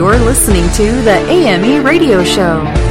You're 0.00 0.18
listening 0.18 0.64
to 0.76 1.02
the 1.02 1.18
AME 1.28 1.84
Radio 1.84 2.24
Show. 2.24 2.89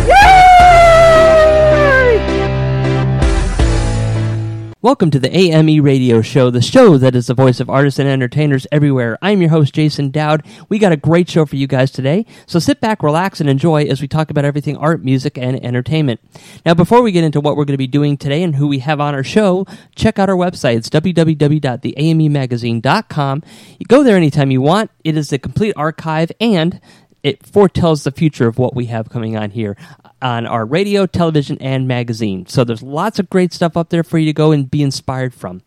Welcome 4.82 5.12
to 5.12 5.20
the 5.20 5.36
AME 5.36 5.84
Radio 5.84 6.22
Show, 6.22 6.52
the 6.52 6.62
show 6.62 6.98
that 6.98 7.14
is 7.14 7.28
the 7.28 7.34
voice 7.34 7.60
of 7.60 7.70
artists 7.70 8.00
and 8.00 8.08
entertainers 8.08 8.66
everywhere. 8.72 9.18
I'm 9.22 9.42
your 9.42 9.50
host, 9.50 9.76
Jason 9.76 10.10
Dowd. 10.10 10.46
We 10.70 10.80
got 10.80 10.94
a 10.94 10.98
great 10.98 11.30
show 11.30 11.46
for 11.46 11.58
you 11.58 11.68
guys 11.68 11.92
today, 11.92 12.26
so 12.46 12.60
sit 12.60 12.80
back, 12.80 13.04
relax, 13.04 13.42
and 13.42 13.50
enjoy 13.50 13.84
as 13.88 14.02
we 14.02 14.08
talk 14.08 14.32
about 14.32 14.46
everything 14.46 14.78
art, 14.78 15.04
music, 15.04 15.38
and 15.38 15.62
entertainment. 15.66 16.22
Now, 16.66 16.76
before 16.76 17.02
we 17.02 17.12
get 17.12 17.26
into 17.26 17.42
what 17.42 17.58
we're 17.58 17.66
going 17.66 17.74
to 17.74 17.78
be 17.78 17.88
doing 17.88 18.16
today 18.16 18.42
and 18.42 18.56
who 18.56 18.70
we 18.70 18.80
have 18.80 19.02
on 19.02 19.14
our 19.14 19.22
show, 19.22 19.66
check 19.96 20.18
out 20.18 20.30
our 20.30 20.38
website. 20.38 20.78
It's 20.78 20.90
www.theamemagazine.com. 20.90 23.44
You 23.80 23.86
go 23.86 24.02
there 24.02 24.16
anytime 24.16 24.50
you 24.50 24.62
want. 24.62 24.92
It 25.04 25.18
is 25.18 25.30
the 25.30 25.40
complete 25.40 25.74
archive 25.76 26.32
and 26.40 26.80
it 27.22 27.46
foretells 27.46 28.06
the 28.06 28.12
future 28.12 28.48
of 28.48 28.58
what 28.58 28.74
we 28.76 28.86
have 28.86 29.10
coming 29.10 29.36
on 29.36 29.52
here 29.52 29.76
on 30.22 30.46
our 30.46 30.66
radio, 30.66 31.06
television, 31.06 31.58
and 31.60 31.88
magazine. 31.88 32.46
So 32.46 32.64
there's 32.64 32.84
lots 32.84 33.20
of 33.20 33.30
great 33.30 33.54
stuff 33.54 33.78
up 33.78 33.90
there 33.90 34.04
for 34.04 34.18
you 34.18 34.26
to 34.26 34.34
go 34.34 34.52
and 34.52 34.70
be 34.70 34.84
inspired 34.84 35.34
from. 35.34 35.62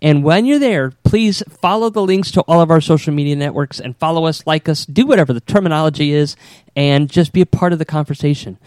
And 0.00 0.24
when 0.24 0.44
you're 0.44 0.58
there, 0.58 0.92
please 1.04 1.42
follow 1.48 1.90
the 1.90 2.02
links 2.02 2.30
to 2.32 2.42
all 2.42 2.60
of 2.60 2.70
our 2.70 2.80
social 2.80 3.12
media 3.12 3.36
networks 3.36 3.80
and 3.80 3.96
follow 3.96 4.26
us, 4.26 4.46
like 4.46 4.68
us, 4.68 4.84
do 4.84 5.06
whatever 5.06 5.32
the 5.32 5.40
terminology 5.40 6.12
is, 6.12 6.36
and 6.74 7.10
just 7.10 7.32
be 7.32 7.40
a 7.40 7.46
part 7.46 7.72
of 7.72 7.78
the 7.78 7.84
conversation. 7.84 8.58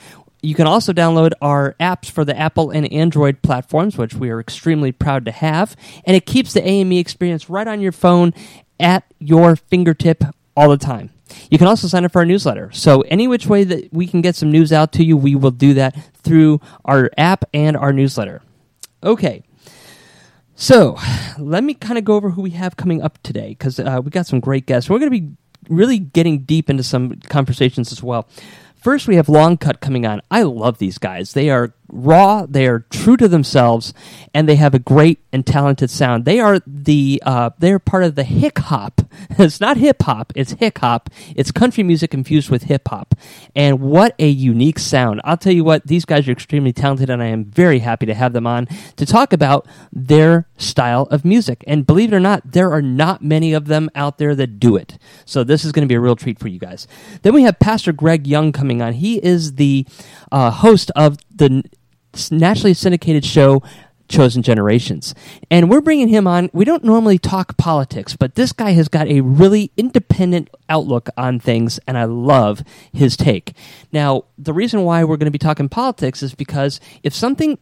You 0.41 0.53
can 0.53 0.67
also 0.67 0.93
download 0.93 1.31
our 1.41 1.75
apps 1.79 2.09
for 2.09 2.23
the 2.23 2.37
Apple 2.37 2.69
and 2.69 2.91
Android 2.93 3.41
platforms, 3.41 3.97
which 3.97 4.13
we 4.13 4.29
are 4.29 4.39
extremely 4.39 4.91
proud 4.91 5.25
to 5.25 5.31
have. 5.31 5.75
And 6.05 6.15
it 6.15 6.27
keeps 6.27 6.53
the 6.53 6.65
AME 6.65 6.91
experience 6.93 7.49
right 7.49 7.67
on 7.67 7.81
your 7.81 7.91
phone 7.91 8.33
at 8.79 9.05
your 9.17 9.55
fingertip 9.55 10.23
all 10.55 10.69
the 10.69 10.77
time. 10.77 11.09
You 11.49 11.57
can 11.57 11.67
also 11.67 11.87
sign 11.87 12.05
up 12.05 12.11
for 12.11 12.19
our 12.19 12.25
newsletter. 12.25 12.71
So, 12.71 13.01
any 13.01 13.27
which 13.27 13.47
way 13.47 13.63
that 13.63 13.93
we 13.93 14.07
can 14.07 14.21
get 14.21 14.35
some 14.35 14.51
news 14.51 14.71
out 14.71 14.91
to 14.93 15.03
you, 15.03 15.17
we 15.17 15.35
will 15.35 15.51
do 15.51 15.73
that 15.73 15.95
through 16.15 16.61
our 16.83 17.09
app 17.17 17.45
and 17.53 17.75
our 17.75 17.91
newsletter. 17.91 18.41
Okay. 19.03 19.43
So, 20.55 20.97
let 21.37 21.63
me 21.63 21.73
kind 21.73 21.97
of 21.97 22.05
go 22.05 22.15
over 22.15 22.29
who 22.31 22.41
we 22.41 22.51
have 22.51 22.77
coming 22.77 23.01
up 23.01 23.21
today 23.23 23.49
because 23.49 23.79
uh, 23.79 24.01
we 24.03 24.11
got 24.11 24.27
some 24.27 24.39
great 24.39 24.65
guests. 24.65 24.89
We're 24.89 24.99
going 24.99 25.11
to 25.11 25.19
be 25.19 25.35
really 25.67 25.99
getting 25.99 26.39
deep 26.39 26.69
into 26.69 26.83
some 26.83 27.15
conversations 27.27 27.91
as 27.91 28.03
well. 28.03 28.27
First, 28.75 29.07
we 29.07 29.15
have 29.15 29.27
Long 29.27 29.57
Cut 29.57 29.81
coming 29.81 30.05
on. 30.05 30.21
I 30.29 30.43
love 30.43 30.77
these 30.77 30.99
guys. 30.99 31.33
They 31.33 31.49
are 31.49 31.73
raw, 31.87 32.45
they 32.47 32.67
are 32.67 32.85
true 32.89 33.17
to 33.17 33.27
themselves, 33.27 33.93
and 34.33 34.49
they 34.49 34.55
have 34.55 34.73
a 34.73 34.79
great 34.79 35.19
and 35.31 35.45
talented 35.45 35.89
sound. 35.89 36.25
They 36.25 36.39
are 36.39 36.59
the 36.65 37.21
uh, 37.25 37.51
they're 37.59 37.79
part 37.79 38.03
of 38.03 38.15
the 38.15 38.23
hick 38.23 38.59
hop. 38.59 39.01
it's 39.31 39.61
not 39.61 39.77
hip 39.77 40.01
hop, 40.03 40.33
it's 40.35 40.53
hick 40.53 40.79
hop. 40.79 41.09
It's 41.35 41.51
country 41.51 41.83
music 41.83 42.13
infused 42.13 42.49
with 42.49 42.63
hip 42.63 42.87
hop. 42.87 43.15
And 43.55 43.79
what 43.79 44.15
a 44.19 44.27
unique 44.27 44.79
sound. 44.79 45.21
I'll 45.23 45.37
tell 45.37 45.53
you 45.53 45.63
what, 45.63 45.87
these 45.87 46.05
guys 46.05 46.27
are 46.27 46.31
extremely 46.31 46.73
talented 46.73 47.09
and 47.09 47.21
I 47.21 47.27
am 47.27 47.45
very 47.45 47.79
happy 47.79 48.05
to 48.05 48.13
have 48.13 48.33
them 48.33 48.47
on 48.47 48.67
to 48.95 49.05
talk 49.05 49.33
about 49.33 49.67
their 49.91 50.47
style 50.57 51.03
of 51.11 51.25
music. 51.25 51.63
And 51.67 51.85
believe 51.85 52.13
it 52.13 52.15
or 52.15 52.19
not, 52.19 52.51
there 52.51 52.71
are 52.71 52.81
not 52.81 53.23
many 53.23 53.53
of 53.53 53.65
them 53.65 53.89
out 53.95 54.17
there 54.17 54.35
that 54.35 54.59
do 54.59 54.75
it. 54.75 54.97
So 55.25 55.43
this 55.43 55.65
is 55.65 55.71
going 55.71 55.85
to 55.85 55.91
be 55.91 55.95
a 55.95 55.99
real 55.99 56.15
treat 56.15 56.39
for 56.39 56.47
you 56.47 56.59
guys. 56.59 56.87
Then 57.21 57.33
we 57.33 57.43
have 57.43 57.59
Pastor 57.59 57.91
Greg 57.91 58.27
Young 58.27 58.51
coming 58.51 58.81
on. 58.81 58.93
He 58.93 59.23
is 59.23 59.55
the 59.55 59.85
uh, 60.31 60.51
host 60.51 60.91
of 60.95 61.17
the 61.33 61.63
nationally 62.31 62.73
syndicated 62.73 63.25
show 63.25 63.61
chosen 64.07 64.43
generations 64.43 65.15
and 65.49 65.67
we're 65.67 65.81
bringing 65.81 66.07
him 66.07 66.27
on 66.27 66.47
we 66.53 66.63
don't 66.63 66.83
normally 66.83 67.17
talk 67.17 67.57
politics 67.57 68.15
but 68.15 68.35
this 68.35 68.53
guy 68.53 68.71
has 68.71 68.87
got 68.87 69.07
a 69.07 69.21
really 69.21 69.71
independent 69.77 70.47
outlook 70.69 71.09
on 71.17 71.39
things 71.39 71.79
and 71.87 71.97
i 71.97 72.03
love 72.03 72.61
his 72.93 73.17
take 73.17 73.53
now 73.91 74.23
the 74.37 74.53
reason 74.53 74.83
why 74.83 75.03
we're 75.03 75.17
going 75.17 75.25
to 75.25 75.31
be 75.31 75.39
talking 75.39 75.67
politics 75.67 76.21
is 76.21 76.35
because 76.35 76.79
if 77.01 77.15
something 77.15 77.57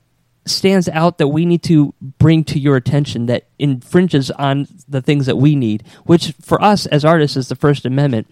stands 0.45 0.89
out 0.89 1.17
that 1.17 1.27
we 1.27 1.45
need 1.45 1.63
to 1.63 1.93
bring 2.17 2.43
to 2.43 2.59
your 2.59 2.75
attention 2.75 3.27
that 3.27 3.47
infringes 3.59 4.29
on 4.31 4.67
the 4.87 5.01
things 5.01 5.25
that 5.25 5.37
we 5.37 5.55
need, 5.55 5.83
which 6.05 6.33
for 6.41 6.61
us 6.61 6.85
as 6.87 7.05
artists 7.05 7.37
is 7.37 7.47
the 7.47 7.55
First 7.55 7.85
Amendment, 7.85 8.27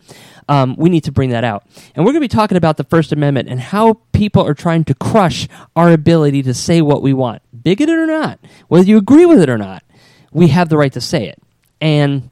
um, 0.49 0.75
we 0.77 0.89
need 0.89 1.03
to 1.05 1.11
bring 1.11 1.29
that 1.29 1.43
out. 1.43 1.65
And 1.95 2.05
we're 2.05 2.11
going 2.11 2.21
to 2.21 2.27
be 2.27 2.35
talking 2.35 2.57
about 2.57 2.77
the 2.77 2.83
First 2.83 3.11
Amendment 3.11 3.49
and 3.49 3.59
how 3.59 3.93
people 4.21 4.45
are 4.45 4.53
trying 4.53 4.83
to 4.83 4.93
crush 4.93 5.47
our 5.75 5.91
ability 5.91 6.43
to 6.43 6.53
say 6.53 6.79
what 6.79 7.01
we 7.01 7.11
want, 7.11 7.41
bigoted 7.63 7.97
or 7.97 8.05
not, 8.05 8.39
whether 8.67 8.85
you 8.85 8.95
agree 8.95 9.25
with 9.25 9.41
it 9.41 9.49
or 9.49 9.57
not. 9.57 9.83
We 10.31 10.49
have 10.49 10.69
the 10.69 10.77
right 10.77 10.93
to 10.93 11.01
say 11.01 11.27
it, 11.27 11.41
and 11.81 12.29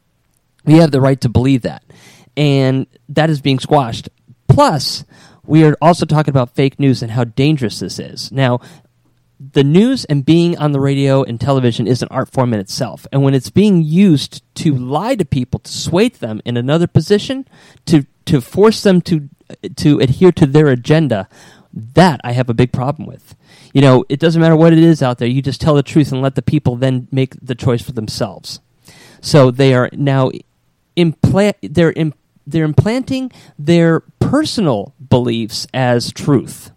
we 0.65 0.75
have 0.75 0.91
the 0.91 1.01
right 1.01 1.19
to 1.21 1.29
believe 1.29 1.63
that, 1.63 1.83
and 2.37 2.85
that 3.09 3.31
is 3.31 3.41
being 3.41 3.57
squashed. 3.57 4.07
Plus, 4.47 5.03
we 5.43 5.63
are 5.63 5.75
also 5.81 6.05
talking 6.05 6.29
about 6.29 6.53
fake 6.53 6.79
news 6.79 7.01
and 7.01 7.09
how 7.09 7.23
dangerous 7.23 7.79
this 7.79 7.97
is. 7.97 8.31
Now, 8.31 8.59
the 9.39 9.63
news 9.63 10.05
and 10.05 10.23
being 10.23 10.55
on 10.59 10.73
the 10.73 10.79
radio 10.79 11.23
and 11.23 11.41
television 11.41 11.87
is 11.87 12.03
an 12.03 12.09
art 12.11 12.29
form 12.29 12.53
in 12.53 12.59
itself. 12.59 13.07
And 13.11 13.23
when 13.23 13.33
it's 13.33 13.49
being 13.49 13.81
used 13.81 14.43
to 14.61 14.75
lie 14.75 15.15
to 15.15 15.25
people, 15.25 15.59
to 15.61 15.71
sway 15.71 16.09
them 16.09 16.39
in 16.45 16.55
another 16.55 16.85
position, 16.85 17.47
to, 17.87 18.05
to 18.25 18.41
force 18.41 18.83
them 18.83 19.01
to, 19.01 19.27
to 19.77 19.99
adhere 19.99 20.31
to 20.33 20.45
their 20.45 20.67
agenda, 20.67 21.27
that 21.93 22.21
I 22.23 22.33
have 22.33 22.49
a 22.49 22.53
big 22.53 22.71
problem 22.71 23.07
with. 23.07 23.35
You 23.73 23.81
know, 23.81 24.05
it 24.09 24.19
doesn't 24.19 24.41
matter 24.41 24.55
what 24.55 24.73
it 24.73 24.79
is 24.79 25.01
out 25.01 25.17
there, 25.17 25.27
you 25.27 25.41
just 25.41 25.61
tell 25.61 25.75
the 25.75 25.83
truth 25.83 26.11
and 26.11 26.21
let 26.21 26.35
the 26.35 26.41
people 26.41 26.75
then 26.75 27.07
make 27.11 27.35
the 27.41 27.55
choice 27.55 27.81
for 27.81 27.91
themselves. 27.91 28.59
So 29.21 29.51
they 29.51 29.73
are 29.73 29.89
now 29.93 30.31
implant 30.95 31.57
they're 31.61 31.93
they're 32.45 32.65
implanting 32.65 33.31
their 33.57 34.01
personal 34.19 34.93
beliefs 35.09 35.67
as 35.73 36.11
truth 36.11 36.71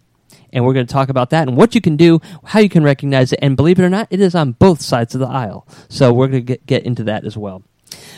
and 0.53 0.63
we're 0.63 0.73
going 0.73 0.85
to 0.85 0.93
talk 0.93 1.09
about 1.09 1.31
that 1.31 1.47
and 1.47 1.57
what 1.57 1.75
you 1.75 1.81
can 1.81 1.97
do, 1.97 2.21
how 2.45 2.59
you 2.59 2.69
can 2.69 2.83
recognize 2.83 3.33
it, 3.33 3.39
and 3.41 3.57
believe 3.57 3.79
it 3.79 3.83
or 3.83 3.89
not, 3.89 4.07
it 4.11 4.21
is 4.21 4.35
on 4.35 4.53
both 4.53 4.81
sides 4.81 5.15
of 5.15 5.19
the 5.19 5.27
aisle. 5.27 5.67
So 5.89 6.13
we're 6.13 6.27
going 6.27 6.45
to 6.45 6.45
get, 6.45 6.65
get 6.65 6.85
into 6.85 7.03
that 7.05 7.25
as 7.25 7.35
well. 7.35 7.63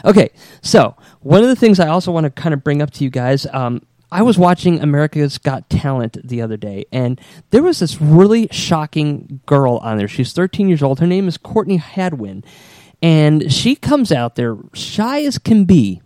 Okay, 0.03 0.29
so 0.61 0.95
one 1.21 1.41
of 1.41 1.49
the 1.49 1.55
things 1.55 1.79
I 1.79 1.87
also 1.87 2.11
want 2.11 2.25
to 2.25 2.29
kind 2.29 2.53
of 2.53 2.63
bring 2.63 2.81
up 2.81 2.91
to 2.91 3.03
you 3.03 3.09
guys. 3.09 3.47
Um, 3.51 3.81
I 4.15 4.21
was 4.21 4.37
watching 4.37 4.79
America's 4.79 5.37
Got 5.37 5.69
Talent 5.69 6.25
the 6.25 6.41
other 6.41 6.55
day, 6.55 6.85
and 6.89 7.19
there 7.49 7.61
was 7.61 7.79
this 7.79 7.99
really 7.99 8.47
shocking 8.49 9.41
girl 9.45 9.75
on 9.83 9.97
there. 9.97 10.07
She's 10.07 10.31
13 10.31 10.69
years 10.69 10.81
old. 10.81 11.01
Her 11.01 11.05
name 11.05 11.27
is 11.27 11.37
Courtney 11.37 11.75
Hadwin. 11.75 12.45
And 13.01 13.51
she 13.51 13.75
comes 13.75 14.13
out 14.13 14.35
there, 14.35 14.55
shy 14.73 15.23
as 15.23 15.37
can 15.37 15.65
be, 15.65 16.01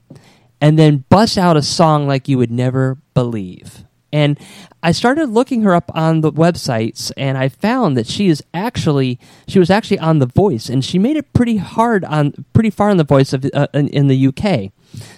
and 0.59 0.80
then 0.80 1.06
busts 1.09 1.38
out 1.38 1.56
a 1.56 1.62
song 1.62 2.08
like 2.08 2.28
you 2.28 2.40
would 2.40 2.50
never 2.50 2.97
believe. 3.14 3.86
And 4.12 4.40
I 4.81 4.91
started 4.91 5.30
looking 5.30 5.62
her 5.62 5.76
up 5.76 5.91
on 5.94 6.22
the 6.22 6.31
websites, 6.31 7.12
and 7.16 7.38
I 7.38 7.47
found 7.47 7.96
that 7.96 8.08
she 8.08 8.28
is 8.28 8.44
actually 8.56 9.20
she 9.47 9.59
was 9.59 9.70
actually 9.70 10.00
on 10.00 10.18
The 10.18 10.26
Voice, 10.26 10.68
and 10.68 10.84
she 10.84 10.97
made 10.97 11.16
it 11.16 11.31
pretty 11.34 11.58
hard 11.58 12.03
on 12.06 12.44
pretty 12.53 12.72
far 12.72 12.90
on 12.90 12.97
The 12.97 13.03
Voice 13.03 13.34
of 13.34 13.46
uh, 13.53 13.68
in, 13.76 13.88
in, 13.90 14.08
the 14.08 14.28
UK. 14.29 14.72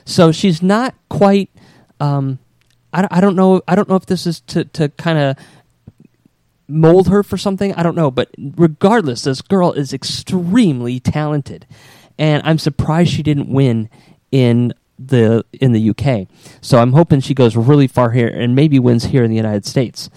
So 0.04 0.34
she's 0.34 0.62
not 0.62 0.94
quite. 1.08 1.50
Um, 2.02 2.40
I, 2.94 3.08
I 3.12 3.22
don't 3.22 3.36
know. 3.36 3.62
I 3.68 3.76
don't 3.76 3.90
know 3.90 3.96
if 3.96 4.06
this 4.06 4.26
is 4.26 4.42
to 4.42 4.66
to 4.66 4.90
kind 4.90 5.18
of 5.18 5.38
mold 6.68 7.08
her 7.10 7.24
for 7.24 7.38
something. 7.38 7.74
I 7.74 7.84
don't 7.84 7.96
know, 7.96 8.12
but 8.12 8.30
regardless, 8.38 9.24
this 9.24 9.42
girl 9.42 9.72
is 9.74 9.94
extremely 9.94 11.00
talented, 11.00 11.66
and 12.18 12.42
I'm 12.46 12.58
surprised 12.58 13.12
she 13.12 13.24
didn't 13.24 13.50
win 13.50 13.90
in 14.32 14.74
the 14.98 15.46
in 15.54 15.72
the 15.72 15.90
UK. 15.90 16.28
So 16.62 16.80
I'm 16.80 16.94
hoping 16.94 17.22
she 17.22 17.34
goes 17.34 17.56
really 17.56 17.88
far 17.88 18.12
here 18.12 18.28
and 18.28 18.56
maybe 18.56 18.80
wins 18.80 19.06
here 19.06 19.24
in 19.24 19.30
the 19.30 19.38
United 19.38 19.66
States. 19.66 20.10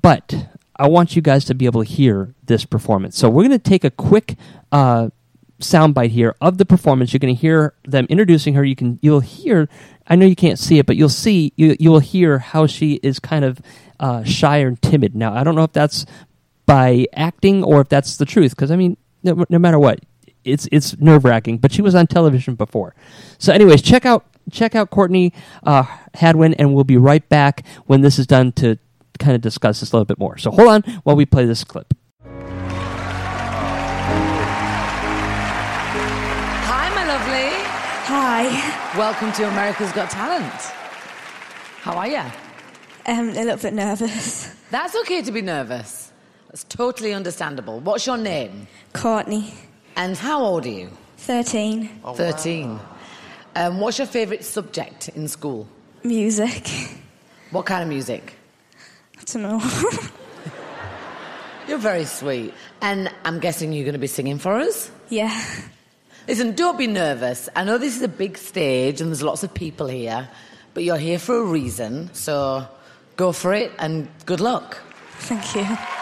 But 0.00 0.48
I 0.76 0.88
want 0.88 1.14
you 1.14 1.22
guys 1.22 1.44
to 1.46 1.54
be 1.54 1.66
able 1.66 1.84
to 1.84 1.90
hear 1.90 2.34
this 2.44 2.64
performance. 2.64 3.18
So 3.18 3.28
we're 3.28 3.46
going 3.46 3.50
to 3.50 3.58
take 3.58 3.84
a 3.84 3.90
quick 3.90 4.36
uh, 4.72 5.10
soundbite 5.58 6.10
here 6.10 6.34
of 6.40 6.58
the 6.58 6.64
performance. 6.64 7.12
You're 7.12 7.18
going 7.18 7.34
to 7.34 7.40
hear 7.40 7.74
them 7.84 8.06
introducing 8.08 8.54
her. 8.54 8.64
You 8.64 8.76
can 8.76 8.98
you'll 9.02 9.20
hear. 9.20 9.68
I 10.10 10.16
know 10.16 10.26
you 10.26 10.36
can't 10.36 10.58
see 10.58 10.78
it, 10.80 10.86
but 10.86 10.96
you'll 10.96 11.08
see 11.08 11.52
you 11.56 11.90
will 11.90 12.00
hear 12.00 12.40
how 12.40 12.66
she 12.66 12.94
is 12.94 13.20
kind 13.20 13.44
of 13.44 13.60
uh, 14.00 14.24
shy 14.24 14.58
and 14.58 14.80
timid. 14.82 15.14
Now 15.14 15.32
I 15.32 15.44
don't 15.44 15.54
know 15.54 15.62
if 15.62 15.72
that's 15.72 16.04
by 16.66 17.06
acting 17.14 17.62
or 17.62 17.80
if 17.80 17.88
that's 17.88 18.16
the 18.16 18.24
truth. 18.24 18.50
Because 18.50 18.72
I 18.72 18.76
mean, 18.76 18.96
no, 19.22 19.44
no 19.48 19.58
matter 19.58 19.78
what, 19.78 20.00
it's 20.44 20.68
it's 20.72 20.98
nerve 20.98 21.24
wracking. 21.24 21.58
But 21.58 21.72
she 21.72 21.80
was 21.80 21.94
on 21.94 22.08
television 22.08 22.56
before, 22.56 22.94
so 23.38 23.52
anyways, 23.52 23.82
check 23.82 24.04
out 24.04 24.26
check 24.50 24.74
out 24.74 24.90
Courtney 24.90 25.32
uh, 25.62 25.84
Hadwin, 26.14 26.54
and 26.54 26.74
we'll 26.74 26.84
be 26.84 26.96
right 26.96 27.26
back 27.28 27.64
when 27.86 28.00
this 28.00 28.18
is 28.18 28.26
done 28.26 28.50
to 28.52 28.78
kind 29.20 29.36
of 29.36 29.40
discuss 29.40 29.78
this 29.80 29.92
a 29.92 29.96
little 29.96 30.06
bit 30.06 30.18
more. 30.18 30.38
So 30.38 30.50
hold 30.50 30.68
on 30.68 30.82
while 31.04 31.14
we 31.14 31.24
play 31.24 31.44
this 31.44 31.62
clip. 31.62 31.94
Hi. 38.42 38.96
Welcome 38.96 39.32
to 39.32 39.46
America's 39.50 39.92
Got 39.92 40.08
Talent. 40.08 40.50
How 41.82 41.92
are 41.92 42.08
you? 42.08 42.22
Um, 43.04 43.28
a 43.28 43.32
little 43.44 43.58
bit 43.58 43.74
nervous. 43.74 44.46
That's 44.70 44.96
okay 45.02 45.20
to 45.20 45.30
be 45.30 45.42
nervous. 45.42 46.10
That's 46.48 46.64
totally 46.64 47.12
understandable. 47.12 47.80
What's 47.80 48.06
your 48.06 48.16
name? 48.16 48.66
Courtney, 48.94 49.52
And 49.94 50.16
how 50.16 50.42
old 50.42 50.64
are 50.64 50.70
you? 50.70 50.88
13. 51.18 51.90
13. 52.14 52.80
Um, 53.56 53.78
what's 53.78 53.98
your 53.98 54.06
favourite 54.06 54.42
subject 54.42 55.10
in 55.10 55.28
school? 55.28 55.68
Music. 56.02 56.66
What 57.50 57.66
kind 57.66 57.82
of 57.82 57.90
music? 57.90 58.36
I 59.18 59.22
don't 59.24 59.42
know. 59.42 59.58
You're 61.68 61.76
very 61.76 62.06
sweet. 62.06 62.54
And 62.80 63.12
I'm 63.26 63.38
guessing 63.38 63.74
you're 63.74 63.84
going 63.84 63.92
to 63.92 63.98
be 63.98 64.06
singing 64.06 64.38
for 64.38 64.54
us? 64.54 64.90
yeah. 65.10 65.38
Listen, 66.30 66.54
don't 66.54 66.78
be 66.78 66.86
nervous. 66.86 67.48
I 67.56 67.64
know 67.64 67.76
this 67.76 67.96
is 67.96 68.02
a 68.02 68.08
big 68.08 68.38
stage 68.38 69.00
and 69.00 69.10
there's 69.10 69.20
lots 69.20 69.42
of 69.42 69.52
people 69.52 69.88
here, 69.88 70.28
but 70.74 70.84
you're 70.84 70.96
here 70.96 71.18
for 71.18 71.36
a 71.38 71.42
reason. 71.42 72.08
So 72.14 72.68
go 73.16 73.32
for 73.32 73.52
it 73.52 73.72
and 73.80 74.06
good 74.26 74.38
luck. 74.38 74.78
Thank 75.18 75.56
you. 75.56 75.99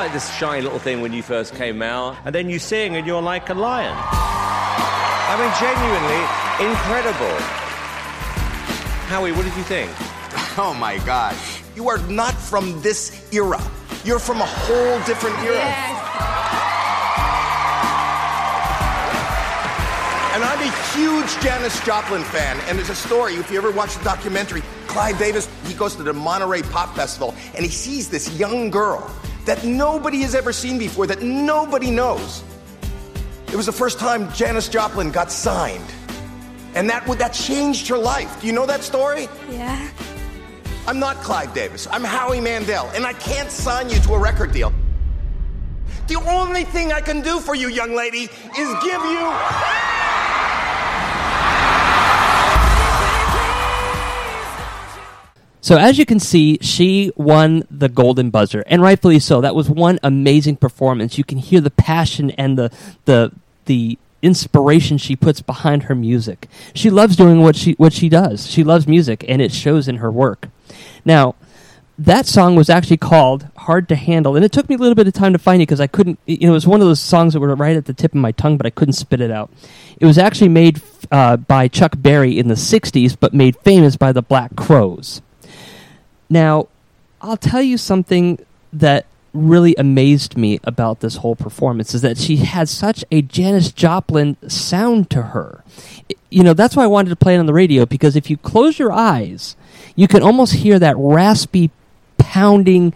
Like 0.00 0.14
this 0.14 0.34
shy 0.34 0.60
little 0.60 0.78
thing 0.78 1.02
when 1.02 1.12
you 1.12 1.22
first 1.22 1.54
came 1.56 1.82
out. 1.82 2.16
And 2.24 2.34
then 2.34 2.48
you 2.48 2.58
sing 2.58 2.96
and 2.96 3.06
you're 3.06 3.20
like 3.20 3.50
a 3.50 3.54
lion. 3.54 3.94
I 3.94 5.36
mean, 5.36 5.52
genuinely 5.60 6.22
incredible. 6.64 7.36
Howie, 9.12 9.32
what 9.32 9.44
did 9.44 9.54
you 9.56 9.62
think? 9.64 9.90
Oh 10.56 10.74
my 10.74 10.98
God. 11.06 11.36
You 11.76 11.88
are 11.88 11.98
not 12.08 12.34
from 12.34 12.80
this 12.82 13.30
era. 13.32 13.60
You're 14.04 14.18
from 14.18 14.40
a 14.40 14.46
whole 14.46 14.98
different 15.04 15.38
era. 15.38 15.60
And 20.34 20.42
I'm 20.42 20.60
a 20.60 20.72
huge 20.92 21.42
Janis 21.42 21.78
Joplin 21.84 22.24
fan. 22.24 22.58
And 22.66 22.76
there's 22.78 22.90
a 22.90 22.94
story, 22.94 23.34
if 23.34 23.50
you 23.50 23.58
ever 23.58 23.70
watch 23.70 23.96
the 23.96 24.04
documentary, 24.04 24.62
Clive 24.86 25.18
Davis, 25.18 25.48
he 25.66 25.74
goes 25.74 25.94
to 25.96 26.02
the 26.02 26.12
Monterey 26.12 26.62
Pop 26.62 26.94
Festival 26.96 27.34
and 27.54 27.64
he 27.64 27.70
sees 27.70 28.10
this 28.10 28.38
young 28.38 28.70
girl 28.70 29.08
that 29.46 29.64
nobody 29.64 30.20
has 30.20 30.34
ever 30.34 30.52
seen 30.52 30.78
before, 30.78 31.06
that 31.06 31.22
nobody 31.22 31.90
knows. 31.90 32.42
It 33.48 33.56
was 33.56 33.66
the 33.66 33.72
first 33.72 33.98
time 33.98 34.32
Janis 34.32 34.68
Joplin 34.68 35.10
got 35.10 35.32
signed. 35.32 35.84
And 36.74 36.88
that, 36.88 37.04
that 37.18 37.32
changed 37.32 37.88
her 37.88 37.98
life. 37.98 38.40
Do 38.40 38.46
you 38.46 38.52
know 38.52 38.66
that 38.66 38.82
story? 38.82 39.28
Yeah. 39.50 39.90
I'm 40.86 40.98
not 40.98 41.16
Clive 41.16 41.52
Davis. 41.52 41.88
I'm 41.90 42.04
Howie 42.04 42.40
Mandel, 42.40 42.88
and 42.94 43.04
I 43.04 43.12
can't 43.12 43.50
sign 43.50 43.90
you 43.90 43.98
to 44.00 44.14
a 44.14 44.18
record 44.18 44.52
deal. 44.52 44.72
The 46.06 46.16
only 46.16 46.64
thing 46.64 46.92
I 46.92 47.00
can 47.00 47.20
do 47.20 47.40
for 47.40 47.54
you, 47.54 47.68
young 47.68 47.94
lady, 47.94 48.28
is 48.58 48.74
give 48.82 49.02
you. 49.04 49.89
So 55.60 55.76
as 55.76 55.98
you 55.98 56.06
can 56.06 56.20
see, 56.20 56.58
she 56.62 57.12
won 57.16 57.64
the 57.70 57.88
Golden 57.88 58.30
Buzzer, 58.30 58.64
and 58.66 58.80
rightfully 58.80 59.18
so. 59.18 59.40
That 59.40 59.54
was 59.54 59.68
one 59.68 59.98
amazing 60.02 60.56
performance. 60.56 61.18
You 61.18 61.24
can 61.24 61.38
hear 61.38 61.60
the 61.60 61.70
passion 61.70 62.30
and 62.32 62.56
the 62.56 62.72
the 63.04 63.32
the 63.66 63.98
inspiration 64.22 64.98
she 64.98 65.16
puts 65.16 65.40
behind 65.40 65.84
her 65.84 65.94
music. 65.94 66.48
She 66.74 66.90
loves 66.90 67.16
doing 67.16 67.42
what 67.42 67.56
she 67.56 67.72
what 67.72 67.92
she 67.92 68.08
does. 68.08 68.50
She 68.50 68.64
loves 68.64 68.86
music, 68.86 69.24
and 69.28 69.42
it 69.42 69.52
shows 69.52 69.88
in 69.88 69.96
her 69.96 70.10
work. 70.10 70.48
Now, 71.04 71.34
that 71.98 72.24
song 72.26 72.56
was 72.56 72.70
actually 72.70 72.96
called 72.96 73.46
"Hard 73.56 73.86
to 73.90 73.96
Handle," 73.96 74.36
and 74.36 74.44
it 74.44 74.52
took 74.52 74.68
me 74.68 74.76
a 74.76 74.78
little 74.78 74.94
bit 74.94 75.06
of 75.06 75.12
time 75.12 75.34
to 75.34 75.38
find 75.38 75.60
it 75.60 75.68
because 75.68 75.80
I 75.80 75.86
couldn't. 75.86 76.18
You 76.26 76.46
know, 76.46 76.52
it 76.52 76.54
was 76.54 76.66
one 76.66 76.80
of 76.80 76.86
those 76.86 77.00
songs 77.00 77.34
that 77.34 77.40
were 77.40 77.54
right 77.54 77.76
at 77.76 77.84
the 77.84 77.92
tip 77.92 78.12
of 78.12 78.20
my 78.20 78.32
tongue, 78.32 78.56
but 78.56 78.66
I 78.66 78.70
couldn't 78.70 78.94
spit 78.94 79.20
it 79.20 79.30
out. 79.30 79.50
It 79.98 80.06
was 80.06 80.16
actually 80.16 80.48
made 80.48 80.80
uh, 81.10 81.36
by 81.36 81.68
Chuck 81.68 81.96
Berry 81.98 82.38
in 82.38 82.48
the 82.48 82.54
'60s, 82.54 83.16
but 83.18 83.34
made 83.34 83.56
famous 83.58 83.96
by 83.96 84.12
the 84.12 84.22
Black 84.22 84.56
Crowes. 84.56 85.20
Now, 86.30 86.68
I'll 87.20 87.36
tell 87.36 87.60
you 87.60 87.76
something 87.76 88.38
that 88.72 89.04
really 89.32 89.74
amazed 89.76 90.36
me 90.36 90.58
about 90.64 91.00
this 91.00 91.16
whole 91.16 91.36
performance 91.36 91.94
is 91.94 92.02
that 92.02 92.18
she 92.18 92.36
had 92.36 92.68
such 92.68 93.04
a 93.10 93.22
Janis 93.22 93.72
Joplin 93.72 94.36
sound 94.48 95.10
to 95.10 95.22
her. 95.22 95.62
You 96.30 96.42
know, 96.42 96.54
that's 96.54 96.76
why 96.76 96.84
I 96.84 96.88
wanted 96.88 97.10
to 97.10 97.16
play 97.16 97.34
it 97.34 97.38
on 97.38 97.46
the 97.46 97.52
radio 97.52 97.86
because 97.86 98.16
if 98.16 98.30
you 98.30 98.36
close 98.36 98.78
your 98.78 98.92
eyes, 98.92 99.56
you 99.96 100.08
can 100.08 100.22
almost 100.22 100.54
hear 100.54 100.78
that 100.78 100.96
raspy, 100.96 101.70
pounding, 102.18 102.94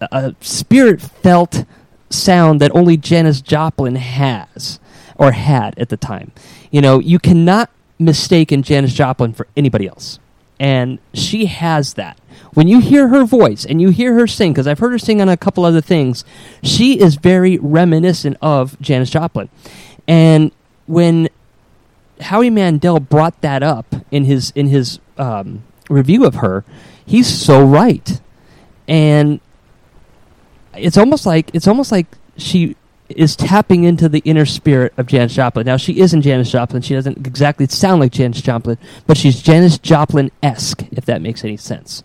uh, 0.00 0.32
spirit 0.40 1.00
felt 1.00 1.64
sound 2.10 2.60
that 2.60 2.74
only 2.74 2.96
Janis 2.96 3.40
Joplin 3.40 3.96
has 3.96 4.78
or 5.16 5.32
had 5.32 5.78
at 5.78 5.88
the 5.88 5.96
time. 5.96 6.32
You 6.70 6.80
know, 6.80 6.98
you 6.98 7.18
cannot 7.18 7.70
mistake 7.98 8.52
in 8.52 8.62
Janis 8.62 8.92
Joplin 8.92 9.32
for 9.32 9.46
anybody 9.56 9.86
else. 9.86 10.18
And 10.62 11.00
she 11.12 11.46
has 11.46 11.94
that. 11.94 12.16
When 12.54 12.68
you 12.68 12.78
hear 12.78 13.08
her 13.08 13.24
voice 13.24 13.64
and 13.64 13.80
you 13.80 13.88
hear 13.88 14.14
her 14.14 14.28
sing, 14.28 14.52
because 14.52 14.68
I've 14.68 14.78
heard 14.78 14.92
her 14.92 14.98
sing 14.98 15.20
on 15.20 15.28
a 15.28 15.36
couple 15.36 15.64
other 15.64 15.80
things, 15.80 16.24
she 16.62 17.00
is 17.00 17.16
very 17.16 17.58
reminiscent 17.58 18.36
of 18.40 18.80
Janis 18.80 19.10
Joplin. 19.10 19.48
And 20.06 20.52
when 20.86 21.30
Howie 22.20 22.48
Mandel 22.48 23.00
brought 23.00 23.40
that 23.40 23.64
up 23.64 23.92
in 24.12 24.24
his 24.24 24.52
in 24.54 24.68
his 24.68 25.00
um, 25.18 25.64
review 25.90 26.24
of 26.24 26.36
her, 26.36 26.64
he's 27.04 27.26
so 27.26 27.64
right, 27.64 28.20
and 28.86 29.40
it's 30.74 30.96
almost 30.96 31.26
like 31.26 31.50
it's 31.52 31.66
almost 31.66 31.90
like 31.90 32.06
she 32.36 32.76
is 33.16 33.36
tapping 33.36 33.84
into 33.84 34.08
the 34.08 34.20
inner 34.20 34.46
spirit 34.46 34.92
of 34.96 35.06
Janis 35.06 35.34
Joplin. 35.34 35.66
Now 35.66 35.76
she 35.76 36.00
isn't 36.00 36.22
Janis 36.22 36.50
Joplin; 36.50 36.82
she 36.82 36.94
doesn't 36.94 37.26
exactly 37.26 37.66
sound 37.66 38.00
like 38.00 38.12
Janis 38.12 38.40
Joplin, 38.40 38.78
but 39.06 39.16
she's 39.16 39.42
Janis 39.42 39.78
Joplin 39.78 40.30
esque, 40.42 40.84
if 40.92 41.04
that 41.06 41.22
makes 41.22 41.44
any 41.44 41.56
sense. 41.56 42.02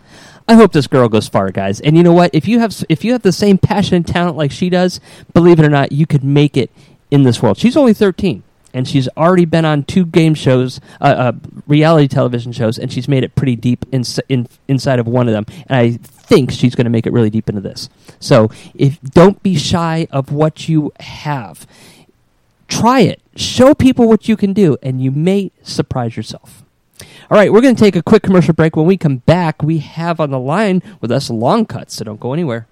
I 0.48 0.54
hope 0.54 0.72
this 0.72 0.88
girl 0.88 1.10
goes 1.10 1.28
far, 1.28 1.52
guys. 1.52 1.82
And 1.82 1.98
you 1.98 2.04
know 2.04 2.14
what? 2.14 2.34
If 2.34 2.48
you 2.48 2.60
have 2.60 2.86
if 2.90 3.04
you 3.04 3.12
have 3.12 3.24
the 3.24 3.32
same 3.32 3.58
passion 3.58 3.96
and 3.96 4.08
talent 4.08 4.38
like 4.38 4.52
she 4.52 4.70
does, 4.70 5.00
believe 5.34 5.60
it 5.60 5.66
or 5.66 5.70
not, 5.70 5.92
you 5.92 6.06
could 6.06 6.24
make 6.24 6.56
it 6.56 6.72
in 7.12 7.24
this 7.24 7.42
world. 7.42 7.58
She's 7.58 7.76
only 7.76 7.94
thirteen 7.94 8.44
and 8.74 8.88
she's 8.88 9.08
already 9.18 9.46
been 9.46 9.66
on 9.66 9.84
two 9.84 10.06
game 10.06 10.36
shows, 10.36 10.80
uh, 11.02 11.06
uh, 11.06 11.32
reality 11.66 12.08
television 12.08 12.52
shows, 12.52 12.78
and 12.78 12.92
she's 12.92 13.08
made 13.08 13.24
it 13.24 13.34
pretty 13.34 13.56
deep 13.56 13.86
in, 13.92 14.04
in, 14.30 14.48
inside 14.68 15.00
of 15.00 15.08
one 15.08 15.28
of 15.28 15.34
them. 15.34 15.46
And 15.68 15.78
I 15.78 16.00
think 16.28 16.52
she's 16.52 16.76
going 16.76 16.86
to 16.86 16.92
make 16.92 17.08
it 17.08 17.14
really 17.14 17.30
deep 17.30 17.50
into 17.50 17.62
this. 17.62 17.90
So 18.20 18.52
if 18.76 19.02
don't 19.02 19.42
be 19.42 19.56
shy 19.56 20.08
of 20.12 20.32
what 20.32 20.68
you 20.68 20.92
have. 21.00 21.66
Try 22.68 23.00
it. 23.00 23.22
Show 23.36 23.74
people 23.74 24.10
what 24.10 24.28
you 24.28 24.36
can 24.36 24.52
do, 24.52 24.78
and 24.84 25.02
you 25.02 25.10
may 25.10 25.52
surprise 25.64 26.18
yourself. 26.18 26.64
All 27.32 27.38
right, 27.38 27.52
we're 27.52 27.62
going 27.62 27.76
to 27.76 27.82
take 27.82 27.96
a 27.96 28.04
quick 28.04 28.24
commercial 28.24 28.54
break. 28.54 28.76
When 28.76 28.86
we 28.86 28.98
come 28.98 29.18
back, 29.18 29.64
we 29.64 29.80
have 29.80 30.20
on 30.20 30.32
the 30.32 30.40
line 30.40 30.84
with 31.00 31.12
us 31.12 31.30
long 31.30 31.66
cuts, 31.66 31.96
so 31.96 32.06
don't 32.06 32.20
go 32.20 32.34
anywhere. 32.34 32.68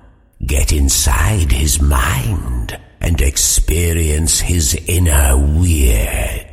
Get 0.47 0.73
inside 0.73 1.53
his 1.53 1.83
mind 1.83 2.80
and 3.01 3.21
experience 3.21 4.41
his 4.41 4.75
inner 4.87 5.37
weird. 5.37 6.47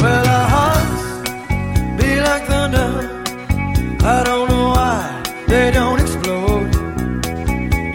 Well, 0.00 0.26
our 0.26 0.48
hearts 0.54 2.02
be 2.02 2.20
like 2.20 2.44
thunder. 2.46 3.22
I 4.06 4.22
don't 4.24 4.48
know 4.48 4.68
why 4.68 5.22
they 5.48 5.70
don't 5.70 6.00
explode. 6.00 6.74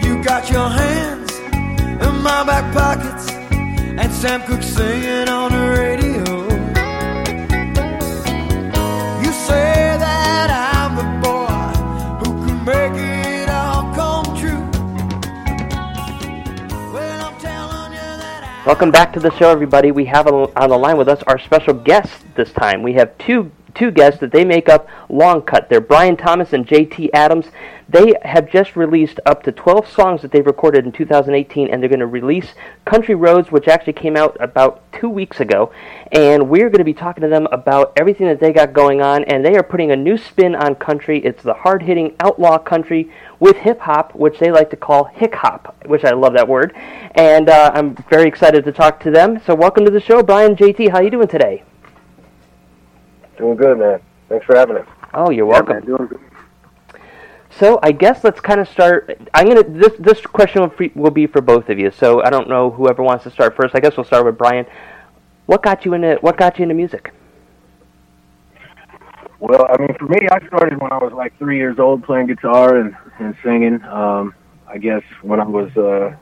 You 0.04 0.22
got 0.24 0.50
your 0.50 0.68
hands 0.68 1.32
in 1.38 2.22
my 2.22 2.44
back 2.44 2.72
pockets, 2.74 3.30
and 3.30 4.12
Sam 4.12 4.42
Cooke 4.42 4.62
singing 4.62 5.28
on 5.28 5.52
the 5.52 5.70
radio. 5.78 5.99
Welcome 18.70 18.92
back 18.92 19.12
to 19.14 19.18
the 19.18 19.36
show, 19.36 19.50
everybody. 19.50 19.90
We 19.90 20.04
have 20.04 20.28
on 20.28 20.68
the 20.70 20.78
line 20.78 20.96
with 20.96 21.08
us 21.08 21.24
our 21.24 21.40
special 21.40 21.74
guests 21.74 22.22
this 22.36 22.52
time. 22.52 22.84
We 22.84 22.92
have 22.92 23.18
two 23.18 23.50
two 23.74 23.90
guests 23.90 24.20
that 24.20 24.30
they 24.30 24.44
make 24.44 24.68
up 24.68 24.88
Long 25.08 25.42
Cut. 25.42 25.68
They're 25.68 25.80
Brian 25.80 26.16
Thomas 26.16 26.52
and 26.52 26.66
JT 26.66 27.10
Adams. 27.12 27.46
They 27.88 28.14
have 28.22 28.48
just 28.48 28.76
released 28.76 29.18
up 29.26 29.42
to 29.42 29.52
12 29.52 29.88
songs 29.88 30.22
that 30.22 30.30
they've 30.30 30.46
recorded 30.46 30.86
in 30.86 30.92
2018, 30.92 31.68
and 31.68 31.82
they're 31.82 31.88
going 31.88 31.98
to 31.98 32.06
release 32.06 32.54
Country 32.84 33.16
Roads, 33.16 33.50
which 33.50 33.66
actually 33.66 33.94
came 33.94 34.16
out 34.16 34.36
about 34.38 34.84
two 34.92 35.08
weeks 35.08 35.40
ago. 35.40 35.72
And 36.12 36.48
we're 36.48 36.68
going 36.68 36.78
to 36.78 36.84
be 36.84 36.94
talking 36.94 37.22
to 37.22 37.28
them 37.28 37.48
about 37.50 37.92
everything 37.96 38.28
that 38.28 38.38
they 38.38 38.52
got 38.52 38.72
going 38.72 39.02
on, 39.02 39.24
and 39.24 39.44
they 39.44 39.56
are 39.56 39.64
putting 39.64 39.90
a 39.90 39.96
new 39.96 40.16
spin 40.16 40.54
on 40.54 40.76
country. 40.76 41.18
It's 41.24 41.42
the 41.42 41.54
hard 41.54 41.82
hitting 41.82 42.14
outlaw 42.20 42.58
country 42.58 43.10
with 43.40 43.56
hip 43.56 43.80
hop, 43.80 44.14
which 44.14 44.38
they 44.38 44.50
like 44.52 44.70
to 44.70 44.76
call 44.76 45.04
hick 45.04 45.34
hop, 45.34 45.74
which 45.86 46.04
I 46.04 46.10
love 46.12 46.34
that 46.34 46.46
word. 46.46 46.74
And 47.14 47.48
uh, 47.48 47.72
I'm 47.74 47.96
very 48.08 48.28
excited 48.28 48.64
to 48.64 48.72
talk 48.72 49.00
to 49.00 49.10
them. 49.10 49.40
So, 49.44 49.54
welcome 49.54 49.84
to 49.86 49.90
the 49.90 50.00
show, 50.00 50.22
Brian, 50.22 50.54
JT. 50.54 50.90
How 50.90 51.00
you 51.00 51.10
doing 51.10 51.26
today? 51.28 51.64
Doing 53.38 53.56
good, 53.56 53.78
man. 53.78 54.00
Thanks 54.28 54.44
for 54.46 54.54
having 54.56 54.76
us. 54.76 54.86
Oh, 55.14 55.30
you're 55.30 55.46
Yeah, 55.46 55.52
welcome. 55.52 55.76
man, 55.76 55.84
doing 55.86 56.06
good. 56.06 56.20
So 57.58 57.80
I 57.82 57.90
guess 57.90 58.22
let's 58.22 58.38
kind 58.40 58.60
of 58.60 58.68
start. 58.68 59.18
I'm 59.34 59.48
gonna 59.48 59.64
this 59.64 59.92
this 59.98 60.20
question 60.24 60.62
will, 60.62 60.70
free, 60.70 60.92
will 60.94 61.10
be 61.10 61.26
for 61.26 61.40
both 61.40 61.68
of 61.68 61.80
you. 61.80 61.90
So 61.90 62.22
I 62.22 62.30
don't 62.30 62.48
know 62.48 62.70
whoever 62.70 63.02
wants 63.02 63.24
to 63.24 63.30
start 63.30 63.56
first. 63.56 63.74
I 63.74 63.80
guess 63.80 63.96
we'll 63.96 64.04
start 64.04 64.24
with 64.24 64.38
Brian. 64.38 64.66
What 65.46 65.62
got 65.62 65.84
you 65.84 65.94
into 65.94 66.16
What 66.20 66.36
got 66.36 66.58
you 66.58 66.62
into 66.62 66.76
music? 66.76 67.12
Well, 69.40 69.66
I 69.70 69.78
mean, 69.78 69.94
for 69.98 70.04
me, 70.04 70.28
I 70.30 70.46
started 70.46 70.80
when 70.82 70.92
I 70.92 70.98
was 70.98 71.14
like 71.14 71.36
three 71.38 71.56
years 71.56 71.78
old 71.78 72.04
playing 72.04 72.26
guitar 72.26 72.76
and, 72.76 72.94
and 73.18 73.34
singing. 73.42 73.82
Um, 73.84 74.34
I 74.68 74.76
guess 74.76 75.02
when 75.22 75.40
I 75.40 75.46
was 75.46 75.74
uh, 75.78 76.14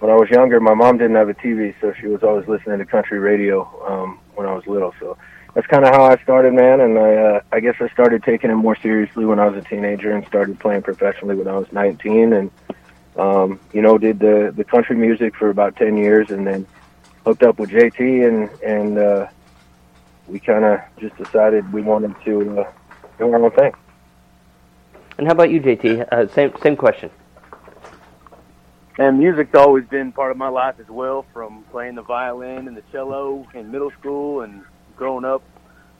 when 0.00 0.10
I 0.10 0.14
was 0.14 0.28
younger, 0.28 0.58
my 0.58 0.74
mom 0.74 0.98
didn't 0.98 1.14
have 1.14 1.28
a 1.28 1.34
TV, 1.34 1.72
so 1.80 1.94
she 2.00 2.08
was 2.08 2.24
always 2.24 2.48
listening 2.48 2.78
to 2.78 2.84
country 2.84 3.20
radio 3.20 3.62
um, 3.88 4.18
when 4.34 4.48
I 4.48 4.54
was 4.54 4.66
little. 4.66 4.92
So 4.98 5.16
that's 5.54 5.68
kind 5.68 5.84
of 5.84 5.94
how 5.94 6.04
I 6.04 6.16
started, 6.24 6.52
man. 6.52 6.80
And 6.80 6.98
I 6.98 7.14
uh, 7.14 7.40
I 7.52 7.60
guess 7.60 7.76
I 7.80 7.88
started 7.90 8.24
taking 8.24 8.50
it 8.50 8.56
more 8.56 8.74
seriously 8.74 9.24
when 9.24 9.38
I 9.38 9.46
was 9.46 9.64
a 9.64 9.68
teenager 9.68 10.10
and 10.10 10.26
started 10.26 10.58
playing 10.58 10.82
professionally 10.82 11.36
when 11.36 11.46
I 11.46 11.56
was 11.56 11.70
19. 11.70 12.32
And 12.32 12.50
um, 13.16 13.60
you 13.72 13.82
know, 13.82 13.98
did 13.98 14.18
the 14.18 14.52
the 14.56 14.64
country 14.64 14.96
music 14.96 15.36
for 15.36 15.48
about 15.48 15.76
10 15.76 15.96
years, 15.96 16.30
and 16.30 16.44
then 16.44 16.66
hooked 17.24 17.44
up 17.44 17.60
with 17.60 17.70
JT 17.70 18.26
and 18.26 18.50
and 18.62 18.98
uh, 18.98 19.28
we 20.32 20.40
kind 20.40 20.64
of 20.64 20.80
just 20.98 21.14
decided 21.16 21.70
we 21.72 21.82
wanted 21.82 22.14
to 22.24 22.60
uh, 22.60 22.72
do 23.18 23.30
our 23.30 23.44
own 23.44 23.50
thing. 23.50 23.72
And 25.18 25.26
how 25.26 25.34
about 25.34 25.50
you, 25.50 25.60
JT? 25.60 26.08
Uh, 26.10 26.26
same 26.28 26.52
same 26.62 26.74
question. 26.74 27.10
And 28.98 29.18
music's 29.18 29.54
always 29.54 29.84
been 29.86 30.10
part 30.12 30.30
of 30.30 30.38
my 30.38 30.48
life 30.48 30.76
as 30.80 30.88
well, 30.88 31.26
from 31.32 31.64
playing 31.70 31.96
the 31.96 32.02
violin 32.02 32.66
and 32.66 32.76
the 32.76 32.82
cello 32.90 33.46
in 33.54 33.70
middle 33.70 33.90
school 34.00 34.40
and 34.40 34.64
growing 34.96 35.24
up 35.24 35.42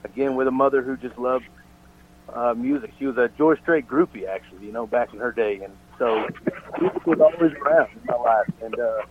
again 0.05 0.35
with 0.35 0.49
a 0.49 0.51
mother 0.51 0.83
who 0.83 0.97
just 0.97 1.19
loved 1.19 1.45
uh, 2.33 2.55
music. 2.55 2.91
She 2.99 3.07
was 3.07 3.19
a 3.19 3.31
George 3.37 3.61
Strait 3.61 3.87
groupie, 3.87 4.27
actually, 4.27 4.67
you 4.67 4.73
know, 4.73 4.87
back 4.87 5.13
in 5.13 5.21
her 5.21 5.33
day, 5.33 5.61
and 5.63 5.75
so 5.99 6.27
music 6.81 7.07
was 7.07 7.21
always 7.21 7.53
around 7.53 7.91
in 7.93 8.01
my 8.07 8.17
life. 8.17 8.51
And 8.63 8.81
uh, 8.81 9.03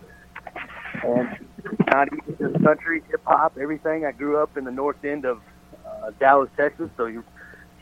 and 1.04 1.48
not 1.86 2.08
just 2.38 2.62
country, 2.62 3.02
hip 3.10 3.22
hop, 3.24 3.56
everything. 3.58 4.04
I 4.04 4.12
grew 4.12 4.38
up 4.38 4.56
in 4.56 4.64
the 4.64 4.70
north 4.70 5.04
end 5.04 5.24
of 5.24 5.40
uh, 5.86 6.10
Dallas, 6.18 6.50
Texas, 6.56 6.90
so 6.96 7.06
you 7.06 7.24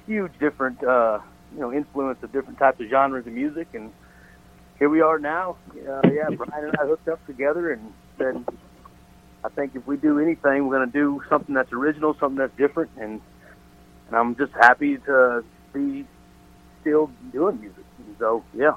huge 0.07 0.33
different 0.41 0.83
uh, 0.83 1.21
you 1.55 1.61
know 1.61 1.73
influence 1.73 2.23
of 2.23 2.33
different 2.33 2.59
types 2.59 2.81
of 2.81 2.89
genres 2.89 3.27
of 3.27 3.33
music 3.33 3.69
and 3.75 3.93
here 4.81 4.89
we 4.89 5.03
are 5.03 5.19
now. 5.19 5.57
Uh, 5.73 6.01
yeah, 6.11 6.31
Brian 6.31 6.65
and 6.65 6.77
I 6.81 6.87
hooked 6.87 7.07
up 7.07 7.25
together 7.27 7.71
and 7.71 7.93
said, 8.17 8.43
I 9.45 9.51
think 9.51 9.77
if 9.77 9.87
we 9.87 9.97
do 9.99 10.19
anything, 10.19 10.67
we're 10.67 10.77
going 10.79 10.91
to 10.91 10.93
do 10.93 11.23
something 11.29 11.55
that's 11.55 11.73
original, 11.73 12.17
something 12.19 12.39
that's 12.39 12.57
different, 12.57 12.91
and 12.99 13.21
and 14.09 14.17
I'm 14.17 14.35
just 14.37 14.53
happy 14.53 14.97
to 14.97 15.45
be 15.73 16.07
still 16.81 17.11
doing 17.31 17.61
music. 17.61 17.85
So 18.19 18.43
yeah, 18.55 18.73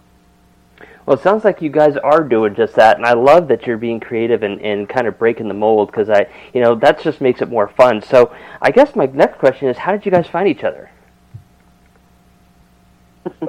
Well, 1.05 1.17
it 1.17 1.23
sounds 1.23 1.43
like 1.43 1.61
you 1.61 1.69
guys 1.69 1.97
are 1.97 2.23
doing 2.23 2.55
just 2.55 2.75
that, 2.75 2.95
and 2.95 3.05
I 3.05 3.13
love 3.13 3.49
that 3.49 3.67
you're 3.67 3.77
being 3.77 3.99
creative 3.99 4.41
and, 4.41 4.61
and 4.61 4.87
kind 4.87 5.05
of 5.05 5.19
breaking 5.19 5.49
the 5.49 5.53
mold 5.53 5.87
because 5.87 6.09
I, 6.09 6.27
you 6.53 6.61
know, 6.61 6.75
that 6.75 7.01
just 7.01 7.19
makes 7.19 7.41
it 7.41 7.49
more 7.49 7.67
fun. 7.67 8.01
So 8.01 8.33
I 8.61 8.71
guess 8.71 8.95
my 8.95 9.05
next 9.07 9.37
question 9.37 9.67
is, 9.67 9.77
how 9.77 9.91
did 9.91 10.05
you 10.05 10.11
guys 10.11 10.27
find 10.27 10.47
each 10.47 10.63
other? 10.63 10.89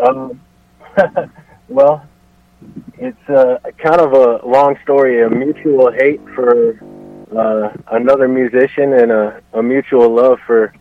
um, 0.04 0.40
well, 1.69 2.04
it's 2.99 3.28
uh, 3.28 3.59
kind 3.78 4.00
of 4.00 4.12
a 4.12 4.47
long 4.47 4.76
story. 4.83 5.23
A 5.23 5.31
mutual 5.31 5.93
hate 5.93 6.21
for 6.35 6.81
uh, 7.37 7.73
another 7.93 8.26
musician 8.26 8.95
and 8.95 9.12
a, 9.12 9.40
a 9.52 9.62
mutual 9.62 10.12
love 10.12 10.38
for 10.47 10.75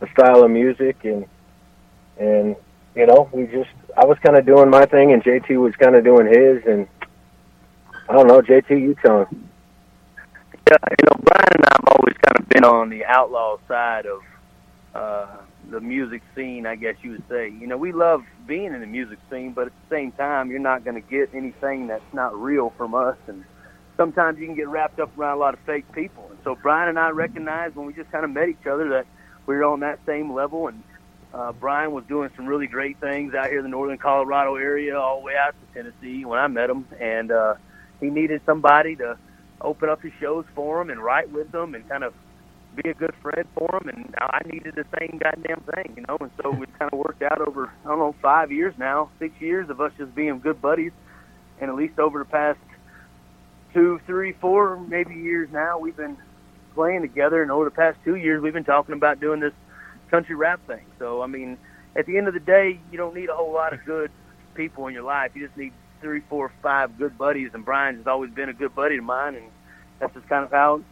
a 0.00 0.10
style 0.10 0.44
of 0.44 0.50
music, 0.50 1.04
and 1.04 1.26
and 2.18 2.56
you 2.94 3.06
know, 3.06 3.28
we 3.32 3.46
just 3.46 3.70
I 3.96 4.04
was 4.04 4.18
kind 4.18 4.36
of 4.36 4.44
doing 4.46 4.70
my 4.70 4.86
thing, 4.86 5.12
and 5.12 5.22
JT 5.22 5.60
was 5.60 5.74
kind 5.76 5.94
of 5.94 6.04
doing 6.04 6.26
his, 6.26 6.64
and 6.66 6.88
I 8.08 8.12
don't 8.12 8.26
know, 8.26 8.42
JT, 8.42 8.70
you 8.70 8.96
tell 9.04 9.24
him. 9.24 9.48
Yeah, 10.70 10.76
you 10.90 11.04
know, 11.04 11.20
Brian 11.22 11.48
and 11.54 11.64
I've 11.66 11.96
always 11.96 12.16
kind 12.22 12.38
of 12.38 12.48
been 12.48 12.64
on 12.64 12.88
the 12.90 13.04
outlaw 13.04 13.58
side 13.68 14.06
of 14.06 14.22
uh, 14.94 15.36
the 15.70 15.80
music 15.80 16.22
scene, 16.34 16.66
I 16.66 16.76
guess 16.76 16.96
you 17.02 17.12
would 17.12 17.24
say. 17.28 17.48
You 17.50 17.66
know, 17.66 17.76
we 17.76 17.92
love 17.92 18.24
being 18.46 18.72
in 18.72 18.80
the 18.80 18.86
music 18.86 19.18
scene, 19.30 19.52
but 19.52 19.66
at 19.66 19.72
the 19.88 19.94
same 19.94 20.12
time, 20.12 20.50
you're 20.50 20.60
not 20.60 20.84
going 20.84 21.00
to 21.00 21.08
get 21.08 21.30
anything 21.34 21.86
that's 21.86 22.12
not 22.12 22.34
real 22.38 22.72
from 22.76 22.94
us. 22.94 23.16
And 23.26 23.44
sometimes 23.96 24.38
you 24.38 24.46
can 24.46 24.54
get 24.54 24.68
wrapped 24.68 25.00
up 25.00 25.16
around 25.18 25.36
a 25.36 25.40
lot 25.40 25.54
of 25.54 25.60
fake 25.60 25.90
people. 25.92 26.26
And 26.30 26.38
so 26.44 26.56
Brian 26.60 26.88
and 26.88 26.98
I 26.98 27.10
recognized 27.10 27.76
when 27.76 27.86
we 27.86 27.92
just 27.92 28.10
kind 28.10 28.24
of 28.24 28.30
met 28.30 28.48
each 28.48 28.66
other 28.66 28.88
that 28.90 29.06
we 29.46 29.54
were 29.56 29.64
on 29.64 29.80
that 29.80 29.98
same 30.06 30.32
level. 30.32 30.68
And 30.68 30.82
uh, 31.34 31.52
Brian 31.52 31.90
was 31.90 32.04
doing 32.04 32.30
some 32.36 32.46
really 32.46 32.68
great 32.68 32.98
things 33.00 33.34
out 33.34 33.48
here 33.48 33.58
in 33.58 33.64
the 33.64 33.70
northern 33.70 33.98
Colorado 33.98 34.54
area, 34.54 34.96
all 34.96 35.18
the 35.18 35.26
way 35.26 35.34
out 35.36 35.52
to 35.52 35.74
Tennessee 35.82 36.24
when 36.24 36.38
I 36.38 36.46
met 36.46 36.70
him. 36.70 36.86
And 37.00 37.32
uh, 37.32 37.54
he 38.00 38.08
needed 38.08 38.40
somebody 38.46 38.94
to 38.96 39.18
open 39.60 39.88
up 39.88 40.00
his 40.00 40.12
shows 40.20 40.44
for 40.54 40.80
him 40.80 40.90
and 40.90 41.02
write 41.02 41.30
with 41.30 41.50
them 41.50 41.74
and 41.74 41.88
kind 41.88 42.04
of 42.04 42.14
be 42.76 42.88
a 42.88 42.94
good 42.94 43.14
friend 43.20 43.46
for 43.54 43.80
him. 43.82 43.88
And 43.88 44.14
I 44.20 44.42
needed 44.46 44.76
the 44.76 44.86
same 44.98 45.18
goddamn 45.18 45.62
thing, 45.74 45.94
you 45.96 46.04
know. 46.06 46.18
And 46.20 46.30
so 46.40 46.50
we 46.50 46.66
kind 46.78 46.92
of 46.92 46.98
worked 47.00 47.22
out 47.22 47.40
over 47.40 47.68
I 47.84 47.88
don't 47.88 47.98
know 47.98 48.14
five 48.22 48.52
years 48.52 48.74
now, 48.78 49.10
six 49.18 49.34
years 49.40 49.68
of 49.70 49.80
us 49.80 49.92
just 49.98 50.14
being 50.14 50.38
good 50.38 50.62
buddies. 50.62 50.92
And 51.60 51.68
at 51.68 51.76
least 51.76 51.98
over 51.98 52.20
the 52.20 52.24
past 52.24 52.60
two, 53.72 54.00
three, 54.06 54.32
four, 54.32 54.78
maybe 54.78 55.14
years 55.14 55.48
now, 55.52 55.78
we've 55.78 55.96
been 55.96 56.16
playing 56.74 57.02
together. 57.02 57.42
And 57.42 57.50
over 57.50 57.64
the 57.64 57.72
past 57.72 57.98
two 58.04 58.14
years, 58.14 58.40
we've 58.40 58.52
been 58.52 58.62
talking 58.62 58.94
about 58.94 59.18
doing 59.18 59.40
this 59.40 59.52
country 60.14 60.34
rap 60.34 60.66
thing. 60.66 60.84
So 60.98 61.22
I 61.22 61.26
mean, 61.26 61.58
at 61.96 62.06
the 62.06 62.16
end 62.16 62.28
of 62.28 62.34
the 62.34 62.40
day, 62.40 62.80
you 62.90 62.98
don't 62.98 63.14
need 63.14 63.28
a 63.28 63.34
whole 63.34 63.52
lot 63.52 63.72
of 63.72 63.84
good 63.84 64.10
people 64.54 64.86
in 64.86 64.94
your 64.94 65.02
life. 65.02 65.32
You 65.34 65.46
just 65.46 65.56
need 65.56 65.72
three, 66.00 66.22
four, 66.28 66.52
five 66.62 66.96
good 66.98 67.16
buddies. 67.18 67.50
And 67.54 67.64
Brian 67.64 67.96
has 67.96 68.06
always 68.06 68.30
been 68.30 68.48
a 68.48 68.52
good 68.52 68.74
buddy 68.74 68.98
of 68.98 69.04
mine, 69.04 69.34
and 69.34 69.46
that's 69.98 70.14
just 70.14 70.28
kind 70.28 70.44
of 70.44 70.50
how. 70.50 70.82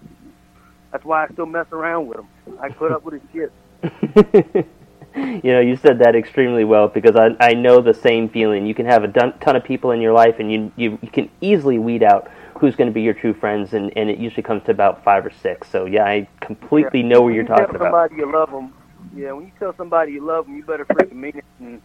That's 0.90 1.04
why 1.04 1.24
I 1.24 1.28
still 1.28 1.46
mess 1.46 1.66
around 1.72 2.08
with 2.08 2.18
him. 2.18 2.28
I 2.60 2.68
put 2.68 2.92
up 2.92 3.02
with 3.02 3.14
his 3.14 3.22
shit. 3.32 4.66
you 5.16 5.52
know, 5.52 5.60
you 5.60 5.76
said 5.76 5.98
that 5.98 6.14
extremely 6.16 6.64
well 6.64 6.88
because 6.88 7.16
I 7.16 7.36
I 7.40 7.54
know 7.54 7.80
the 7.80 7.94
same 7.94 8.28
feeling. 8.28 8.66
You 8.66 8.74
can 8.74 8.86
have 8.86 9.04
a 9.04 9.08
ton, 9.08 9.38
ton 9.40 9.56
of 9.56 9.64
people 9.64 9.90
in 9.90 10.00
your 10.00 10.12
life, 10.12 10.36
and 10.38 10.50
you 10.50 10.72
you, 10.76 10.98
you 11.02 11.10
can 11.10 11.30
easily 11.40 11.78
weed 11.78 12.02
out 12.02 12.30
who's 12.58 12.76
going 12.76 12.88
to 12.88 12.94
be 12.94 13.02
your 13.02 13.14
true 13.14 13.34
friends, 13.34 13.74
and 13.74 13.92
and 13.96 14.08
it 14.08 14.18
usually 14.18 14.42
comes 14.42 14.62
to 14.64 14.70
about 14.70 15.04
five 15.04 15.26
or 15.26 15.30
six. 15.30 15.68
So 15.68 15.84
yeah, 15.84 16.04
I 16.04 16.28
completely 16.40 17.02
know 17.02 17.22
what 17.22 17.34
you're 17.34 17.42
you 17.42 17.48
talking 17.48 17.66
tell 17.66 17.76
about. 17.76 18.10
somebody 18.10 18.16
you 18.16 18.32
love 18.32 18.50
them, 18.50 18.72
yeah. 19.14 19.32
When 19.32 19.46
you 19.46 19.52
tell 19.58 19.74
somebody 19.76 20.12
you 20.12 20.24
love 20.24 20.46
them, 20.46 20.56
you 20.56 20.64
better 20.64 20.84
freaking 20.84 21.14
mean 21.14 21.36
it, 21.36 21.44
and 21.60 21.82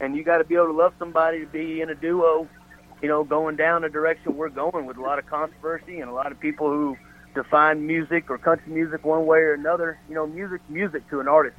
and 0.00 0.16
you 0.16 0.22
got 0.22 0.38
to 0.38 0.44
be 0.44 0.54
able 0.54 0.66
to 0.66 0.72
love 0.72 0.94
somebody 0.98 1.40
to 1.40 1.46
be 1.46 1.80
in 1.80 1.90
a 1.90 1.94
duo. 1.94 2.48
You 3.02 3.08
know, 3.08 3.22
going 3.22 3.56
down 3.56 3.82
the 3.82 3.88
direction 3.88 4.36
we're 4.36 4.48
going 4.48 4.86
with 4.86 4.96
a 4.96 5.00
lot 5.00 5.18
of 5.18 5.26
controversy 5.26 6.00
and 6.00 6.10
a 6.10 6.12
lot 6.12 6.32
of 6.32 6.40
people 6.40 6.68
who 6.68 6.96
define 7.34 7.86
music 7.86 8.28
or 8.28 8.38
country 8.38 8.72
music 8.72 9.04
one 9.04 9.24
way 9.24 9.38
or 9.38 9.54
another. 9.54 9.98
You 10.08 10.14
know, 10.14 10.26
music, 10.26 10.60
music 10.68 11.08
to 11.10 11.20
an 11.20 11.28
artist. 11.28 11.58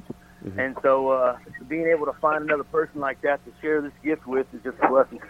And 0.56 0.76
so, 0.82 1.10
uh, 1.10 1.38
being 1.68 1.86
able 1.86 2.06
to 2.06 2.14
find 2.14 2.42
another 2.42 2.64
person 2.64 2.98
like 3.00 3.20
that 3.22 3.44
to 3.44 3.52
share 3.60 3.82
this 3.82 3.92
gift 4.02 4.26
with 4.26 4.46
is 4.54 4.60
just 4.64 4.78
a 4.82 4.88
blessing. 4.88 5.20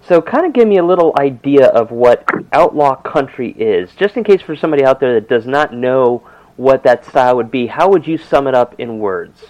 So, 0.00 0.20
kind 0.20 0.46
of 0.46 0.52
give 0.52 0.66
me 0.66 0.78
a 0.78 0.84
little 0.84 1.14
idea 1.18 1.66
of 1.66 1.92
what 1.92 2.24
outlaw 2.52 2.96
country 2.96 3.52
is, 3.52 3.90
just 3.96 4.16
in 4.16 4.24
case 4.24 4.42
for 4.42 4.56
somebody 4.56 4.84
out 4.84 4.98
there 4.98 5.14
that 5.14 5.28
does 5.28 5.46
not 5.46 5.72
know 5.72 6.28
what 6.58 6.82
that 6.82 7.04
style 7.04 7.36
would 7.36 7.52
be. 7.52 7.68
How 7.68 7.88
would 7.88 8.06
you 8.06 8.18
sum 8.18 8.48
it 8.48 8.54
up 8.54 8.74
in 8.78 8.98
words? 8.98 9.46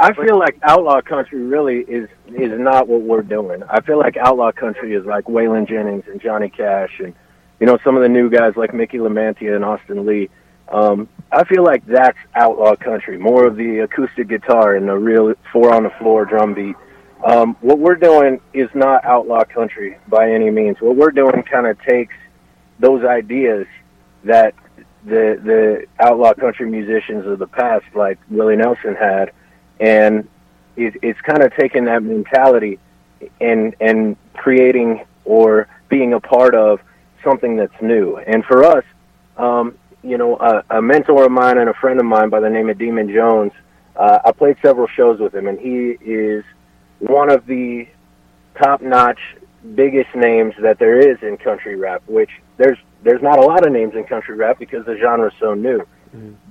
I 0.00 0.14
feel 0.14 0.38
like 0.38 0.58
outlaw 0.62 1.02
country 1.02 1.42
really 1.42 1.80
is 1.80 2.08
is 2.28 2.58
not 2.58 2.88
what 2.88 3.02
we're 3.02 3.22
doing. 3.22 3.62
I 3.68 3.82
feel 3.82 3.98
like 3.98 4.16
outlaw 4.16 4.50
country 4.52 4.94
is 4.94 5.04
like 5.04 5.26
Waylon 5.26 5.68
Jennings 5.68 6.04
and 6.08 6.18
Johnny 6.18 6.48
Cash 6.48 6.98
and 7.00 7.14
you 7.60 7.66
know 7.66 7.78
some 7.84 7.94
of 7.94 8.02
the 8.02 8.08
new 8.08 8.30
guys 8.30 8.56
like 8.56 8.72
Mickey 8.72 8.96
Lamantia 8.96 9.54
and 9.54 9.64
Austin 9.64 10.06
Lee. 10.06 10.30
Um, 10.72 11.08
I 11.30 11.44
feel 11.44 11.62
like 11.62 11.84
that's 11.84 12.18
outlaw 12.34 12.74
country, 12.74 13.18
more 13.18 13.46
of 13.46 13.56
the 13.56 13.80
acoustic 13.80 14.28
guitar 14.28 14.76
and 14.76 14.88
the 14.88 14.96
real 14.96 15.34
four 15.52 15.74
on 15.74 15.82
the 15.82 15.90
floor 15.90 16.24
drum 16.24 16.54
beat. 16.54 16.76
Um, 17.22 17.54
what 17.60 17.78
we're 17.78 17.96
doing 17.96 18.40
is 18.54 18.70
not 18.74 19.04
outlaw 19.04 19.44
country 19.44 19.98
by 20.08 20.30
any 20.30 20.50
means. 20.50 20.80
What 20.80 20.96
we're 20.96 21.10
doing 21.10 21.42
kind 21.42 21.66
of 21.66 21.78
takes 21.82 22.14
those 22.78 23.04
ideas 23.04 23.66
that 24.24 24.54
the 25.06 25.40
the 25.42 25.86
outlaw 26.04 26.34
country 26.34 26.68
musicians 26.68 27.26
of 27.26 27.38
the 27.38 27.46
past, 27.46 27.86
like 27.94 28.18
Willie 28.28 28.56
Nelson, 28.56 28.94
had, 28.94 29.30
and 29.80 30.28
it, 30.76 30.96
it's 31.02 31.20
kind 31.20 31.42
of 31.42 31.54
taking 31.54 31.84
that 31.84 32.02
mentality 32.02 32.78
and 33.40 33.74
and 33.80 34.16
creating 34.34 35.06
or 35.24 35.68
being 35.88 36.12
a 36.12 36.20
part 36.20 36.54
of 36.54 36.80
something 37.24 37.56
that's 37.56 37.80
new. 37.80 38.16
And 38.16 38.44
for 38.44 38.64
us, 38.64 38.84
um, 39.36 39.78
you 40.02 40.18
know, 40.18 40.36
a, 40.36 40.78
a 40.78 40.82
mentor 40.82 41.24
of 41.24 41.32
mine 41.32 41.58
and 41.58 41.68
a 41.68 41.74
friend 41.74 41.98
of 41.98 42.06
mine 42.06 42.28
by 42.28 42.40
the 42.40 42.50
name 42.50 42.68
of 42.68 42.76
Demun 42.78 43.12
Jones, 43.12 43.52
uh, 43.96 44.18
I 44.24 44.32
played 44.32 44.56
several 44.62 44.88
shows 44.88 45.18
with 45.20 45.34
him, 45.34 45.46
and 45.46 45.58
he 45.58 45.96
is 46.00 46.44
one 46.98 47.30
of 47.30 47.46
the 47.46 47.88
top-notch, 48.56 49.18
biggest 49.74 50.14
names 50.14 50.54
that 50.60 50.78
there 50.78 50.98
is 50.98 51.18
in 51.22 51.36
country 51.36 51.76
rap. 51.76 52.02
Which 52.06 52.30
there's 52.56 52.78
there's 53.06 53.22
not 53.22 53.38
a 53.38 53.42
lot 53.42 53.64
of 53.66 53.72
names 53.72 53.94
in 53.94 54.04
country 54.04 54.34
rap 54.34 54.58
because 54.58 54.84
the 54.84 54.96
genre 54.98 55.28
is 55.28 55.34
so 55.38 55.54
new. 55.54 55.86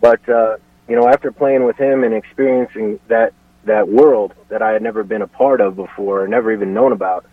But 0.01 0.27
uh, 0.29 0.57
you 0.87 0.95
know, 0.95 1.07
after 1.07 1.31
playing 1.31 1.65
with 1.65 1.77
him 1.77 2.03
and 2.03 2.13
experiencing 2.13 2.99
that 3.07 3.33
that 3.65 3.87
world 3.87 4.33
that 4.49 4.61
I 4.61 4.71
had 4.71 4.81
never 4.81 5.03
been 5.03 5.21
a 5.23 5.27
part 5.27 5.59
of 5.59 5.75
before, 5.75 6.21
or 6.23 6.27
never 6.27 6.51
even 6.51 6.73
known 6.73 6.91
about, 6.91 7.25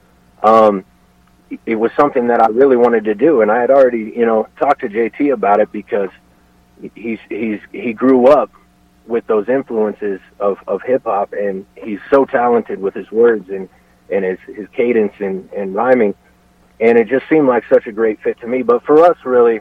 um, 0.43 0.85
it- 1.51 1.61
it 1.67 1.75
was 1.77 1.93
something 1.93 2.29
that 2.29 2.41
I 2.43 2.47
really 2.49 2.77
wanted 2.77 3.05
to 3.05 3.15
do. 3.15 3.43
And 3.43 3.51
I 3.53 3.61
had 3.61 3.71
already, 3.71 4.13
you 4.17 4.25
know, 4.25 4.49
talked 4.59 4.81
to 4.81 4.89
JT 4.89 5.31
about 5.31 5.61
it 5.61 5.71
because 5.71 6.09
he's 6.95 7.19
he's 7.29 7.61
he 7.71 7.93
grew 7.93 8.27
up 8.29 8.51
with 9.07 9.27
those 9.27 9.49
influences 9.49 10.21
of 10.41 10.59
of 10.67 10.81
hip 10.83 11.03
hop, 11.05 11.33
and 11.33 11.67
he's 11.77 12.01
so 12.11 12.25
talented 12.25 12.81
with 12.81 12.95
his 12.95 13.11
words 13.13 13.51
and 13.51 13.69
and 14.11 14.25
his 14.25 14.39
his 14.57 14.67
cadence 14.69 15.13
and 15.21 15.49
and 15.53 15.75
rhyming, 15.75 16.15
and 16.83 16.99
it 16.99 17.09
just 17.09 17.27
seemed 17.29 17.47
like 17.47 17.63
such 17.73 17.87
a 17.87 17.93
great 17.93 18.21
fit 18.23 18.39
to 18.41 18.47
me. 18.49 18.63
But 18.63 18.85
for 18.85 19.05
us, 19.05 19.17
really, 19.25 19.61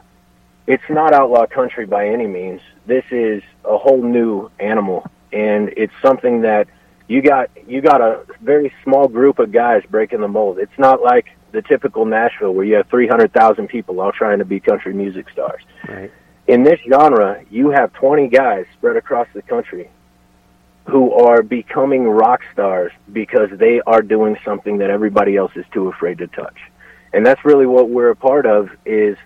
it's 0.66 0.84
not 0.90 1.14
outlaw 1.14 1.46
country 1.46 1.86
by 1.86 2.10
any 2.10 2.26
means. 2.26 2.62
This 2.88 3.06
is 3.12 3.44
a 3.64 3.78
whole 3.78 4.02
new 4.02 4.50
animal, 4.60 5.06
and 5.32 5.72
it's 5.78 5.94
something 6.02 6.42
that 6.42 6.68
you 7.08 7.22
got 7.22 7.52
you 7.68 7.80
got 7.80 8.02
a 8.02 8.26
very 8.42 8.74
small 8.84 9.08
group 9.08 9.38
of 9.38 9.52
guys 9.52 9.84
breaking 9.90 10.22
the 10.22 10.28
mold. 10.28 10.58
It's 10.58 10.80
not 10.80 11.04
like 11.04 11.28
the 11.52 11.62
typical 11.62 12.06
Nashville 12.06 12.54
where 12.54 12.66
you 12.66 12.76
have 12.76 12.88
300,000 12.88 13.68
people 13.68 14.00
all 14.00 14.12
trying 14.12 14.40
to 14.40 14.46
be 14.46 14.60
country 14.60 14.94
music 14.94 15.30
stars. 15.30 15.62
Right. 15.88 16.12
In 16.48 16.64
this 16.64 16.80
genre, 16.90 17.44
you 17.52 17.70
have 17.70 17.94
20 17.94 18.30
guys 18.30 18.66
spread 18.78 18.96
across 18.96 19.28
the 19.34 19.42
country 19.42 19.90
who 20.86 21.12
are 21.12 21.44
becoming 21.44 22.08
rock 22.08 22.42
stars 22.54 22.92
because 23.12 23.50
they 23.58 23.82
are 23.82 24.02
doing 24.02 24.38
something 24.44 24.80
that 24.80 24.90
everybody 24.90 25.36
else 25.36 25.52
is 25.56 25.66
too 25.72 25.90
afraid 25.90 26.18
to 26.20 26.28
touch. 26.28 26.58
And 27.14 27.26
that's 27.26 27.44
really 27.44 27.66
what 27.66 27.90
we're 27.90 28.12
a 28.12 28.16
part 28.16 28.46
of 28.46 28.70
is 28.86 29.18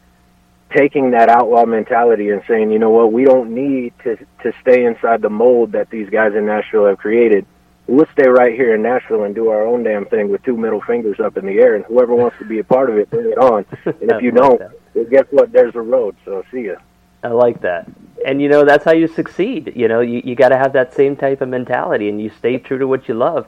taking 0.75 1.11
that 1.11 1.29
outlaw 1.29 1.65
mentality 1.65 2.29
and 2.29 2.41
saying, 2.47 2.71
you 2.71 2.79
know 2.79 2.89
what, 2.89 3.11
we 3.11 3.23
don't 3.23 3.53
need 3.53 3.93
to 4.03 4.17
to 4.43 4.53
stay 4.61 4.85
inside 4.85 5.21
the 5.21 5.29
mold 5.29 5.71
that 5.73 5.89
these 5.89 6.09
guys 6.09 6.33
in 6.35 6.45
Nashville 6.45 6.85
have 6.85 6.97
created. 6.97 7.45
We'll 7.87 8.07
stay 8.13 8.27
right 8.27 8.53
here 8.53 8.73
in 8.73 8.81
Nashville 8.81 9.23
and 9.23 9.35
do 9.35 9.49
our 9.49 9.65
own 9.65 9.83
damn 9.83 10.05
thing 10.05 10.29
with 10.29 10.41
two 10.43 10.57
middle 10.57 10.81
fingers 10.81 11.19
up 11.19 11.37
in 11.37 11.45
the 11.45 11.59
air, 11.59 11.75
and 11.75 11.85
whoever 11.85 12.15
wants 12.15 12.37
to 12.39 12.45
be 12.45 12.57
a 12.57 12.63
part 12.63 12.89
of 12.89 12.97
it, 12.97 13.11
bring 13.11 13.29
it 13.29 13.37
on. 13.37 13.63
And 13.85 14.11
if 14.11 14.21
you 14.23 14.31
don't, 14.31 14.59
well, 14.95 15.05
guess 15.05 15.25
what? 15.29 15.51
There's 15.51 15.75
a 15.75 15.81
road. 15.81 16.15
So 16.25 16.43
see 16.51 16.65
ya. 16.65 16.77
I 17.23 17.27
like 17.27 17.61
that. 17.61 17.87
And 18.25 18.41
you 18.41 18.49
know, 18.49 18.65
that's 18.65 18.85
how 18.85 18.93
you 18.93 19.07
succeed. 19.07 19.73
You 19.75 19.87
know, 19.87 19.99
you, 19.99 20.21
you 20.25 20.35
got 20.35 20.49
to 20.49 20.57
have 20.57 20.73
that 20.73 20.95
same 20.95 21.15
type 21.15 21.41
of 21.41 21.49
mentality 21.49 22.09
and 22.09 22.19
you 22.19 22.29
stay 22.29 22.57
true 22.57 22.79
to 22.79 22.87
what 22.87 23.07
you 23.07 23.13
love. 23.13 23.47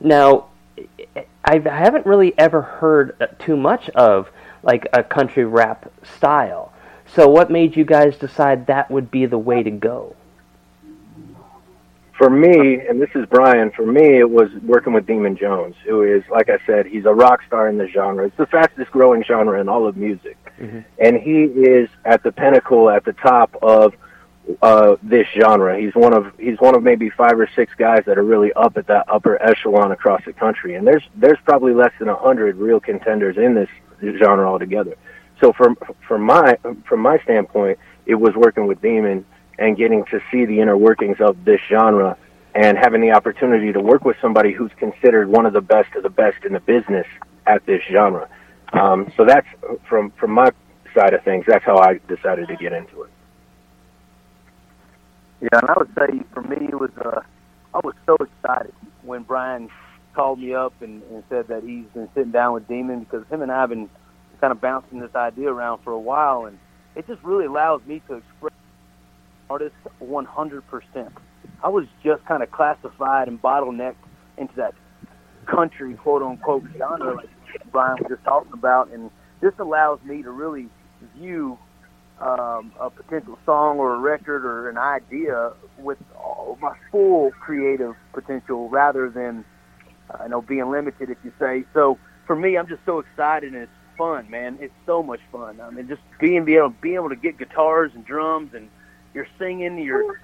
Now, 0.00 0.48
I 1.48 1.58
haven't 1.60 2.04
really 2.04 2.34
ever 2.38 2.60
heard 2.60 3.16
uh, 3.22 3.26
too 3.38 3.56
much 3.56 3.88
of 3.90 4.28
like 4.62 4.86
a 4.92 5.02
country 5.02 5.46
rap 5.46 5.90
style. 6.02 6.72
So 7.06 7.26
what 7.26 7.50
made 7.50 7.74
you 7.74 7.86
guys 7.86 8.16
decide 8.18 8.66
that 8.66 8.90
would 8.90 9.10
be 9.10 9.24
the 9.24 9.38
way 9.38 9.62
to 9.62 9.70
go? 9.70 10.14
For 12.18 12.28
me, 12.28 12.80
and 12.86 13.00
this 13.00 13.08
is 13.14 13.24
Brian, 13.26 13.70
for 13.70 13.86
me, 13.86 14.18
it 14.18 14.28
was 14.28 14.50
working 14.62 14.92
with 14.92 15.06
Demun 15.06 15.38
Jones, 15.38 15.76
who 15.86 16.02
is, 16.02 16.22
like 16.28 16.50
I 16.50 16.58
said, 16.66 16.84
he's 16.84 17.06
a 17.06 17.14
rock 17.14 17.40
star 17.46 17.68
in 17.68 17.78
the 17.78 17.86
genre. 17.88 18.26
It's 18.26 18.36
the 18.36 18.46
fastest 18.46 18.90
growing 18.90 19.22
genre 19.24 19.58
in 19.58 19.68
all 19.70 19.86
of 19.86 19.96
music. 19.96 20.36
and 20.98 21.16
he 21.16 21.44
is 21.44 21.88
at 22.04 22.22
the 22.24 22.32
pinnacle, 22.32 22.90
at 22.90 23.04
the 23.04 23.12
top 23.14 23.56
of 23.62 23.94
uh, 24.62 24.96
this 25.02 25.26
genre. 25.34 25.78
He's 25.78 25.94
one 25.94 26.12
of 26.12 26.32
he's 26.38 26.58
one 26.58 26.74
of 26.74 26.82
maybe 26.82 27.10
five 27.10 27.38
or 27.38 27.48
six 27.54 27.72
guys 27.76 28.02
that 28.06 28.18
are 28.18 28.24
really 28.24 28.52
up 28.54 28.76
at 28.76 28.86
that 28.86 29.06
upper 29.08 29.40
echelon 29.42 29.92
across 29.92 30.24
the 30.24 30.32
country. 30.32 30.74
And 30.74 30.86
there's 30.86 31.02
there's 31.14 31.38
probably 31.44 31.74
less 31.74 31.92
than 31.98 32.08
a 32.08 32.16
hundred 32.16 32.56
real 32.56 32.80
contenders 32.80 33.36
in 33.36 33.54
this 33.54 33.68
genre 34.18 34.48
altogether. 34.48 34.96
So 35.40 35.52
from 35.52 35.76
from 36.06 36.22
my 36.22 36.58
from 36.86 37.00
my 37.00 37.18
standpoint, 37.24 37.78
it 38.06 38.14
was 38.14 38.34
working 38.34 38.66
with 38.66 38.80
Demun 38.80 39.24
and 39.58 39.76
getting 39.76 40.04
to 40.06 40.20
see 40.30 40.44
the 40.44 40.60
inner 40.60 40.76
workings 40.76 41.18
of 41.20 41.44
this 41.44 41.60
genre 41.68 42.16
and 42.54 42.78
having 42.78 43.00
the 43.00 43.10
opportunity 43.12 43.72
to 43.72 43.80
work 43.80 44.04
with 44.04 44.16
somebody 44.20 44.52
who's 44.52 44.72
considered 44.78 45.28
one 45.28 45.46
of 45.46 45.52
the 45.52 45.60
best 45.60 45.94
of 45.94 46.02
the 46.02 46.10
best 46.10 46.44
in 46.44 46.52
the 46.52 46.60
business 46.60 47.06
at 47.46 47.64
this 47.66 47.82
genre. 47.90 48.28
Um, 48.72 49.12
so 49.16 49.24
that's 49.24 49.46
from 49.88 50.10
from 50.12 50.32
my 50.32 50.50
side 50.94 51.14
of 51.14 51.22
things. 51.22 51.44
That's 51.46 51.64
how 51.64 51.78
I 51.78 52.00
decided 52.08 52.48
to 52.48 52.56
get 52.56 52.72
into 52.72 53.02
it. 53.02 53.10
Yeah, 55.40 55.48
and 55.52 55.70
I 55.70 55.74
would 55.76 55.90
say 55.98 56.20
for 56.32 56.42
me 56.42 56.66
it 56.68 56.78
was 56.78 56.90
uh, 57.04 57.20
I 57.74 57.80
was 57.84 57.94
so 58.06 58.16
excited 58.16 58.74
when 59.02 59.22
Brian 59.22 59.70
called 60.14 60.40
me 60.40 60.54
up 60.54 60.72
and, 60.80 61.02
and 61.04 61.22
said 61.28 61.48
that 61.48 61.62
he's 61.62 61.86
been 61.94 62.08
sitting 62.14 62.32
down 62.32 62.54
with 62.54 62.66
Demun 62.66 63.00
because 63.00 63.26
him 63.28 63.42
and 63.42 63.52
I 63.52 63.60
have 63.60 63.70
been 63.70 63.88
kind 64.40 64.50
of 64.50 64.60
bouncing 64.60 65.00
this 65.00 65.14
idea 65.14 65.48
around 65.48 65.82
for 65.82 65.92
a 65.92 65.98
while, 65.98 66.46
and 66.46 66.58
it 66.96 67.06
just 67.06 67.22
really 67.22 67.46
allows 67.46 67.80
me 67.86 68.02
to 68.08 68.14
express 68.14 68.52
artist 69.48 69.74
100%. 70.02 71.12
I 71.62 71.68
was 71.68 71.86
just 72.04 72.24
kind 72.26 72.42
of 72.42 72.50
classified 72.50 73.28
and 73.28 73.40
bottlenecked 73.40 73.94
into 74.36 74.54
that 74.56 74.74
country 75.46 75.94
quote 75.94 76.22
unquote 76.22 76.64
genre 76.76 77.14
like 77.14 77.28
Brian 77.72 77.96
was 78.00 78.08
just 78.08 78.24
talking 78.24 78.52
about, 78.52 78.90
and 78.90 79.10
this 79.40 79.54
allows 79.58 80.00
me 80.04 80.22
to 80.22 80.30
really 80.30 80.68
view 81.16 81.58
um, 82.20 82.72
a 82.80 82.90
potential 82.90 83.38
song 83.46 83.78
or 83.78 83.94
a 83.94 83.98
record 83.98 84.44
or 84.44 84.68
an 84.68 84.78
idea 84.78 85.52
with 85.78 85.98
all 86.16 86.58
my 86.60 86.74
full 86.90 87.30
creative 87.40 87.94
potential 88.12 88.68
rather 88.68 89.08
than 89.08 89.44
uh, 90.10 90.24
you 90.24 90.30
know 90.30 90.42
being 90.42 90.70
limited, 90.70 91.10
if 91.10 91.18
you 91.24 91.32
say. 91.38 91.64
So 91.74 91.98
for 92.26 92.34
me, 92.36 92.56
I'm 92.56 92.66
just 92.68 92.84
so 92.84 92.98
excited 92.98 93.52
and 93.52 93.62
it's 93.62 93.72
fun, 93.96 94.28
man. 94.30 94.58
It's 94.60 94.74
so 94.86 95.02
much 95.02 95.20
fun. 95.30 95.60
I 95.60 95.70
mean, 95.70 95.88
just 95.88 96.02
being 96.20 96.44
be 96.44 96.56
able 96.56 96.70
being 96.70 96.96
able 96.96 97.08
to 97.10 97.16
get 97.16 97.38
guitars 97.38 97.92
and 97.94 98.04
drums 98.04 98.52
and 98.54 98.68
you're 99.14 99.28
singing, 99.38 99.78
you're 99.78 100.18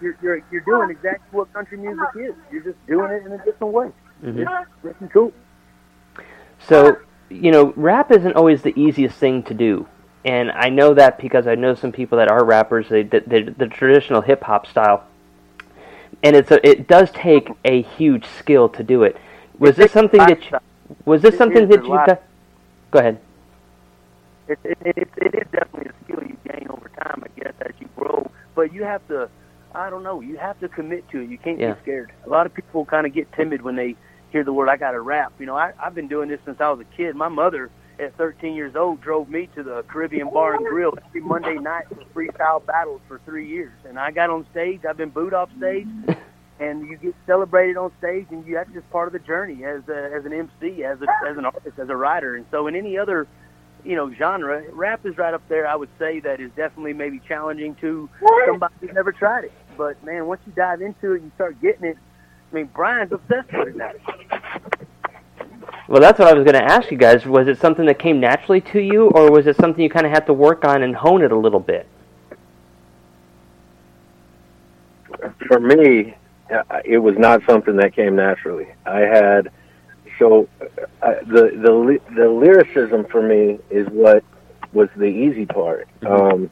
you're 0.00 0.16
you're, 0.22 0.42
you're 0.50 0.62
doing 0.62 0.90
exactly 0.90 1.26
what 1.30 1.52
country 1.52 1.78
music 1.78 2.08
is. 2.16 2.34
You're 2.50 2.62
just 2.64 2.86
doing 2.86 3.10
it 3.12 3.24
in 3.24 3.32
a 3.32 3.38
different 3.44 3.72
way. 3.72 3.90
Mhm. 4.24 4.66
It's, 4.84 4.96
it's 5.00 5.12
cool. 5.12 5.32
So, 6.58 6.98
you 7.28 7.50
know, 7.50 7.72
rap 7.76 8.10
isn't 8.10 8.34
always 8.34 8.62
the 8.62 8.78
easiest 8.80 9.18
thing 9.18 9.42
to 9.44 9.54
do. 9.54 9.86
And 10.26 10.50
I 10.50 10.70
know 10.70 10.92
that 10.92 11.18
because 11.20 11.46
I 11.46 11.54
know 11.54 11.76
some 11.76 11.92
people 11.92 12.18
that 12.18 12.28
are 12.28 12.44
rappers, 12.44 12.88
they, 12.88 13.04
they, 13.04 13.20
they 13.20 13.42
the 13.42 13.68
traditional 13.68 14.20
hip 14.20 14.42
hop 14.42 14.66
style. 14.66 15.04
And 16.24 16.34
it's 16.34 16.50
a, 16.50 16.68
it 16.68 16.88
does 16.88 17.12
take 17.12 17.48
a 17.64 17.82
huge 17.82 18.26
skill 18.26 18.68
to 18.70 18.82
do 18.82 19.04
it. 19.04 19.16
Was 19.60 19.76
this 19.76 19.92
something 19.92 20.18
that 20.18 20.50
you, 20.50 20.58
was 21.04 21.22
this 21.22 21.34
It 21.34 21.38
something 21.38 21.68
that 21.68 21.84
you 21.84 21.88
got? 21.90 22.22
Go 22.90 22.98
ahead. 22.98 23.20
it, 24.48 24.58
it, 24.64 24.78
it, 24.84 25.08
it 25.16 25.34
is 25.34 25.46
definitely 25.52 25.90
a 25.90 26.04
skill 26.04 26.22
you 26.26 26.36
gain 26.44 26.66
over 26.70 26.88
time, 27.00 27.22
I 27.24 27.40
guess, 27.40 27.54
as 27.60 27.72
you 27.78 27.88
grow. 27.96 28.28
But 28.56 28.72
you 28.72 28.82
have 28.82 29.06
to, 29.08 29.28
I 29.74 29.90
don't 29.90 30.02
know, 30.02 30.20
you 30.20 30.36
have 30.38 30.58
to 30.60 30.68
commit 30.68 31.08
to 31.10 31.20
it. 31.20 31.30
You 31.30 31.38
can't 31.38 31.60
Yeah. 31.60 31.74
be 31.74 31.80
scared. 31.82 32.10
A 32.24 32.28
lot 32.28 32.46
of 32.46 32.54
people 32.54 32.84
kind 32.84 33.06
of 33.06 33.12
get 33.12 33.32
timid 33.32 33.62
when 33.62 33.76
they 33.76 33.94
hear 34.32 34.42
the 34.42 34.52
word, 34.52 34.68
I 34.68 34.76
got 34.76 34.90
to 34.90 35.00
rap. 35.00 35.32
You 35.38 35.46
know, 35.46 35.56
I, 35.56 35.72
I've 35.80 35.94
been 35.94 36.08
doing 36.08 36.28
this 36.28 36.40
since 36.44 36.60
I 36.60 36.68
was 36.70 36.80
a 36.80 36.96
kid. 36.96 37.14
My 37.14 37.28
mother, 37.28 37.70
at 37.98 38.16
13 38.16 38.54
years 38.54 38.76
old, 38.76 39.00
drove 39.00 39.28
me 39.28 39.48
to 39.54 39.62
the 39.62 39.82
Caribbean 39.88 40.30
Bar 40.30 40.56
and 40.56 40.66
Grill 40.66 40.92
every 41.06 41.20
Monday 41.20 41.54
night 41.54 41.86
for 41.88 42.04
freestyle 42.14 42.64
battles 42.64 43.00
for 43.08 43.20
three 43.24 43.48
years. 43.48 43.72
And 43.88 43.98
I 43.98 44.10
got 44.10 44.30
on 44.30 44.46
stage. 44.50 44.84
I've 44.88 44.96
been 44.96 45.10
booed 45.10 45.34
off 45.34 45.50
stage. 45.58 45.88
And 46.58 46.88
you 46.88 46.96
get 46.96 47.14
celebrated 47.26 47.76
on 47.76 47.92
stage, 47.98 48.28
and 48.30 48.46
you, 48.46 48.54
that's 48.54 48.72
just 48.72 48.88
part 48.88 49.08
of 49.08 49.12
the 49.12 49.18
journey 49.18 49.62
as 49.66 49.82
a, 49.90 50.10
as 50.14 50.24
an 50.24 50.32
MC, 50.32 50.84
as 50.84 50.98
a, 51.02 51.28
as 51.28 51.36
an 51.36 51.44
artist, 51.44 51.78
as 51.78 51.90
a 51.90 51.94
writer. 51.94 52.34
And 52.34 52.46
so, 52.50 52.66
in 52.66 52.74
any 52.74 52.96
other 52.96 53.28
you 53.86 53.94
know, 53.94 54.12
genre, 54.12 54.64
rap 54.72 55.06
is 55.06 55.16
right 55.16 55.32
up 55.32 55.42
there. 55.48 55.66
I 55.66 55.76
would 55.76 55.88
say 55.98 56.18
that 56.20 56.40
is 56.40 56.50
definitely 56.56 56.92
maybe 56.92 57.20
challenging 57.26 57.76
to 57.76 58.08
somebody 58.46 58.74
who's 58.80 58.90
never 58.92 59.12
tried 59.12 59.44
it. 59.44 59.52
But 59.76 60.02
man, 60.04 60.26
once 60.26 60.40
you 60.46 60.52
dive 60.52 60.82
into 60.82 61.12
it 61.12 61.22
you 61.22 61.30
start 61.36 61.60
getting 61.62 61.84
it, 61.84 61.96
I 62.50 62.54
mean, 62.54 62.70
Brian's 62.74 63.12
obsessed 63.12 63.52
with 63.52 63.68
it 63.68 63.76
now. 63.76 63.92
Well, 65.88 66.00
that's 66.00 66.18
what 66.18 66.28
I 66.28 66.34
was 66.34 66.44
going 66.44 66.54
to 66.54 66.64
ask 66.64 66.90
you 66.90 66.98
guys. 66.98 67.24
Was 67.26 67.46
it 67.48 67.60
something 67.60 67.86
that 67.86 67.98
came 67.98 68.18
naturally 68.18 68.60
to 68.72 68.80
you, 68.80 69.08
or 69.10 69.30
was 69.30 69.46
it 69.46 69.56
something 69.56 69.82
you 69.82 69.90
kind 69.90 70.06
of 70.06 70.12
had 70.12 70.26
to 70.26 70.32
work 70.32 70.64
on 70.64 70.82
and 70.82 70.96
hone 70.96 71.22
it 71.22 71.30
a 71.32 71.36
little 71.36 71.60
bit? 71.60 71.86
for 75.46 75.60
me, 75.60 76.14
uh, 76.52 76.80
it 76.84 76.98
was 76.98 77.16
not 77.18 77.42
something 77.46 77.76
that 77.76 77.94
came 77.94 78.16
naturally. 78.16 78.66
I 78.84 79.00
had 79.00 79.50
so 80.18 80.48
uh, 81.02 81.14
the 81.26 81.50
the 81.62 82.00
the 82.14 82.28
lyricism 82.28 83.06
for 83.06 83.22
me 83.22 83.58
is 83.70 83.86
what 83.88 84.24
was 84.72 84.88
the 84.96 85.04
easy 85.04 85.46
part. 85.46 85.88
Um, 86.04 86.50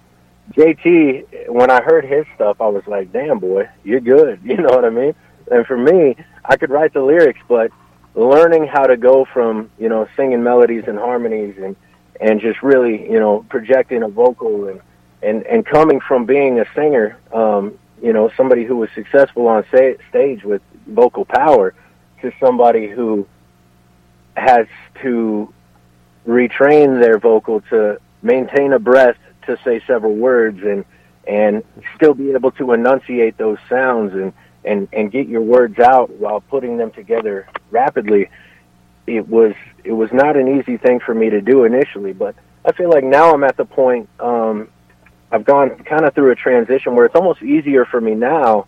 JT, 0.53 1.49
when 1.49 1.71
I 1.71 1.83
heard 1.83 2.05
his 2.05 2.27
stuff, 2.35 2.61
I 2.61 2.67
was 2.67 2.87
like, 2.87 3.13
"Damn, 3.13 3.39
boy, 3.39 3.69
you're 3.83 4.01
good." 4.01 4.41
You 4.45 4.57
know 4.57 4.71
what 4.71 4.85
I 4.85 4.91
mean? 4.91 5.15
And 5.51 5.67
for 5.67 5.77
me, 5.77 6.17
I 6.45 6.57
could 6.57 6.71
write 6.71 6.95
the 6.95 7.03
lyrics, 7.03 7.41
but 7.49 7.71
learning 8.15 8.67
how 8.67 8.87
to 8.87 8.97
go 8.97 9.25
from 9.25 9.71
you 9.79 9.89
know 9.89 10.09
singing 10.17 10.43
melodies 10.43 10.85
and 10.87 10.99
harmonies 10.99 11.57
and 11.59 11.77
and 12.21 12.41
just 12.41 12.63
really 12.63 13.11
you 13.11 13.19
know 13.19 13.45
projecting 13.49 14.03
a 14.03 14.09
vocal 14.09 14.69
and 14.69 14.81
and 15.25 15.45
and 15.47 15.65
coming 15.65 16.01
from 16.01 16.27
being 16.27 16.61
a 16.61 16.67
singer, 16.75 17.19
um, 17.33 17.79
you 18.03 18.13
know, 18.13 18.31
somebody 18.37 18.65
who 18.65 18.77
was 18.77 18.91
successful 18.95 19.49
on 19.49 19.65
sa- 19.71 19.99
stage 20.11 20.45
with 20.45 20.61
vocal 20.87 21.25
power, 21.25 21.75
to 22.21 22.31
somebody 22.39 22.89
who 22.89 23.27
has 24.37 24.67
to 25.01 25.53
retrain 26.27 27.01
their 27.01 27.19
vocal 27.19 27.61
to 27.63 27.99
maintain 28.23 28.73
a 28.73 28.79
breath 28.79 29.17
to 29.47 29.59
say 29.65 29.83
several 29.87 30.15
words 30.15 30.63
and 30.63 30.85
and 31.27 31.65
still 31.97 32.13
be 32.13 32.33
able 32.33 32.51
to 32.51 32.73
enunciate 32.73 33.37
those 33.39 33.59
sounds 33.69 34.13
and 34.13 34.33
and 34.65 34.89
and 34.93 35.11
get 35.11 35.29
your 35.29 35.43
words 35.43 35.79
out 35.79 36.11
while 36.11 36.41
putting 36.41 36.77
them 36.77 36.91
together 36.91 37.47
rapidly 37.71 38.29
it 39.07 39.29
was 39.29 39.55
it 39.85 39.93
was 39.93 40.11
not 40.13 40.37
an 40.37 40.59
easy 40.59 40.77
thing 40.77 41.01
for 41.01 41.15
me 41.15 41.31
to 41.31 41.41
do 41.41 41.65
initially 41.65 42.13
but 42.13 42.35
i 42.65 42.73
feel 42.73 42.91
like 42.91 43.05
now 43.05 43.33
i'm 43.33 43.45
at 43.45 43.57
the 43.57 43.65
point 43.65 44.09
um 44.21 44.69
i've 45.31 45.45
gone 45.45 45.71
kind 45.85 46.05
of 46.05 46.15
through 46.15 46.31
a 46.31 46.37
transition 46.37 46.95
where 46.95 47.05
it's 47.05 47.15
almost 47.15 47.43
easier 47.43 47.85
for 47.85 48.01
me 48.01 48.15
now 48.15 48.67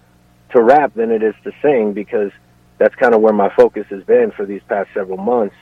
to 0.51 0.63
rap 0.63 0.95
than 0.95 1.11
it 1.11 1.23
is 1.23 1.35
to 1.45 1.53
sing 1.63 1.93
because 1.93 2.31
that's 2.79 2.95
kind 2.95 3.15
of 3.15 3.21
where 3.21 3.33
my 3.33 3.49
focus 3.55 3.87
has 3.91 4.03
been 4.05 4.31
for 4.31 4.45
these 4.45 4.61
past 4.69 4.91
several 4.93 5.19
months. 5.19 5.55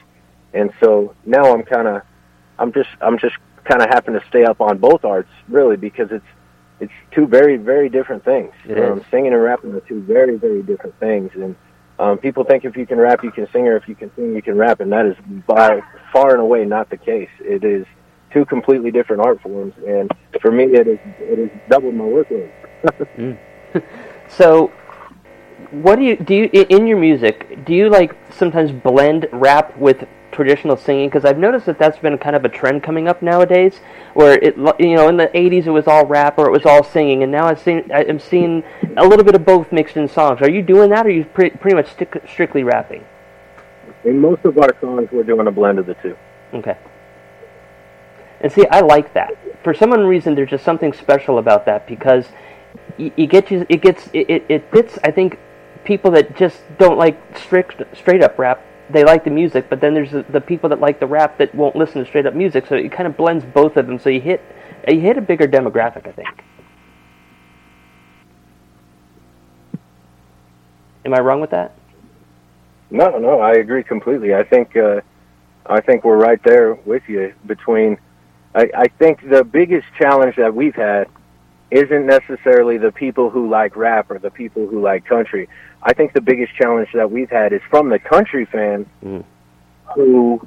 And 0.52 0.72
so 0.80 1.14
now 1.24 1.52
i'm 1.52 1.62
kind 1.62 1.88
of 1.88 2.02
i'm 2.58 2.72
just 2.72 2.90
i'm 3.00 3.18
just 3.18 3.36
kind 3.64 3.82
of 3.82 3.88
having 3.88 4.14
to 4.14 4.24
stay 4.28 4.44
up 4.44 4.60
on 4.60 4.78
both 4.78 5.04
arts 5.04 5.30
really 5.48 5.76
because 5.76 6.08
it's 6.10 6.26
it's 6.80 6.92
two 7.12 7.26
very 7.26 7.56
very 7.56 7.88
different 7.88 8.24
things. 8.24 8.52
Um, 8.92 9.04
singing 9.10 9.32
and 9.32 9.42
rapping 9.42 9.72
are 9.74 9.80
two 9.80 10.02
very 10.02 10.36
very 10.36 10.62
different 10.62 10.98
things. 10.98 11.30
And 11.34 11.56
um, 11.98 12.18
people 12.18 12.44
think 12.44 12.64
if 12.64 12.76
you 12.76 12.86
can 12.86 12.98
rap 12.98 13.22
you 13.22 13.30
can 13.30 13.48
sing 13.52 13.66
or 13.68 13.76
if 13.76 13.88
you 13.88 13.94
can 13.94 14.10
sing 14.16 14.34
you 14.34 14.42
can 14.42 14.56
rap. 14.56 14.80
And 14.80 14.92
that 14.92 15.06
is 15.06 15.16
by 15.46 15.80
far 16.12 16.32
and 16.32 16.40
away 16.40 16.64
not 16.64 16.90
the 16.90 16.96
case. 16.96 17.30
It 17.40 17.64
is 17.64 17.86
two 18.32 18.44
completely 18.44 18.90
different 18.90 19.22
art 19.22 19.40
forms. 19.42 19.74
And 19.86 20.10
for 20.40 20.50
me 20.50 20.64
it 20.64 20.86
is 20.86 20.98
it 21.18 21.38
has 21.38 21.60
doubled 21.68 21.94
my 21.94 22.04
workload. 22.04 22.50
Mm. 23.16 23.38
So, 24.28 24.72
what 25.70 25.96
do 25.96 26.02
you 26.02 26.16
do? 26.16 26.34
You, 26.52 26.66
in 26.68 26.86
your 26.86 26.98
music, 26.98 27.64
do 27.64 27.74
you 27.74 27.88
like 27.88 28.16
sometimes 28.30 28.72
blend 28.72 29.26
rap 29.32 29.76
with 29.76 30.06
traditional 30.34 30.76
singing? 30.76 31.08
Because 31.08 31.24
I've 31.24 31.38
noticed 31.38 31.66
that 31.66 31.78
that's 31.78 31.98
been 31.98 32.18
kind 32.18 32.36
of 32.36 32.44
a 32.44 32.48
trend 32.48 32.82
coming 32.82 33.08
up 33.08 33.22
nowadays, 33.22 33.80
where 34.12 34.34
it 34.34 34.56
you 34.78 34.96
know 34.96 35.08
in 35.08 35.16
the 35.16 35.28
'80s 35.28 35.66
it 35.66 35.70
was 35.70 35.86
all 35.86 36.04
rap 36.04 36.38
or 36.38 36.46
it 36.46 36.52
was 36.52 36.66
all 36.66 36.84
singing, 36.84 37.22
and 37.22 37.32
now 37.32 37.46
I've 37.46 37.60
seen 37.60 37.90
I'm 37.92 38.20
seeing 38.20 38.62
a 38.96 39.06
little 39.06 39.24
bit 39.24 39.34
of 39.34 39.46
both 39.46 39.72
mixed 39.72 39.96
in 39.96 40.08
songs. 40.08 40.42
Are 40.42 40.50
you 40.50 40.60
doing 40.60 40.90
that, 40.90 41.06
or 41.06 41.08
are 41.08 41.12
you 41.12 41.24
pre- 41.24 41.50
pretty 41.50 41.76
much 41.76 41.90
stick, 41.92 42.22
strictly 42.28 42.64
rapping? 42.64 43.04
in 44.04 44.20
most 44.20 44.44
of 44.44 44.58
our 44.58 44.76
songs 44.80 45.08
we're 45.10 45.22
doing 45.22 45.46
a 45.46 45.50
blend 45.50 45.78
of 45.78 45.86
the 45.86 45.94
two 45.94 46.16
Okay. 46.52 46.76
And 48.40 48.52
see, 48.52 48.66
I 48.70 48.80
like 48.80 49.14
that. 49.14 49.32
For 49.64 49.74
some 49.74 49.90
reason, 49.90 50.34
there's 50.34 50.50
just 50.50 50.64
something 50.64 50.92
special 50.92 51.38
about 51.38 51.66
that 51.66 51.86
because 51.86 52.28
you, 52.96 53.10
you 53.16 53.26
get 53.26 53.50
you, 53.50 53.66
it 53.68 53.80
gets 53.80 54.08
it, 54.12 54.30
it, 54.30 54.44
it 54.48 54.70
fits. 54.70 54.98
I 55.02 55.10
think 55.10 55.38
people 55.84 56.10
that 56.12 56.36
just 56.36 56.62
don't 56.78 56.96
like 56.98 57.18
strict 57.36 57.82
straight 57.96 58.22
up 58.22 58.38
rap, 58.38 58.62
they 58.90 59.04
like 59.04 59.24
the 59.24 59.30
music, 59.30 59.66
but 59.70 59.80
then 59.80 59.94
there's 59.94 60.10
the, 60.10 60.24
the 60.28 60.40
people 60.40 60.68
that 60.70 60.80
like 60.80 61.00
the 61.00 61.06
rap 61.06 61.38
that 61.38 61.54
won't 61.54 61.76
listen 61.76 62.02
to 62.02 62.08
straight 62.08 62.26
up 62.26 62.34
music. 62.34 62.66
So 62.66 62.74
it 62.74 62.92
kind 62.92 63.06
of 63.06 63.16
blends 63.16 63.44
both 63.44 63.76
of 63.76 63.86
them. 63.86 63.98
So 63.98 64.10
you 64.10 64.20
hit 64.20 64.42
you 64.88 65.00
hit 65.00 65.16
a 65.16 65.22
bigger 65.22 65.48
demographic, 65.48 66.06
I 66.06 66.12
think. 66.12 66.44
Am 71.04 71.14
I 71.14 71.20
wrong 71.20 71.40
with 71.40 71.50
that? 71.50 71.72
No, 72.90 73.18
no, 73.18 73.40
I 73.40 73.52
agree 73.54 73.82
completely. 73.82 74.34
I 74.34 74.44
think 74.44 74.76
uh, 74.76 75.00
I 75.66 75.80
think 75.80 76.04
we're 76.04 76.16
right 76.16 76.42
there 76.42 76.74
with 76.74 77.02
you 77.08 77.34
between. 77.46 77.98
I, 78.54 78.70
I 78.76 78.88
think 78.98 79.28
the 79.28 79.42
biggest 79.42 79.86
challenge 79.98 80.36
that 80.36 80.54
we've 80.54 80.76
had 80.76 81.08
isn't 81.70 82.06
necessarily 82.06 82.78
the 82.78 82.92
people 82.92 83.30
who 83.30 83.48
like 83.48 83.74
rap 83.74 84.10
or 84.10 84.18
the 84.18 84.30
people 84.30 84.66
who 84.66 84.80
like 84.80 85.04
country. 85.04 85.48
I 85.84 85.92
think 85.92 86.14
the 86.14 86.20
biggest 86.20 86.54
challenge 86.54 86.88
that 86.94 87.10
we've 87.10 87.30
had 87.30 87.52
is 87.52 87.60
from 87.68 87.90
the 87.90 87.98
country 87.98 88.46
fans 88.46 88.86
who 89.94 90.40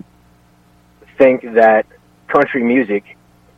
think 1.18 1.54
that 1.54 1.86
country 2.28 2.64
music 2.64 3.04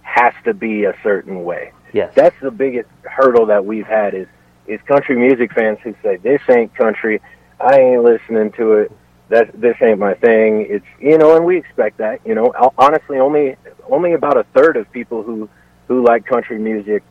has 0.01 0.33
to 0.43 0.53
be 0.53 0.83
a 0.83 0.93
certain 1.03 1.43
way. 1.43 1.71
Yes. 1.93 2.13
That's 2.15 2.35
the 2.41 2.51
biggest 2.51 2.89
hurdle 3.03 3.45
that 3.47 3.65
we've 3.65 3.87
had 3.87 4.13
is 4.13 4.27
is 4.67 4.79
country 4.83 5.17
music 5.17 5.51
fans 5.53 5.79
who 5.83 5.95
say 6.03 6.17
this 6.17 6.41
ain't 6.49 6.75
country, 6.75 7.21
I 7.59 7.79
ain't 7.79 8.03
listening 8.03 8.51
to 8.53 8.73
it. 8.73 8.91
That 9.29 9.59
this 9.59 9.75
ain't 9.81 9.99
my 9.99 10.15
thing. 10.15 10.65
It's 10.69 10.85
you 10.99 11.17
know, 11.17 11.35
and 11.35 11.45
we 11.45 11.57
expect 11.57 11.97
that. 11.99 12.19
You 12.25 12.35
know, 12.35 12.51
honestly, 12.77 13.19
only 13.19 13.55
only 13.89 14.13
about 14.13 14.37
a 14.37 14.43
third 14.55 14.75
of 14.75 14.91
people 14.91 15.23
who 15.23 15.47
who 15.87 16.03
like 16.03 16.25
country 16.25 16.57
music 16.57 17.03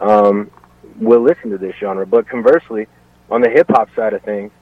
um, 0.00 0.50
will 1.00 1.22
listen 1.22 1.50
to 1.50 1.58
this 1.58 1.74
genre. 1.80 2.06
But 2.06 2.28
conversely, 2.28 2.86
on 3.32 3.40
the 3.40 3.48
hip 3.48 3.66
hop 3.70 3.88
side 3.96 4.12
of 4.12 4.22
things, 4.22 4.52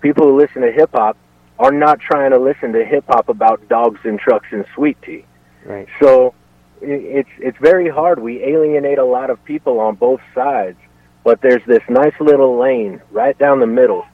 people 0.00 0.26
who 0.26 0.38
listen 0.38 0.62
to 0.62 0.70
hip 0.70 0.90
hop 0.94 1.16
are 1.58 1.72
not 1.72 1.98
trying 2.00 2.30
to 2.30 2.38
listen 2.38 2.72
to 2.72 2.84
hip 2.84 3.04
hop 3.08 3.28
about 3.28 3.68
dogs 3.68 4.00
and 4.04 4.18
trucks 4.18 4.46
and 4.52 4.64
sweet 4.74 4.96
tea. 5.02 5.24
Right. 5.64 5.88
So 6.00 6.34
it's 6.80 7.28
it's 7.38 7.58
very 7.58 7.88
hard. 7.88 8.20
We 8.20 8.42
alienate 8.42 8.98
a 8.98 9.04
lot 9.04 9.30
of 9.30 9.44
people 9.44 9.80
on 9.80 9.96
both 9.96 10.20
sides, 10.34 10.78
but 11.24 11.40
there's 11.40 11.64
this 11.66 11.82
nice 11.88 12.14
little 12.20 12.58
lane 12.58 13.02
right 13.10 13.36
down 13.36 13.58
the 13.58 13.66
middle 13.66 14.06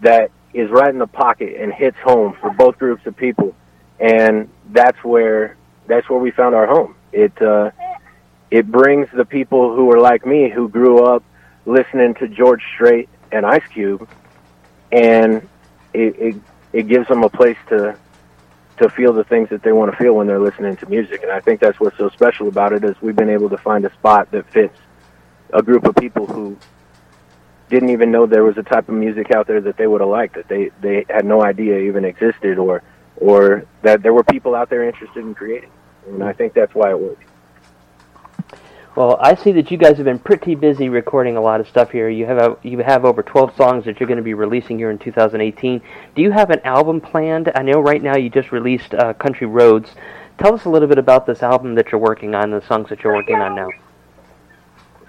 that 0.00 0.30
is 0.54 0.70
right 0.70 0.88
in 0.88 0.98
the 0.98 1.06
pocket 1.06 1.56
and 1.60 1.72
hits 1.72 1.96
home 2.04 2.36
for 2.40 2.50
both 2.50 2.78
groups 2.78 3.04
of 3.06 3.16
people, 3.16 3.54
and 3.98 4.48
that's 4.70 5.02
where 5.02 5.56
that's 5.88 6.08
where 6.08 6.20
we 6.20 6.30
found 6.30 6.54
our 6.54 6.68
home. 6.68 6.94
It 7.12 7.40
uh, 7.42 7.72
it 8.50 8.70
brings 8.70 9.08
the 9.12 9.24
people 9.24 9.74
who 9.74 9.90
are 9.92 10.00
like 10.00 10.24
me, 10.24 10.50
who 10.50 10.68
grew 10.68 11.04
up 11.04 11.24
listening 11.66 12.14
to 12.14 12.28
George 12.28 12.62
Strait 12.74 13.08
and 13.32 13.46
Ice 13.46 13.66
Cube, 13.72 14.08
and 14.92 15.48
it 15.92 16.16
it, 16.18 16.36
it 16.72 16.88
gives 16.88 17.08
them 17.08 17.22
a 17.22 17.28
place 17.28 17.58
to 17.68 17.96
to 18.78 18.88
feel 18.88 19.12
the 19.12 19.24
things 19.24 19.48
that 19.50 19.62
they 19.62 19.72
want 19.72 19.90
to 19.90 19.96
feel 19.96 20.14
when 20.14 20.26
they're 20.26 20.40
listening 20.40 20.74
to 20.76 20.86
music. 20.88 21.22
And 21.22 21.30
I 21.30 21.40
think 21.40 21.60
that's 21.60 21.78
what's 21.78 21.98
so 21.98 22.08
special 22.08 22.48
about 22.48 22.72
it 22.72 22.82
is 22.82 22.96
we've 23.02 23.16
been 23.16 23.28
able 23.28 23.50
to 23.50 23.58
find 23.58 23.84
a 23.84 23.92
spot 23.92 24.30
that 24.30 24.50
fits 24.50 24.76
a 25.52 25.62
group 25.62 25.84
of 25.84 25.94
people 25.96 26.26
who 26.26 26.56
didn't 27.68 27.90
even 27.90 28.10
know 28.10 28.26
there 28.26 28.42
was 28.42 28.56
a 28.56 28.62
type 28.62 28.88
of 28.88 28.94
music 28.94 29.30
out 29.30 29.46
there 29.46 29.60
that 29.60 29.76
they 29.76 29.86
would 29.86 30.00
have 30.00 30.10
liked 30.10 30.34
that 30.34 30.48
they 30.48 30.70
they 30.80 31.04
had 31.08 31.24
no 31.24 31.42
idea 31.42 31.78
even 31.78 32.04
existed 32.04 32.58
or 32.58 32.82
or 33.16 33.66
that 33.82 34.02
there 34.02 34.14
were 34.14 34.24
people 34.24 34.54
out 34.54 34.70
there 34.70 34.82
interested 34.82 35.20
in 35.20 35.34
creating. 35.34 35.70
And 36.06 36.24
I 36.24 36.32
think 36.32 36.54
that's 36.54 36.74
why 36.74 36.90
it 36.90 36.98
works. 36.98 37.24
Well, 38.96 39.18
I 39.20 39.36
see 39.36 39.52
that 39.52 39.70
you 39.70 39.76
guys 39.76 39.96
have 39.98 40.04
been 40.04 40.18
pretty 40.18 40.56
busy 40.56 40.88
recording 40.88 41.36
a 41.36 41.40
lot 41.40 41.60
of 41.60 41.68
stuff 41.68 41.92
here. 41.92 42.08
You 42.08 42.26
have 42.26 42.38
a, 42.38 42.56
you 42.66 42.78
have 42.78 43.04
over 43.04 43.22
12 43.22 43.54
songs 43.54 43.84
that 43.84 44.00
you're 44.00 44.08
going 44.08 44.16
to 44.16 44.22
be 44.22 44.34
releasing 44.34 44.78
here 44.78 44.90
in 44.90 44.98
2018. 44.98 45.80
Do 46.16 46.22
you 46.22 46.32
have 46.32 46.50
an 46.50 46.60
album 46.64 47.00
planned? 47.00 47.52
I 47.54 47.62
know 47.62 47.78
right 47.78 48.02
now 48.02 48.16
you 48.16 48.28
just 48.28 48.50
released 48.50 48.92
uh, 48.94 49.14
Country 49.14 49.46
Roads. 49.46 49.90
Tell 50.38 50.54
us 50.54 50.64
a 50.64 50.68
little 50.68 50.88
bit 50.88 50.98
about 50.98 51.24
this 51.24 51.40
album 51.40 51.76
that 51.76 51.92
you're 51.92 52.00
working 52.00 52.34
on, 52.34 52.50
the 52.50 52.66
songs 52.66 52.88
that 52.88 53.04
you're 53.04 53.14
working 53.14 53.36
on 53.36 53.54
now. 53.54 53.68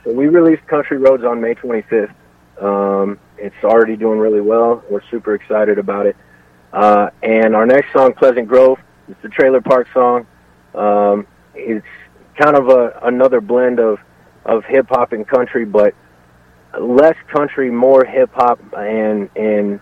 So 0.04 0.14
we 0.14 0.28
released 0.28 0.66
Country 0.68 0.98
Roads 0.98 1.24
on 1.24 1.42
May 1.42 1.56
25th. 1.56 2.14
Um, 2.62 3.20
it's 3.38 3.64
already 3.64 3.96
doing 3.96 4.20
really 4.20 4.42
well. 4.42 4.84
We're 4.92 5.02
super 5.10 5.34
excited 5.34 5.80
about 5.80 6.06
it. 6.06 6.16
Uh, 6.72 7.10
and 7.24 7.56
our 7.56 7.66
next 7.66 7.92
song, 7.94 8.14
Pleasant 8.14 8.48
Grove, 8.48 8.78
it's 9.08 9.22
the 9.24 9.30
Trailer 9.30 9.62
Park 9.62 9.88
song. 9.92 10.28
Um, 10.76 11.26
it's 11.56 11.86
kind 12.38 12.56
of 12.56 12.70
a 12.70 13.00
another 13.04 13.42
blend 13.42 13.80
of 13.80 14.00
of 14.46 14.66
hip 14.66 14.88
hop 14.90 15.14
and 15.14 15.28
country, 15.28 15.66
but 15.66 15.94
less 16.80 17.16
country, 17.32 17.70
more 17.70 18.06
hip 18.06 18.32
hop, 18.34 18.60
and 18.78 19.30
and 19.36 19.80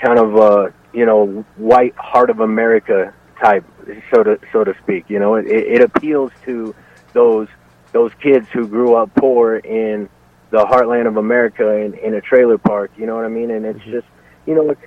kind 0.00 0.18
of 0.18 0.36
uh, 0.36 0.70
you 0.92 1.06
know 1.06 1.44
white 1.56 1.94
heart 1.96 2.30
of 2.30 2.40
America 2.40 3.14
type, 3.40 3.64
so 4.12 4.22
to 4.22 4.38
so 4.52 4.64
to 4.64 4.74
speak. 4.82 5.04
You 5.08 5.18
know, 5.18 5.34
it, 5.34 5.46
it 5.46 5.82
appeals 5.82 6.32
to 6.44 6.74
those 7.12 7.48
those 7.92 8.12
kids 8.22 8.46
who 8.52 8.68
grew 8.68 8.94
up 8.94 9.14
poor 9.14 9.56
in 9.56 10.08
the 10.50 10.64
heartland 10.64 11.06
of 11.06 11.16
America 11.16 11.76
in, 11.76 11.94
in 11.94 12.14
a 12.14 12.20
trailer 12.20 12.58
park. 12.58 12.90
You 12.96 13.06
know 13.06 13.16
what 13.16 13.24
I 13.24 13.28
mean? 13.28 13.50
And 13.50 13.64
it's 13.66 13.84
just 13.84 14.06
you 14.46 14.54
know 14.54 14.70
it's 14.70 14.82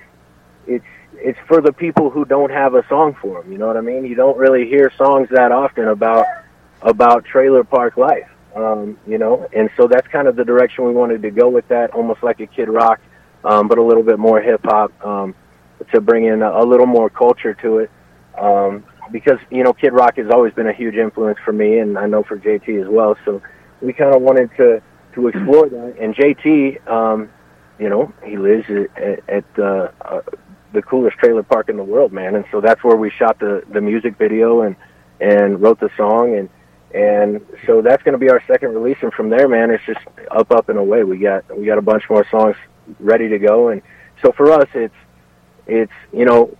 it's 0.66 0.84
it's 1.16 1.38
for 1.46 1.60
the 1.60 1.72
people 1.72 2.10
who 2.10 2.24
don't 2.24 2.50
have 2.50 2.74
a 2.74 2.86
song 2.88 3.16
for 3.20 3.42
them. 3.42 3.52
You 3.52 3.58
know 3.58 3.66
what 3.66 3.76
I 3.76 3.80
mean? 3.80 4.04
You 4.04 4.14
don't 4.14 4.36
really 4.36 4.66
hear 4.66 4.92
songs 4.96 5.28
that 5.30 5.52
often 5.52 5.88
about 5.88 6.26
about 6.84 7.24
trailer 7.24 7.64
park 7.64 7.96
life. 7.96 8.28
Um, 8.54 8.98
you 9.04 9.18
know, 9.18 9.48
and 9.52 9.68
so 9.76 9.88
that's 9.88 10.06
kind 10.08 10.28
of 10.28 10.36
the 10.36 10.44
direction 10.44 10.84
we 10.84 10.92
wanted 10.92 11.22
to 11.22 11.30
go 11.32 11.48
with 11.48 11.66
that, 11.68 11.90
almost 11.90 12.22
like 12.22 12.38
a 12.38 12.46
Kid 12.46 12.68
Rock, 12.68 13.00
um, 13.42 13.66
but 13.66 13.78
a 13.78 13.82
little 13.82 14.04
bit 14.04 14.18
more 14.20 14.40
hip 14.40 14.60
hop 14.64 14.92
um, 15.04 15.34
to 15.92 16.00
bring 16.00 16.26
in 16.26 16.40
a, 16.40 16.50
a 16.50 16.64
little 16.64 16.86
more 16.86 17.10
culture 17.10 17.54
to 17.54 17.78
it. 17.78 17.90
Um, 18.38 18.84
because 19.10 19.38
you 19.50 19.64
know, 19.64 19.72
Kid 19.72 19.92
Rock 19.92 20.16
has 20.18 20.30
always 20.30 20.54
been 20.54 20.68
a 20.68 20.72
huge 20.72 20.94
influence 20.94 21.38
for 21.44 21.52
me, 21.52 21.78
and 21.78 21.98
I 21.98 22.06
know 22.06 22.22
for 22.22 22.38
JT 22.38 22.80
as 22.80 22.88
well. 22.88 23.16
So 23.24 23.42
we 23.80 23.92
kind 23.92 24.14
of 24.14 24.22
wanted 24.22 24.50
to 24.56 24.80
to 25.14 25.28
explore 25.28 25.68
that. 25.68 25.96
And 26.00 26.14
JT, 26.14 26.88
um, 26.88 27.28
you 27.78 27.88
know, 27.88 28.12
he 28.24 28.36
lives 28.36 28.66
at, 28.96 29.28
at 29.28 29.44
uh, 29.58 29.90
uh, 30.00 30.22
the 30.72 30.82
coolest 30.82 31.16
trailer 31.18 31.42
park 31.42 31.68
in 31.68 31.76
the 31.76 31.84
world, 31.84 32.12
man. 32.12 32.34
And 32.36 32.44
so 32.50 32.60
that's 32.60 32.82
where 32.84 32.96
we 32.96 33.10
shot 33.10 33.40
the 33.40 33.62
the 33.72 33.80
music 33.80 34.16
video 34.16 34.62
and 34.62 34.76
and 35.20 35.60
wrote 35.60 35.80
the 35.80 35.90
song 35.96 36.36
and 36.36 36.48
and 36.94 37.44
so 37.66 37.82
that's 37.82 38.02
going 38.02 38.12
to 38.12 38.18
be 38.18 38.30
our 38.30 38.42
second 38.46 38.74
release 38.74 38.98
and 39.02 39.12
from 39.12 39.28
there 39.28 39.48
man 39.48 39.70
it's 39.70 39.84
just 39.84 40.00
up 40.30 40.50
up 40.50 40.68
and 40.68 40.78
away. 40.78 41.04
We 41.04 41.18
got 41.18 41.44
we 41.56 41.66
got 41.66 41.78
a 41.78 41.82
bunch 41.82 42.08
more 42.08 42.26
songs 42.30 42.56
ready 43.00 43.28
to 43.28 43.38
go 43.38 43.68
and 43.68 43.82
so 44.22 44.32
for 44.32 44.52
us 44.52 44.68
it's 44.74 44.94
it's 45.66 45.92
you 46.12 46.24
know 46.24 46.56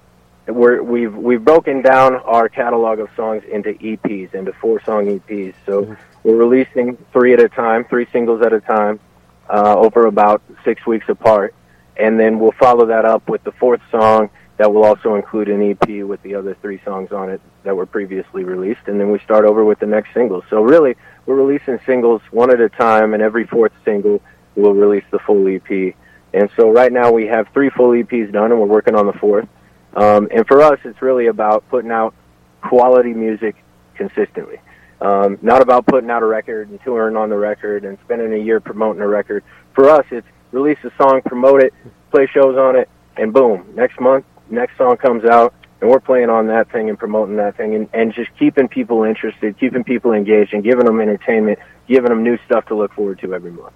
we're 0.47 0.83
we've 0.83 1.15
we've 1.15 1.45
broken 1.45 1.81
down 1.81 2.17
our 2.17 2.49
catalog 2.49 2.99
of 2.99 3.09
songs 3.17 3.43
into 3.51 3.71
EPs 3.75 4.35
into 4.35 4.53
four 4.55 4.83
song 4.85 5.07
EPs 5.07 5.55
so 5.65 5.97
we're 6.23 6.37
releasing 6.37 6.97
three 7.13 7.33
at 7.33 7.41
a 7.41 7.49
time 7.49 7.85
three 7.85 8.07
singles 8.13 8.43
at 8.43 8.53
a 8.53 8.61
time 8.61 9.01
uh, 9.49 9.77
over 9.77 10.07
about 10.07 10.43
six 10.65 10.87
weeks 10.87 11.09
apart. 11.09 11.55
And 11.97 12.19
then 12.19 12.39
we'll 12.39 12.53
follow 12.53 12.87
that 12.87 13.05
up 13.05 13.29
with 13.29 13.45
the 13.45 13.53
fourth 13.53 13.81
song 13.91 14.31
that 14.57 14.73
will 14.73 14.85
also 14.85 15.17
include 15.17 15.49
an 15.49 15.71
EP 15.71 16.05
with 16.05 16.23
the 16.23 16.35
other 16.35 16.57
three 16.61 16.81
songs 16.85 17.11
on 17.11 17.31
it 17.31 17.41
that 17.65 17.77
were 17.77 17.87
previously 17.87 18.45
released, 18.45 18.83
and 18.87 19.01
then 19.01 19.11
we 19.11 19.19
start 19.21 19.45
over 19.45 19.65
with 19.65 19.81
the 19.81 19.87
next 19.87 20.15
single. 20.15 20.45
So 20.49 20.63
really, 20.63 20.97
we're 21.27 21.35
releasing 21.35 21.81
singles 21.85 22.23
one 22.31 22.51
at 22.51 22.61
a 22.61 22.69
time, 22.69 23.15
and 23.15 23.23
every 23.23 23.47
fourth 23.47 23.73
single 23.85 24.21
we'll 24.55 24.75
release 24.75 25.05
the 25.11 25.19
full 25.19 25.47
EP. 25.49 25.95
And 26.33 26.51
so 26.57 26.71
right 26.71 26.93
now 26.93 27.11
we 27.11 27.27
have 27.27 27.49
three 27.53 27.71
full 27.71 27.91
EPs 27.91 28.33
done, 28.33 28.53
and 28.53 28.61
we're 28.61 28.67
working 28.67 28.95
on 28.95 29.07
the 29.07 29.13
fourth. 29.13 29.49
Um, 29.95 30.29
and 30.31 30.47
for 30.47 30.63
us, 30.63 30.79
it's 30.85 31.01
really 31.03 31.27
about 31.27 31.69
putting 31.69 31.91
out 31.91 32.15
quality 32.63 33.13
music 33.13 33.57
consistently. 33.95 34.61
Um, 35.01 35.39
not 35.43 35.63
about 35.63 35.87
putting 35.87 36.11
out 36.11 36.23
a 36.23 36.27
record 36.27 36.71
and 36.71 36.81
touring 36.83 37.17
on 37.17 37.29
the 37.29 37.37
record 37.37 37.85
and 37.85 37.99
spending 38.05 38.33
a 38.33 38.43
year 38.43 38.61
promoting 38.61 39.03
a 39.03 39.09
record. 39.09 39.45
For 39.75 39.91
us, 39.91 40.07
it's 40.11 40.27
release 40.53 40.79
a 40.85 40.93
song, 40.97 41.21
promote 41.23 41.63
it, 41.63 41.75
play 42.11 42.27
shows 42.27 42.57
on 42.57 42.77
it, 42.77 42.89
and 43.17 43.33
boom, 43.33 43.67
next 43.75 44.01
month, 44.01 44.25
next 44.55 44.77
song 44.79 44.97
comes 44.97 45.25
out, 45.25 45.55
and 45.81 45.91
we're 45.91 46.01
playing 46.01 46.31
on 46.31 46.47
that 46.47 46.71
thing 46.73 46.89
and 46.89 46.99
promoting 46.99 47.37
that 47.37 47.57
thing, 47.57 47.75
and, 47.75 47.89
and 47.93 48.15
just 48.15 48.31
keeping 48.39 48.69
people 48.69 49.05
interested, 49.05 49.59
keeping 49.59 49.85
people 49.85 50.13
engaged, 50.13 50.55
and 50.55 50.65
giving 50.65 50.87
them 50.87 51.01
entertainment, 51.01 51.59
giving 51.87 52.09
them 52.09 52.23
new 52.23 52.39
stuff 52.47 52.67
to 52.67 52.75
look 52.75 52.93
forward 52.95 53.19
to 53.21 53.35
every 53.35 53.51
month. 53.51 53.75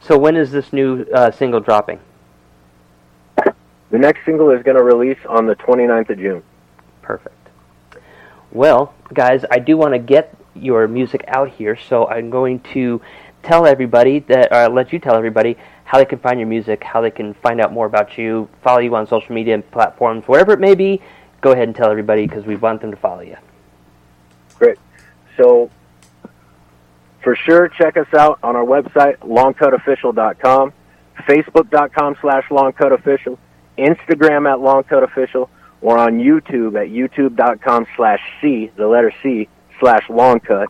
So 0.00 0.18
when 0.18 0.36
is 0.36 0.50
this 0.50 0.72
new 0.72 1.04
uh, 1.14 1.30
single 1.30 1.60
dropping? 1.60 2.00
The 3.36 3.98
next 3.98 4.24
single 4.24 4.50
is 4.50 4.62
going 4.62 4.76
to 4.76 4.84
release 4.84 5.18
on 5.28 5.46
the 5.46 5.56
29th 5.56 6.10
of 6.10 6.18
June. 6.18 6.42
Perfect. 7.02 7.34
Well, 8.52 8.94
guys, 9.12 9.44
I 9.50 9.58
do 9.58 9.76
want 9.76 9.94
to 9.94 9.98
get 9.98 10.36
your 10.54 10.86
music 10.88 11.24
out 11.28 11.50
here, 11.50 11.76
so 11.76 12.06
I'm 12.06 12.30
going 12.30 12.60
to 12.72 13.00
tell 13.42 13.66
everybody 13.66 14.20
that, 14.20 14.52
or 14.52 14.68
let 14.68 14.92
you 14.92 14.98
tell 14.98 15.16
everybody 15.16 15.56
how 15.90 15.98
they 15.98 16.04
can 16.04 16.20
find 16.20 16.38
your 16.38 16.48
music, 16.48 16.84
how 16.84 17.00
they 17.00 17.10
can 17.10 17.34
find 17.34 17.60
out 17.60 17.72
more 17.72 17.84
about 17.84 18.16
you, 18.16 18.48
follow 18.62 18.78
you 18.78 18.94
on 18.94 19.08
social 19.08 19.34
media 19.34 19.54
and 19.54 19.68
platforms, 19.72 20.22
whatever 20.28 20.52
it 20.52 20.60
may 20.60 20.76
be. 20.76 21.02
Go 21.40 21.50
ahead 21.50 21.66
and 21.66 21.74
tell 21.74 21.90
everybody 21.90 22.28
because 22.28 22.46
we 22.46 22.54
want 22.54 22.80
them 22.80 22.92
to 22.92 22.96
follow 22.96 23.22
you. 23.22 23.36
Great. 24.54 24.78
So, 25.36 25.68
for 27.24 27.34
sure, 27.34 27.66
check 27.70 27.96
us 27.96 28.06
out 28.14 28.38
on 28.40 28.54
our 28.54 28.64
website, 28.64 29.16
longcutofficial.com, 29.18 30.72
facebook.com 31.28 32.16
slash 32.20 32.44
longcutofficial, 32.50 33.36
Instagram 33.76 34.48
at 34.48 34.58
longcutofficial, 34.58 35.48
or 35.80 35.98
on 35.98 36.20
YouTube 36.20 36.80
at 36.80 36.90
youtube.com 36.92 37.86
slash 37.96 38.20
C, 38.40 38.70
the 38.76 38.86
letter 38.86 39.12
C, 39.24 39.48
slash 39.80 40.06
longcut. 40.06 40.68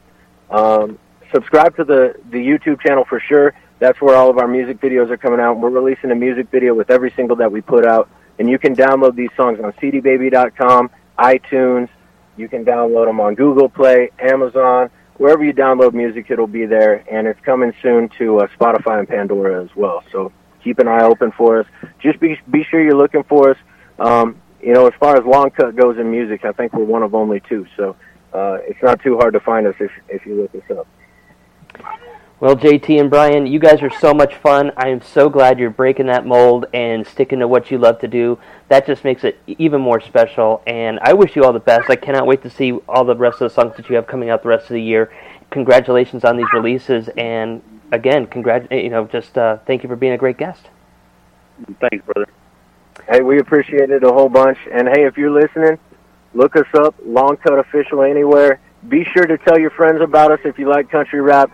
Um, 0.49 0.99
subscribe 1.31 1.77
to 1.77 1.85
the, 1.85 2.15
the 2.31 2.39
YouTube 2.39 2.81
channel 2.81 3.05
for 3.05 3.21
sure. 3.21 3.53
That's 3.81 4.01
where 4.01 4.15
all 4.15 4.31
of 4.31 4.39
our 4.39 4.47
music 4.47 4.81
videos 4.81 5.11
are 5.11 5.17
coming 5.17 5.41
out. 5.41 5.59
We're 5.59 5.71
releasing 5.71 6.13
a 6.13 6.15
music 6.15 6.51
video 6.51 6.75
with 6.75 6.91
every 6.91 7.13
single 7.17 7.37
that 7.37 7.51
we 7.51 7.61
put 7.61 7.85
out. 7.85 8.09
And 8.39 8.49
you 8.49 8.59
can 8.59 8.77
download 8.77 9.17
these 9.17 9.31
songs 9.37 9.59
on 9.59 9.73
cdbaby.com, 9.73 10.91
iTunes. 11.19 11.89
You 12.37 12.49
can 12.49 12.65
download 12.65 13.07
them 13.07 13.21
on 13.21 13.35
Google 13.35 13.69
Play, 13.69 14.11
Amazon, 14.19 14.91
wherever 15.21 15.45
you 15.45 15.53
download 15.53 15.93
music, 15.93 16.31
it'll 16.31 16.47
be 16.47 16.65
there, 16.65 17.05
and 17.13 17.27
it's 17.27 17.39
coming 17.41 17.75
soon 17.83 18.09
to 18.19 18.41
uh, 18.41 18.47
Spotify 18.59 19.01
and 19.01 19.07
Pandora 19.07 19.63
as 19.63 19.69
well. 19.77 20.03
So 20.11 20.33
keep 20.65 20.79
an 20.79 20.89
eye 20.89 21.05
open 21.05 21.31
for 21.33 21.61
us. 21.61 21.67
Just 22.01 22.19
be 22.21 22.39
be 22.51 22.65
sure 22.65 22.83
you're 22.83 22.97
looking 22.97 23.25
for 23.25 23.51
us. 23.51 23.59
Um, 23.99 24.41
you 24.63 24.73
know, 24.73 24.87
as 24.87 24.95
far 24.99 25.17
as 25.17 25.25
long 25.27 25.51
cut 25.51 25.77
goes 25.77 25.99
in 25.99 26.11
music, 26.11 26.47
I 26.47 26.53
think 26.53 26.73
we're 26.73 26.85
one 26.85 27.03
of 27.03 27.15
only 27.15 27.43
two. 27.47 27.67
So 27.77 27.97
uh, 28.33 28.59
it's 28.67 28.83
not 28.83 29.03
too 29.03 29.19
hard 29.19 29.35
to 29.35 29.41
find 29.41 29.67
us 29.67 29.75
if 29.79 29.91
if 30.09 30.25
you 30.25 30.41
look 30.41 30.55
us 30.55 30.79
up. 30.79 30.87
Well, 32.41 32.57
JT 32.57 32.99
and 32.99 33.11
Brian, 33.11 33.47
you 33.47 33.59
guys 33.59 33.83
are 33.83 33.91
so 33.91 34.15
much 34.15 34.35
fun. 34.35 34.73
I 34.75 34.89
am 34.89 35.03
so 35.03 35.29
glad 35.29 35.59
you're 35.59 35.69
breaking 35.69 36.07
that 36.07 36.25
mold 36.25 36.65
and 36.73 37.07
sticking 37.07 37.41
to 37.41 37.47
what 37.47 37.71
you 37.71 37.77
love 37.77 38.01
to 38.01 38.09
do. 38.09 38.39
That 38.69 38.87
just 38.87 39.05
makes 39.05 39.25
it 39.25 39.39
even 39.47 39.83
more 39.83 40.01
special. 40.01 40.63
And 40.67 40.99
I 41.03 41.13
wish 41.13 41.37
you 41.37 41.45
all 41.45 41.53
the 41.53 41.61
best. 41.61 41.91
I 41.91 41.97
cannot 41.97 42.27
wait 42.27 42.41
to 42.45 42.49
see 42.49 42.73
all 42.89 43.05
the 43.05 43.15
rest 43.15 43.43
of 43.43 43.51
the 43.51 43.55
songs 43.55 43.77
that 43.77 43.91
you 43.91 43.97
have 43.97 44.07
coming 44.07 44.31
out 44.31 44.43
the 44.43 44.49
rest 44.49 44.65
of 44.65 44.71
the 44.71 44.81
year. 44.81 45.13
Congratulations 45.51 46.25
on 46.25 46.39
these 46.39 46.47
releases, 46.55 47.09
and 47.19 47.61
again, 47.93 48.27
congrat. 48.27 48.73
You 48.73 48.89
know, 48.89 49.05
just 49.05 49.37
uh, 49.37 49.59
thank 49.67 49.83
you 49.83 49.91
for 49.91 49.97
being 49.97 50.15
a 50.15 50.19
great 50.19 50.39
guest. 50.39 50.69
Thanks, 51.79 52.07
brother. 52.07 52.31
Hey, 53.07 53.21
we 53.21 53.39
appreciate 53.41 53.91
it 53.91 54.03
a 54.03 54.13
whole 54.13 54.31
bunch. 54.31 54.57
And 54.73 54.89
hey, 54.89 55.05
if 55.05 55.19
you're 55.19 55.31
listening, 55.31 55.79
look 56.33 56.57
us 56.57 56.69
up, 56.73 56.95
Long 57.05 57.37
Cut 57.37 57.59
Official 57.59 58.03
anywhere. 58.03 58.61
Be 58.89 59.05
sure 59.05 59.27
to 59.27 59.37
tell 59.37 59.59
your 59.59 59.71
friends 59.71 60.01
about 60.01 60.33
us 60.33 60.41
if 60.45 60.59
you 60.59 60.71
like 60.71 60.89
country 60.89 61.21
rap. 61.21 61.51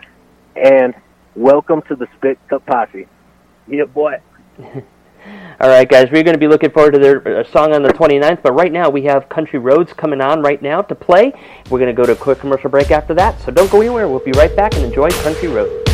And 0.56 0.94
welcome 1.34 1.82
to 1.82 1.96
the 1.96 2.06
Spit 2.16 2.38
Cup 2.48 2.64
Posse. 2.64 3.06
Yeah, 3.68 3.84
boy. 3.84 4.20
All 5.60 5.68
right, 5.68 5.86
guys, 5.86 6.08
we're 6.10 6.22
going 6.22 6.34
to 6.34 6.38
be 6.38 6.48
looking 6.48 6.70
forward 6.70 6.92
to 6.92 6.98
their 6.98 7.40
uh, 7.40 7.44
song 7.50 7.74
on 7.74 7.82
the 7.82 7.90
29th, 7.90 8.42
but 8.42 8.52
right 8.52 8.72
now 8.72 8.88
we 8.88 9.02
have 9.02 9.28
Country 9.28 9.58
Roads 9.58 9.92
coming 9.92 10.22
on 10.22 10.40
right 10.40 10.62
now 10.62 10.80
to 10.82 10.94
play. 10.94 11.32
We're 11.68 11.78
going 11.78 11.94
to 11.94 12.00
go 12.00 12.04
to 12.04 12.12
a 12.12 12.16
quick 12.16 12.38
commercial 12.38 12.70
break 12.70 12.90
after 12.90 13.12
that, 13.14 13.38
so 13.42 13.52
don't 13.52 13.70
go 13.70 13.80
anywhere. 13.80 14.08
We'll 14.08 14.20
be 14.20 14.32
right 14.32 14.54
back 14.56 14.74
and 14.76 14.84
enjoy 14.84 15.10
Country 15.10 15.48
Roads. 15.48 15.90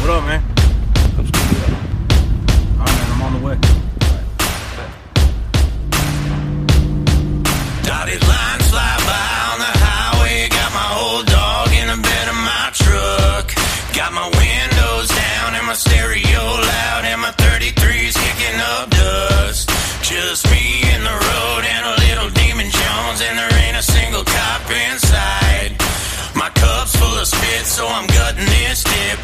What 0.00 0.10
up, 0.10 0.24
man? 0.24 0.63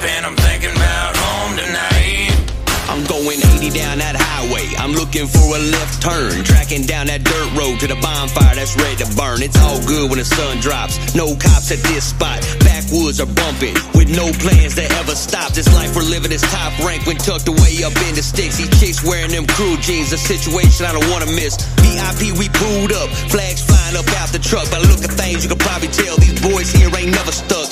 And 0.03 0.25
I'm 0.25 0.37
thinking 0.37 0.71
about 0.71 1.17
home 1.17 1.57
tonight. 1.57 2.01
I'm 2.91 3.07
going 3.07 3.39
80 3.39 3.71
down 3.71 4.03
that 4.03 4.19
highway. 4.19 4.67
I'm 4.81 4.91
looking 4.97 5.31
for 5.31 5.55
a 5.55 5.61
left 5.61 6.03
turn. 6.03 6.43
Tracking 6.43 6.89
down 6.91 7.07
that 7.07 7.23
dirt 7.23 7.49
road 7.55 7.79
to 7.81 7.87
the 7.87 7.95
bonfire 8.03 8.59
that's 8.59 8.75
ready 8.75 8.99
to 9.05 9.09
burn. 9.15 9.47
It's 9.47 9.55
all 9.63 9.79
good 9.87 10.11
when 10.11 10.19
the 10.19 10.27
sun 10.27 10.59
drops. 10.59 10.99
No 11.15 11.39
cops 11.39 11.71
at 11.71 11.79
this 11.87 12.11
spot. 12.11 12.43
Backwoods 12.67 13.23
are 13.23 13.31
bumping 13.31 13.79
with 13.95 14.11
no 14.11 14.27
plans 14.43 14.75
to 14.75 14.85
ever 14.99 15.15
stop. 15.15 15.55
This 15.55 15.71
life 15.71 15.95
we're 15.95 16.09
living 16.09 16.35
is 16.35 16.43
top 16.51 16.75
rank 16.83 17.07
when 17.07 17.15
tucked 17.15 17.47
away 17.47 17.87
up 17.87 17.95
in 18.11 18.19
the 18.19 18.25
sticks. 18.27 18.59
These 18.59 18.75
chicks 18.83 18.99
wearing 19.07 19.31
them 19.31 19.47
crew 19.55 19.79
jeans. 19.79 20.11
A 20.11 20.19
situation 20.19 20.83
I 20.83 20.91
don't 20.91 21.07
want 21.15 21.23
to 21.23 21.31
miss. 21.31 21.55
VIP, 21.87 22.35
we 22.35 22.51
pulled 22.51 22.91
up. 22.91 23.07
Flags 23.31 23.63
flying 23.63 23.95
up 23.95 24.09
out 24.19 24.35
the 24.35 24.43
truck. 24.43 24.67
By 24.67 24.83
the 24.83 24.91
look 24.91 25.07
of 25.07 25.15
things, 25.15 25.47
you 25.47 25.49
can 25.49 25.63
probably 25.63 25.95
tell 25.95 26.19
these 26.19 26.43
boys 26.43 26.75
here 26.75 26.91
ain't 26.91 27.15
never 27.15 27.31
stuck. 27.31 27.70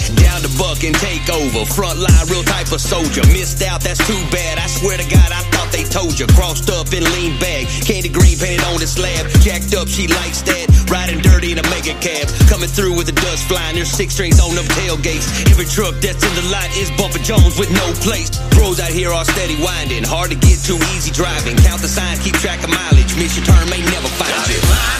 Over. 1.28 1.66
Front 1.66 2.00
line, 2.00 2.26
real 2.28 2.42
type 2.42 2.72
of 2.72 2.80
soldier. 2.80 3.20
Missed 3.28 3.62
out, 3.62 3.80
that's 3.80 4.00
too 4.08 4.18
bad. 4.32 4.56
I 4.58 4.66
swear 4.66 4.96
to 4.96 5.04
God, 5.04 5.28
I 5.30 5.44
thought 5.52 5.70
they 5.70 5.84
told 5.84 6.18
you. 6.18 6.26
Crossed 6.28 6.70
up 6.70 6.88
in 6.92 7.04
lean 7.04 7.38
back. 7.38 7.68
Candy 7.84 8.08
green 8.08 8.38
painted 8.38 8.64
on 8.66 8.80
the 8.80 8.86
slab. 8.86 9.28
Jacked 9.44 9.74
up, 9.76 9.88
she 9.88 10.08
likes 10.08 10.40
that. 10.48 10.66
Riding 10.88 11.20
dirty 11.20 11.52
in 11.52 11.58
a 11.58 11.66
mega 11.68 11.92
cab. 12.00 12.26
Coming 12.48 12.68
through 12.68 12.96
with 12.96 13.06
the 13.06 13.12
dust 13.12 13.46
flying. 13.46 13.76
There's 13.76 13.92
six 13.92 14.14
strings 14.14 14.40
on 14.40 14.54
them 14.54 14.64
tailgates. 14.72 15.28
Every 15.52 15.66
truck 15.66 15.94
that's 16.00 16.24
in 16.24 16.34
the 16.34 16.46
lot 16.48 16.68
is 16.76 16.90
Bumper 16.96 17.20
Jones 17.20 17.58
with 17.58 17.70
no 17.70 17.86
place. 18.00 18.32
Bros 18.56 18.80
out 18.80 18.90
here 18.90 19.12
are 19.12 19.24
steady 19.24 19.60
winding. 19.60 20.04
Hard 20.04 20.30
to 20.30 20.36
get 20.36 20.58
to, 20.64 20.74
easy 20.96 21.12
driving. 21.12 21.56
Count 21.60 21.82
the 21.82 21.88
signs, 21.88 22.24
keep 22.24 22.34
track 22.40 22.64
of 22.64 22.70
mileage. 22.70 23.12
Miss 23.20 23.36
your 23.36 23.44
turn, 23.44 23.68
may 23.68 23.84
never 23.84 24.08
find 24.16 24.32
you. 24.48 24.97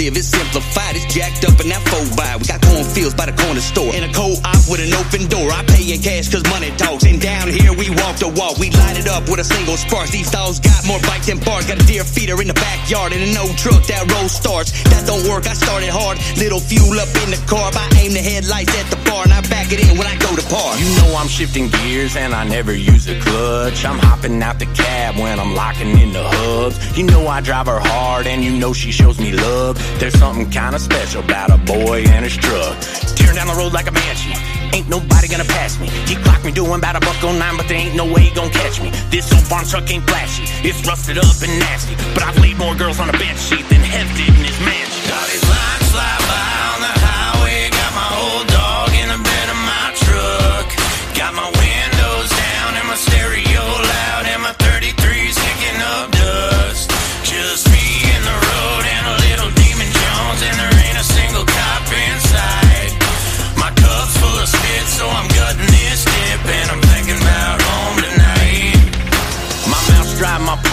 Live 0.00 0.16
is 0.16 0.28
simplified, 0.30 0.96
it's 0.96 1.04
jacked 1.12 1.44
up 1.44 1.60
in 1.60 1.68
that 1.68 1.84
4 1.84 2.16
by. 2.16 2.36
We 2.40 2.48
got 2.48 2.64
cornfields 2.64 3.12
by 3.12 3.28
the 3.28 3.36
corner 3.36 3.60
store 3.60 3.92
and 3.92 4.08
a 4.08 4.12
co-op 4.16 4.62
with 4.64 4.80
an 4.80 4.96
open 4.96 5.28
door. 5.28 5.52
I 5.52 5.60
pay 5.68 5.92
in 5.92 6.00
cash 6.00 6.32
cause 6.32 6.44
money 6.48 6.72
talks. 6.80 7.04
And 7.04 7.20
down 7.20 7.52
here 7.52 7.76
walk 8.00 8.16
the 8.16 8.28
walk, 8.28 8.58
we 8.58 8.70
light 8.70 8.98
it 8.98 9.08
up 9.08 9.28
with 9.28 9.40
a 9.40 9.44
single 9.44 9.76
spark. 9.76 10.08
These 10.08 10.30
dogs 10.30 10.60
got 10.60 10.86
more 10.86 11.00
bite 11.00 11.22
than 11.22 11.38
bark. 11.38 11.66
Got 11.68 11.82
a 11.82 11.86
deer 11.86 12.04
feeder 12.04 12.40
in 12.40 12.48
the 12.48 12.54
backyard 12.54 13.12
and 13.12 13.22
an 13.22 13.36
old 13.36 13.56
truck 13.56 13.82
that 13.86 14.04
rolls 14.12 14.32
starts. 14.32 14.72
That 14.90 15.06
don't 15.06 15.24
work, 15.28 15.46
I 15.46 15.54
started 15.54 15.90
hard. 15.90 16.18
Little 16.36 16.60
fuel 16.60 16.98
up 16.98 17.08
in 17.24 17.30
the 17.30 17.40
carb. 17.46 17.76
I 17.76 17.86
aim 18.00 18.12
the 18.12 18.24
headlights 18.24 18.74
at 18.76 18.88
the 18.90 18.98
bar 19.08 19.24
and 19.24 19.32
I 19.32 19.40
back 19.48 19.72
it 19.72 19.80
in 19.80 19.96
when 19.98 20.06
I 20.06 20.16
go 20.18 20.34
to 20.34 20.44
park. 20.48 20.78
You 20.80 20.88
know 21.00 21.16
I'm 21.16 21.28
shifting 21.28 21.68
gears 21.68 22.16
and 22.16 22.34
I 22.34 22.44
never 22.44 22.74
use 22.74 23.08
a 23.08 23.18
clutch. 23.20 23.84
I'm 23.84 23.98
hopping 23.98 24.42
out 24.42 24.58
the 24.58 24.66
cab 24.72 25.16
when 25.16 25.38
I'm 25.38 25.54
locking 25.54 25.98
in 25.98 26.12
the 26.12 26.24
hubs. 26.24 26.76
You 26.96 27.04
know 27.04 27.26
I 27.28 27.40
drive 27.40 27.66
her 27.66 27.80
hard 27.80 28.26
and 28.26 28.42
you 28.42 28.52
know 28.56 28.72
she 28.72 28.90
shows 28.90 29.20
me 29.20 29.32
love. 29.32 29.76
There's 29.98 30.18
something 30.18 30.48
kinda 30.50 30.78
special 30.78 31.22
about 31.22 31.50
a 31.50 31.58
boy 31.58 32.04
and 32.08 32.24
his 32.24 32.36
truck. 32.36 32.78
Tearing 33.16 33.36
down 33.36 33.48
the 33.48 33.54
road 33.54 33.72
like 33.72 33.88
a 33.88 33.92
banshee. 33.92 34.59
Ain't 34.72 34.88
nobody 34.88 35.28
gonna 35.28 35.44
pass 35.44 35.78
me. 35.80 35.88
He 36.06 36.14
clocked 36.16 36.44
me 36.44 36.52
doing 36.52 36.78
about 36.78 36.96
a 36.96 37.00
buck 37.00 37.22
on 37.24 37.38
nine, 37.38 37.56
but 37.56 37.66
there 37.68 37.78
ain't 37.78 37.94
no 37.94 38.04
way 38.04 38.22
he 38.22 38.34
gon' 38.34 38.50
catch 38.50 38.80
me. 38.80 38.90
This 39.10 39.32
old 39.32 39.42
farm 39.42 39.66
truck 39.66 39.90
ain't 39.90 40.06
flashy. 40.08 40.44
It's 40.66 40.86
rusted 40.86 41.18
up 41.18 41.36
and 41.42 41.58
nasty. 41.58 41.94
But 42.14 42.22
I've 42.22 42.38
laid 42.38 42.58
more 42.58 42.74
girls 42.74 43.00
on 43.00 43.08
a 43.08 43.12
bench 43.12 43.38
seat 43.38 43.68
than 43.68 43.80
Hef 43.80 44.08
did 44.16 44.28
in 44.28 44.44
his 44.44 44.58
mansion. 44.60 45.10
Dotted 45.10 45.42
lines 45.48 45.90
fly 45.90 46.16
by 46.28 46.59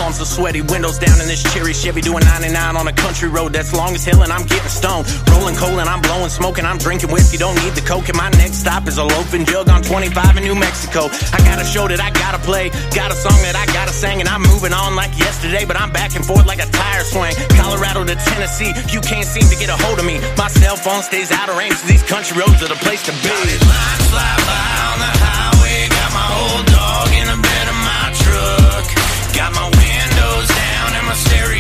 palms 0.08 0.22
are 0.22 0.26
sweaty. 0.26 0.62
Windows 0.62 0.98
down 1.00 1.20
in 1.20 1.28
this 1.28 1.43
cherry 1.52 1.74
Chevy, 1.74 2.02
doing 2.02 2.24
99 2.24 2.78
on 2.78 2.88
a 2.88 2.93
country 2.93 3.28
road 3.28 3.52
that's 3.52 3.74
long 3.74 3.93
as 3.93 4.06
hell, 4.06 4.24
and 4.24 4.32
I'm 4.32 4.46
getting 4.48 4.70
stoned. 4.70 5.06
Rolling 5.32 5.56
coal 5.56 5.80
and 5.80 5.89
I'm 5.89 6.02
blowing 6.02 6.30
smoke, 6.30 6.58
and 6.60 6.67
I'm 6.67 6.78
drinking 6.78 7.12
whiskey. 7.12 7.38
Don't 7.38 7.56
need 7.63 7.74
the 7.74 7.82
coke. 7.82 8.08
And 8.08 8.17
my 8.17 8.30
next 8.41 8.58
stop 8.63 8.88
is 8.88 8.98
a 8.98 9.04
Loaf 9.04 9.34
'N 9.34 9.43
Jug 9.46 9.70
on 9.70 9.82
25 9.84 10.38
in 10.38 10.43
New 10.43 10.56
Mexico. 10.56 11.10
I 11.36 11.39
got 11.50 11.60
a 11.60 11.65
show 11.65 11.88
that 11.88 12.00
I 12.00 12.10
gotta 12.12 12.39
play, 12.39 12.70
got 12.96 13.12
a 13.12 13.15
song 13.15 13.39
that 13.43 13.56
I 13.56 13.65
gotta 13.78 13.91
sing, 13.91 14.22
and 14.22 14.30
I'm 14.30 14.43
moving 14.43 14.74
on 14.74 14.95
like 14.95 15.12
yesterday, 15.20 15.66
but 15.66 15.76
I'm 15.76 15.91
back 15.91 16.16
and 16.16 16.26
forth 16.26 16.45
like 16.45 16.62
a 16.64 16.70
tire 16.72 17.03
swing. 17.03 17.36
Colorado 17.60 18.05
to 18.05 18.16
Tennessee, 18.16 18.72
you 18.93 19.01
can't 19.01 19.28
seem 19.28 19.47
to 19.49 19.58
get 19.62 19.70
a 19.70 19.78
hold 19.84 19.99
of 19.99 20.05
me. 20.05 20.22
My 20.38 20.47
cell 20.47 20.78
phone 20.78 21.03
stays 21.03 21.32
out 21.32 21.49
of 21.49 21.58
range, 21.58 21.76
so 21.76 21.86
these 21.88 22.03
country 22.03 22.38
roads 22.39 22.64
are 22.64 22.72
the 22.76 22.80
place 22.86 23.03
to 23.03 23.12
be. 23.24 23.36
Lines 23.76 24.05
fly 24.12 24.36
by 24.47 25.16
down 31.24 31.57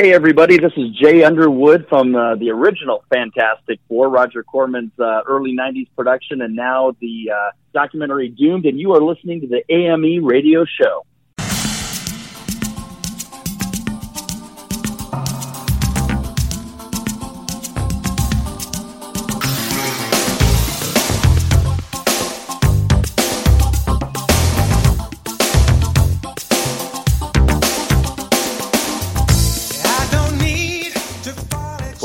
Hey, 0.00 0.12
everybody, 0.12 0.58
this 0.58 0.70
is 0.76 0.90
Jay 0.90 1.24
Underwood 1.24 1.88
from 1.88 2.14
uh, 2.14 2.36
the 2.36 2.50
original 2.50 3.02
Fantastic 3.12 3.80
Four, 3.88 4.08
Roger 4.08 4.44
Corman's 4.44 4.92
uh, 4.96 5.22
early 5.26 5.56
90s 5.56 5.88
production, 5.96 6.40
and 6.40 6.54
now 6.54 6.94
the 7.00 7.32
uh, 7.34 7.50
documentary 7.74 8.28
Doomed, 8.28 8.64
and 8.64 8.78
you 8.78 8.92
are 8.92 9.00
listening 9.00 9.40
to 9.40 9.48
the 9.48 9.64
AME 9.68 10.24
radio 10.24 10.64
show. 10.64 11.04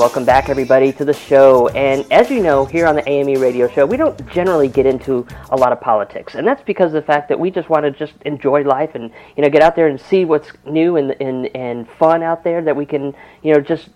Welcome 0.04 0.26
back, 0.26 0.50
everybody, 0.50 0.92
to 0.92 1.06
the 1.06 1.14
show. 1.14 1.70
And 1.70 2.06
as 2.12 2.30
you 2.30 2.44
know, 2.44 2.66
here 2.66 2.86
on 2.88 2.96
the 2.96 3.08
AME 3.08 3.40
radio 3.40 3.70
show, 3.70 3.86
we 3.86 3.96
don't 3.96 4.30
generally 4.30 4.68
get 4.68 4.86
into 4.86 5.26
a 5.50 5.56
lot 5.56 5.72
of 5.72 5.80
politics, 5.80 6.36
and 6.36 6.46
that's 6.46 6.62
because 6.62 6.88
of 6.88 6.96
the 6.96 7.02
fact 7.02 7.30
that 7.30 7.40
we 7.40 7.50
just 7.50 7.70
want 7.70 7.86
to 7.86 7.92
just 7.92 8.12
enjoy 8.26 8.64
life 8.64 8.96
and 8.96 9.10
you 9.38 9.44
know 9.44 9.50
get 9.50 9.62
out 9.62 9.78
there 9.78 9.88
and 9.88 9.98
see 9.98 10.26
what's 10.26 10.50
new 10.66 10.98
and 10.98 11.16
and 11.22 11.50
and 11.56 11.88
fun 11.88 12.22
out 12.22 12.44
there 12.44 12.62
that 12.62 12.76
we 12.76 12.86
can 12.86 13.16
you 13.44 13.54
know 13.54 13.62
just 13.62 13.88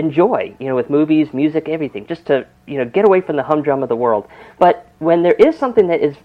enjoy 0.00 0.54
you 0.58 0.66
know 0.66 0.74
with 0.74 0.90
movies, 0.90 1.32
music, 1.32 1.68
everything, 1.68 2.06
just 2.06 2.26
to 2.26 2.46
you 2.66 2.78
know 2.78 2.84
get 2.84 3.04
away 3.04 3.20
from 3.20 3.36
the 3.36 3.42
humdrum 3.42 3.82
of 3.82 3.88
the 3.88 3.96
world. 3.96 4.26
But 4.58 4.88
when 4.98 5.22
there 5.22 5.34
is 5.34 5.56
something 5.56 5.86
that 5.88 6.00
is 6.00 6.16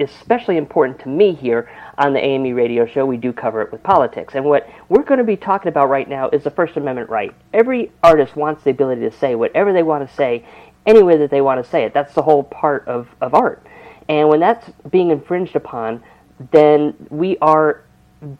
especially 0.00 0.56
important 0.58 0.98
to 1.00 1.08
me 1.08 1.32
here 1.32 1.70
on 1.96 2.12
the 2.12 2.20
AME 2.20 2.54
radio 2.54 2.84
show, 2.84 3.06
we 3.06 3.16
do 3.16 3.32
cover 3.32 3.62
it 3.62 3.72
with 3.72 3.82
politics. 3.82 4.34
And 4.34 4.44
what 4.44 4.68
we're 4.88 5.02
going 5.02 5.18
to 5.18 5.24
be 5.24 5.36
talking 5.36 5.68
about 5.68 5.88
right 5.88 6.08
now 6.08 6.28
is 6.28 6.44
the 6.44 6.50
First 6.50 6.76
Amendment 6.76 7.08
right. 7.08 7.34
Every 7.54 7.90
artist 8.02 8.36
wants 8.36 8.64
the 8.64 8.70
ability 8.70 9.02
to 9.02 9.10
say 9.10 9.34
whatever 9.34 9.72
they 9.72 9.82
want 9.82 10.06
to 10.06 10.14
say, 10.14 10.44
any 10.84 11.02
way 11.02 11.16
that 11.16 11.30
they 11.30 11.40
want 11.40 11.64
to 11.64 11.70
say 11.70 11.84
it. 11.84 11.94
That's 11.94 12.12
the 12.12 12.22
whole 12.22 12.42
part 12.42 12.86
of, 12.86 13.08
of 13.20 13.34
art. 13.34 13.64
And 14.08 14.28
when 14.28 14.40
that's 14.40 14.68
being 14.90 15.10
infringed 15.10 15.56
upon, 15.56 16.02
then 16.50 16.94
we 17.08 17.38
are 17.38 17.82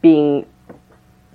being 0.01 0.45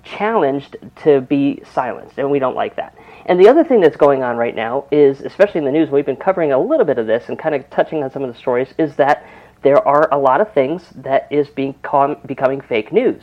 challenged 0.03 0.77
to 1.03 1.21
be 1.21 1.61
silenced, 1.73 2.17
and 2.17 2.31
we 2.31 2.39
don't 2.39 2.55
like 2.55 2.75
that. 2.75 2.95
And 3.29 3.39
the 3.39 3.47
other 3.47 3.63
thing 3.63 3.79
that's 3.79 3.95
going 3.95 4.23
on 4.23 4.37
right 4.37 4.55
now 4.55 4.85
is, 4.91 5.21
especially 5.21 5.59
in 5.59 5.65
the 5.65 5.71
news, 5.71 5.91
we've 5.91 6.05
been 6.05 6.15
covering 6.15 6.51
a 6.51 6.59
little 6.59 6.85
bit 6.85 6.97
of 6.97 7.05
this 7.05 7.29
and 7.29 7.37
kind 7.37 7.53
of 7.53 7.69
touching 7.69 8.03
on 8.03 8.09
some 8.09 8.23
of 8.23 8.33
the 8.33 8.39
stories, 8.39 8.73
is 8.79 8.95
that 8.95 9.23
there 9.61 9.87
are 9.87 10.11
a 10.11 10.17
lot 10.17 10.41
of 10.41 10.51
things 10.51 10.89
that 10.95 11.27
is 11.29 11.47
being 11.47 11.75
com- 11.83 12.17
becoming 12.25 12.59
fake 12.59 12.91
news. 12.91 13.21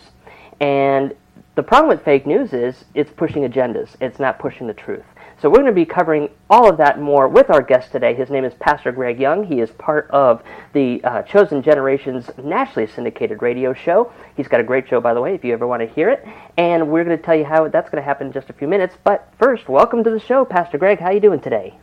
And 0.60 1.12
the 1.56 1.62
problem 1.64 1.88
with 1.88 2.04
fake 2.04 2.24
news 2.24 2.52
is 2.52 2.84
it's 2.94 3.10
pushing 3.10 3.42
agendas, 3.42 3.96
it's 4.00 4.20
not 4.20 4.38
pushing 4.38 4.68
the 4.68 4.74
truth. 4.74 5.04
So 5.42 5.50
we're 5.50 5.58
going 5.58 5.66
to 5.66 5.72
be 5.72 5.84
covering 5.84 6.30
all 6.48 6.66
of 6.70 6.78
that 6.78 6.98
more 6.98 7.28
with 7.28 7.50
our 7.50 7.60
guest 7.60 7.92
today. 7.92 8.14
His 8.14 8.30
name 8.30 8.46
is 8.46 8.54
Pastor 8.54 8.90
Greg 8.90 9.20
Young. 9.20 9.44
He 9.44 9.60
is 9.60 9.70
part 9.72 10.08
of 10.10 10.42
the 10.72 11.04
uh, 11.04 11.22
Chosen 11.24 11.60
Generations 11.62 12.30
nationally 12.42 12.86
syndicated 12.86 13.42
radio 13.42 13.74
show. 13.74 14.10
He's 14.34 14.48
got 14.48 14.60
a 14.60 14.64
great 14.64 14.88
show, 14.88 14.98
by 14.98 15.12
the 15.12 15.20
way, 15.20 15.34
if 15.34 15.44
you 15.44 15.52
ever 15.52 15.66
want 15.66 15.82
to 15.82 15.88
hear 15.88 16.08
it. 16.08 16.26
And 16.56 16.88
we're 16.88 17.04
going 17.04 17.18
to 17.18 17.22
tell 17.22 17.36
you 17.36 17.44
how 17.44 17.68
that's 17.68 17.90
going 17.90 18.02
to 18.02 18.06
happen 18.06 18.28
in 18.28 18.32
just 18.32 18.48
a 18.48 18.54
few 18.54 18.66
minutes. 18.66 18.96
But 19.04 19.30
first, 19.38 19.68
welcome 19.68 20.02
to 20.04 20.10
the 20.10 20.20
show, 20.20 20.46
Pastor 20.46 20.78
Greg. 20.78 21.00
How 21.00 21.08
are 21.08 21.12
you 21.12 21.20
doing 21.20 21.40
today? 21.40 21.78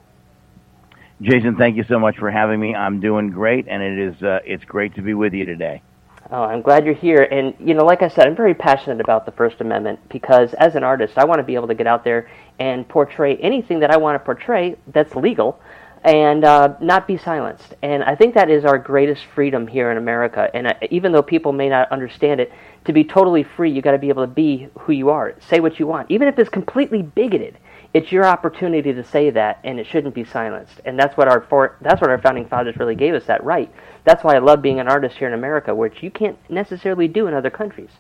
Jason, 1.21 1.55
thank 1.55 1.77
you 1.77 1.83
so 1.83 1.99
much 1.99 2.17
for 2.17 2.31
having 2.31 2.59
me. 2.59 2.73
I'm 2.73 2.99
doing 3.01 3.29
great, 3.29 3.67
and 3.67 3.83
it 3.83 3.99
is 3.99 4.23
uh, 4.23 4.39
it's 4.45 4.65
great 4.65 4.95
to 4.95 5.03
be 5.03 5.13
with 5.13 5.31
you 5.33 5.45
today. 5.45 5.83
Oh, 6.31 6.43
I'm 6.43 6.61
glad 6.61 6.85
you're 6.85 6.93
here. 6.93 7.23
And, 7.23 7.53
you 7.59 7.73
know, 7.73 7.85
like 7.85 8.01
I 8.01 8.07
said, 8.07 8.27
I'm 8.27 8.35
very 8.35 8.53
passionate 8.53 9.01
about 9.01 9.25
the 9.25 9.31
First 9.31 9.61
Amendment 9.61 9.99
because 10.09 10.53
as 10.53 10.75
an 10.75 10.83
artist, 10.83 11.17
I 11.17 11.25
want 11.25 11.39
to 11.39 11.43
be 11.43 11.55
able 11.55 11.67
to 11.67 11.75
get 11.75 11.85
out 11.85 12.03
there 12.03 12.29
and 12.59 12.87
portray 12.87 13.35
anything 13.37 13.79
that 13.81 13.91
I 13.91 13.97
want 13.97 14.15
to 14.15 14.19
portray 14.19 14.75
that's 14.87 15.15
legal 15.15 15.59
and 16.03 16.43
uh, 16.43 16.75
not 16.81 17.07
be 17.07 17.17
silenced. 17.17 17.75
And 17.81 18.03
I 18.03 18.15
think 18.15 18.35
that 18.35 18.49
is 18.49 18.65
our 18.65 18.77
greatest 18.77 19.25
freedom 19.33 19.67
here 19.67 19.91
in 19.91 19.97
America. 19.97 20.49
And 20.53 20.67
uh, 20.67 20.73
even 20.91 21.11
though 21.11 21.21
people 21.21 21.53
may 21.53 21.69
not 21.69 21.91
understand 21.91 22.39
it, 22.39 22.51
to 22.85 22.93
be 22.93 23.03
totally 23.03 23.43
free, 23.43 23.71
you 23.71 23.81
got 23.81 23.91
to 23.91 23.97
be 23.97 24.09
able 24.09 24.23
to 24.23 24.33
be 24.33 24.67
who 24.79 24.91
you 24.91 25.09
are, 25.09 25.35
say 25.39 25.59
what 25.59 25.79
you 25.79 25.87
want, 25.87 26.11
even 26.11 26.27
if 26.27 26.37
it's 26.37 26.49
completely 26.49 27.01
bigoted. 27.01 27.57
It's 27.93 28.11
your 28.11 28.25
opportunity 28.25 28.91
to 28.91 29.03
say 29.03 29.29
that, 29.29 29.59
and 29.63 29.79
it 29.79 29.85
shouldn't 29.85 30.15
be 30.15 30.23
silenced. 30.23 30.81
And 30.83 30.97
that's 30.97 31.15
what 31.15 31.27
our 31.27 31.41
for, 31.41 31.77
that's 31.81 32.01
what 32.01 32.09
our 32.09 32.17
founding 32.17 32.47
fathers 32.47 32.75
really 32.77 32.95
gave 32.95 33.13
us 33.13 33.25
that 33.25 33.43
right. 33.43 33.71
That's 34.03 34.23
why 34.23 34.35
I 34.35 34.39
love 34.39 34.63
being 34.63 34.79
an 34.79 34.87
artist 34.87 35.17
here 35.17 35.27
in 35.27 35.33
America, 35.35 35.75
which 35.75 36.01
you 36.01 36.09
can't 36.09 36.37
necessarily 36.49 37.07
do 37.07 37.27
in 37.27 37.35
other 37.35 37.51
countries. 37.51 37.91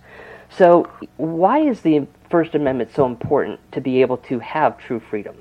So, 0.49 0.89
why 1.17 1.59
is 1.59 1.81
the 1.81 2.07
First 2.29 2.55
Amendment 2.55 2.91
so 2.95 3.05
important 3.05 3.59
to 3.71 3.81
be 3.81 4.01
able 4.01 4.17
to 4.17 4.39
have 4.39 4.79
true 4.79 4.99
freedom? 4.99 5.35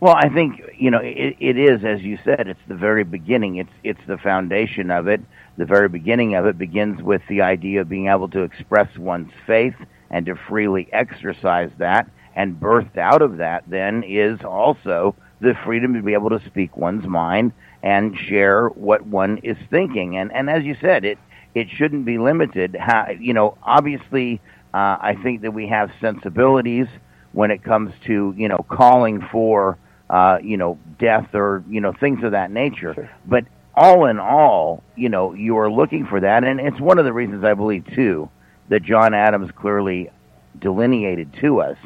Well, 0.00 0.16
I 0.16 0.28
think 0.28 0.60
you 0.76 0.90
know 0.90 0.98
it, 0.98 1.36
it 1.38 1.56
is, 1.56 1.84
as 1.84 2.02
you 2.02 2.18
said, 2.24 2.48
it's 2.48 2.60
the 2.66 2.74
very 2.74 3.04
beginning. 3.04 3.56
It's 3.56 3.72
it's 3.84 4.00
the 4.06 4.18
foundation 4.18 4.90
of 4.90 5.06
it. 5.06 5.20
The 5.56 5.64
very 5.64 5.88
beginning 5.88 6.34
of 6.34 6.44
it 6.44 6.58
begins 6.58 7.00
with 7.02 7.22
the 7.28 7.42
idea 7.42 7.82
of 7.82 7.88
being 7.88 8.08
able 8.08 8.28
to 8.30 8.42
express 8.42 8.98
one's 8.98 9.30
faith 9.46 9.76
and 10.10 10.26
to 10.26 10.34
freely 10.34 10.88
exercise 10.92 11.70
that. 11.78 12.08
And 12.34 12.58
birthed 12.58 12.96
out 12.96 13.22
of 13.22 13.38
that, 13.38 13.64
then, 13.68 14.04
is 14.04 14.40
also 14.42 15.14
the 15.40 15.54
freedom 15.64 15.94
to 15.94 16.02
be 16.02 16.14
able 16.14 16.30
to 16.30 16.40
speak 16.46 16.76
one's 16.76 17.06
mind 17.06 17.52
and 17.82 18.16
share 18.16 18.68
what 18.68 19.04
one 19.06 19.38
is 19.38 19.56
thinking. 19.70 20.16
And 20.16 20.32
and 20.32 20.48
as 20.48 20.64
you 20.64 20.76
said, 20.80 21.04
it 21.04 21.18
it 21.54 21.68
shouldn't 21.68 22.04
be 22.04 22.18
limited. 22.18 22.76
How, 22.78 23.10
you 23.10 23.34
know, 23.34 23.58
obviously, 23.62 24.40
uh, 24.72 24.96
I 25.00 25.18
think 25.22 25.42
that 25.42 25.52
we 25.52 25.68
have 25.68 25.90
sensibilities 26.00 26.86
when 27.32 27.50
it 27.50 27.62
comes 27.62 27.92
to 28.06 28.34
you 28.36 28.48
know 28.48 28.64
calling 28.68 29.20
for 29.30 29.78
uh, 30.08 30.38
you 30.42 30.56
know 30.56 30.78
death 30.98 31.34
or 31.34 31.64
you 31.68 31.80
know 31.80 31.92
things 31.92 32.22
of 32.24 32.32
that 32.32 32.50
nature. 32.50 33.10
But 33.26 33.44
all 33.74 34.06
in 34.06 34.18
all, 34.18 34.82
you 34.96 35.08
know, 35.08 35.32
you 35.32 35.58
are 35.58 35.70
looking 35.70 36.06
for 36.06 36.20
that, 36.20 36.44
and 36.44 36.60
it's 36.60 36.80
one 36.80 36.98
of 36.98 37.04
the 37.04 37.12
reasons 37.12 37.44
I 37.44 37.54
believe 37.54 37.86
too 37.94 38.30
that 38.68 38.82
John 38.82 39.12
Adams 39.12 39.50
clearly 39.56 40.10
delineated 40.58 41.32
to 41.40 41.60
us 41.60 41.76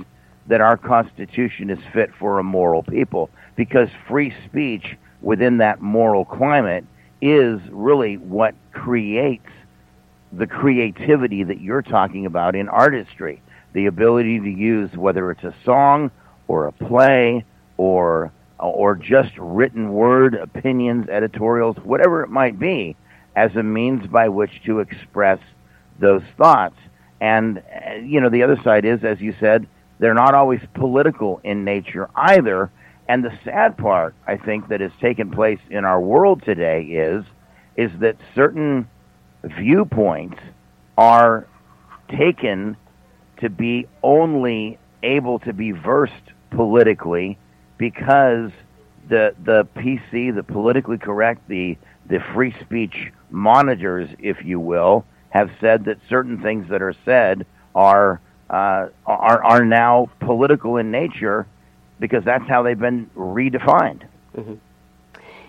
that 0.48 0.60
our 0.60 0.76
Constitution 0.76 1.70
is 1.70 1.78
fit 1.92 2.10
for 2.18 2.38
a 2.38 2.44
moral 2.44 2.82
people 2.82 3.30
because 3.56 3.88
free 4.08 4.32
speech 4.46 4.96
within 5.20 5.58
that 5.58 5.80
moral 5.80 6.24
climate 6.24 6.84
is 7.20 7.60
really 7.70 8.16
what 8.16 8.54
creates 8.72 9.48
the 10.32 10.46
creativity 10.46 11.42
that 11.42 11.60
you're 11.60 11.82
talking 11.82 12.26
about 12.26 12.54
in 12.54 12.68
artistry. 12.68 13.42
The 13.72 13.86
ability 13.86 14.40
to 14.40 14.50
use 14.50 14.94
whether 14.96 15.30
it's 15.30 15.44
a 15.44 15.54
song 15.64 16.10
or 16.48 16.66
a 16.66 16.72
play 16.72 17.44
or 17.76 18.32
or 18.58 18.94
just 18.94 19.36
written 19.36 19.92
word 19.92 20.34
opinions, 20.34 21.08
editorials, 21.10 21.76
whatever 21.84 22.22
it 22.22 22.30
might 22.30 22.58
be, 22.58 22.96
as 23.34 23.54
a 23.54 23.62
means 23.62 24.06
by 24.06 24.28
which 24.28 24.62
to 24.64 24.80
express 24.80 25.38
those 25.98 26.22
thoughts. 26.38 26.76
And 27.20 27.62
you 28.02 28.20
know, 28.20 28.30
the 28.30 28.42
other 28.42 28.58
side 28.62 28.84
is, 28.84 29.04
as 29.04 29.20
you 29.20 29.34
said, 29.38 29.66
they're 29.98 30.14
not 30.14 30.34
always 30.34 30.60
political 30.74 31.40
in 31.44 31.64
nature 31.64 32.08
either. 32.14 32.70
And 33.08 33.24
the 33.24 33.38
sad 33.44 33.76
part, 33.78 34.14
I 34.26 34.36
think, 34.36 34.68
that 34.68 34.80
has 34.80 34.92
taken 35.00 35.30
place 35.30 35.60
in 35.70 35.84
our 35.84 36.00
world 36.00 36.42
today 36.42 36.82
is, 36.82 37.24
is 37.76 37.90
that 38.00 38.16
certain 38.34 38.88
viewpoints 39.44 40.38
are 40.98 41.46
taken 42.08 42.76
to 43.38 43.50
be 43.50 43.86
only 44.02 44.78
able 45.02 45.38
to 45.40 45.52
be 45.52 45.72
versed 45.72 46.14
politically 46.50 47.38
because 47.78 48.50
the 49.08 49.34
the 49.44 49.66
PC, 49.76 50.34
the 50.34 50.42
politically 50.42 50.98
correct, 50.98 51.46
the 51.48 51.76
the 52.06 52.20
free 52.34 52.54
speech 52.60 53.12
monitors, 53.30 54.08
if 54.18 54.44
you 54.44 54.58
will, 54.58 55.04
have 55.30 55.50
said 55.60 55.84
that 55.84 55.98
certain 56.08 56.40
things 56.42 56.68
that 56.70 56.82
are 56.82 56.94
said 57.04 57.46
are 57.74 58.20
uh, 58.50 58.88
are 59.06 59.44
are 59.44 59.64
now 59.64 60.08
political 60.20 60.76
in 60.76 60.90
nature 60.90 61.46
because 61.98 62.24
that's 62.24 62.46
how 62.48 62.62
they've 62.62 62.78
been 62.78 63.10
redefined. 63.16 64.02
hmm 64.34 64.54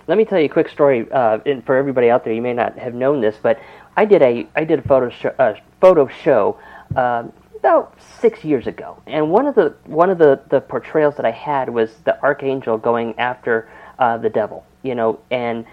Let 0.07 0.17
me 0.17 0.25
tell 0.25 0.39
you 0.39 0.45
a 0.45 0.49
quick 0.49 0.69
story, 0.69 1.09
uh, 1.11 1.39
and 1.45 1.63
for 1.65 1.75
everybody 1.75 2.09
out 2.09 2.23
there. 2.23 2.33
You 2.33 2.41
may 2.41 2.53
not 2.53 2.77
have 2.77 2.93
known 2.93 3.21
this, 3.21 3.35
but 3.41 3.59
I 3.95 4.05
did 4.05 4.21
a 4.21 4.47
I 4.55 4.63
did 4.63 4.79
a 4.79 4.81
photo 4.81 5.09
show, 5.09 5.33
uh, 5.37 5.55
photo 5.81 6.07
show 6.07 6.57
um, 6.95 7.33
about 7.55 7.93
six 7.99 8.43
years 8.43 8.67
ago, 8.67 8.97
and 9.07 9.29
one 9.29 9.45
of 9.47 9.55
the 9.55 9.75
one 9.85 10.09
of 10.09 10.17
the, 10.17 10.39
the 10.49 10.61
portrayals 10.61 11.15
that 11.17 11.25
I 11.25 11.31
had 11.31 11.69
was 11.69 11.93
the 12.05 12.21
archangel 12.23 12.77
going 12.77 13.17
after 13.19 13.69
uh, 13.99 14.17
the 14.17 14.29
devil. 14.29 14.65
You 14.83 14.95
know, 14.95 15.19
and 15.31 15.65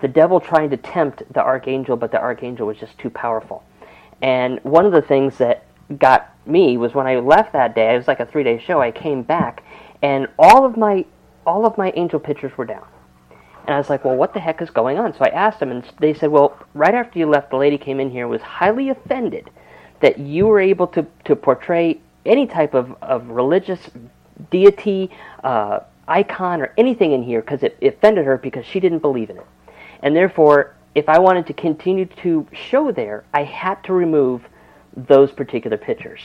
the 0.00 0.08
devil 0.08 0.40
trying 0.40 0.70
to 0.70 0.76
tempt 0.76 1.22
the 1.32 1.42
archangel, 1.42 1.96
but 1.96 2.12
the 2.12 2.20
archangel 2.20 2.66
was 2.66 2.78
just 2.78 2.96
too 2.98 3.10
powerful. 3.10 3.64
And 4.22 4.60
one 4.62 4.86
of 4.86 4.92
the 4.92 5.02
things 5.02 5.38
that 5.38 5.64
got 5.98 6.31
me 6.46 6.76
was 6.76 6.94
when 6.94 7.06
I 7.06 7.16
left 7.16 7.52
that 7.52 7.74
day. 7.74 7.94
It 7.94 7.98
was 7.98 8.08
like 8.08 8.20
a 8.20 8.26
three 8.26 8.42
day 8.42 8.58
show. 8.58 8.80
I 8.80 8.90
came 8.90 9.22
back, 9.22 9.64
and 10.02 10.28
all 10.38 10.64
of 10.64 10.76
my 10.76 11.04
all 11.46 11.66
of 11.66 11.76
my 11.76 11.92
angel 11.96 12.20
pictures 12.20 12.56
were 12.56 12.64
down. 12.64 12.86
And 13.66 13.74
I 13.74 13.78
was 13.78 13.88
like, 13.88 14.04
well, 14.04 14.16
what 14.16 14.34
the 14.34 14.40
heck 14.40 14.60
is 14.60 14.70
going 14.70 14.98
on? 14.98 15.12
So 15.12 15.20
I 15.20 15.28
asked 15.28 15.60
them, 15.60 15.70
and 15.70 15.84
they 16.00 16.14
said, 16.14 16.30
well, 16.30 16.58
right 16.74 16.94
after 16.94 17.18
you 17.18 17.26
left, 17.26 17.50
the 17.50 17.56
lady 17.56 17.78
came 17.78 18.00
in 18.00 18.10
here 18.10 18.22
and 18.24 18.30
was 18.30 18.42
highly 18.42 18.88
offended 18.88 19.50
that 20.00 20.18
you 20.18 20.46
were 20.46 20.58
able 20.58 20.88
to, 20.88 21.06
to 21.24 21.36
portray 21.36 22.00
any 22.26 22.46
type 22.46 22.74
of, 22.74 22.94
of 23.02 23.28
religious 23.28 23.90
deity, 24.50 25.10
uh, 25.44 25.80
icon, 26.08 26.60
or 26.60 26.72
anything 26.76 27.12
in 27.12 27.22
here 27.22 27.40
because 27.40 27.62
it, 27.62 27.76
it 27.80 27.94
offended 27.94 28.24
her 28.24 28.36
because 28.36 28.66
she 28.66 28.80
didn't 28.80 28.98
believe 28.98 29.30
in 29.30 29.36
it. 29.36 29.46
And 30.02 30.16
therefore, 30.16 30.74
if 30.94 31.08
I 31.08 31.18
wanted 31.18 31.46
to 31.46 31.52
continue 31.52 32.06
to 32.06 32.46
show 32.52 32.90
there, 32.90 33.24
I 33.32 33.44
had 33.44 33.82
to 33.84 33.92
remove 33.92 34.42
those 34.96 35.32
particular 35.32 35.76
pictures 35.76 36.20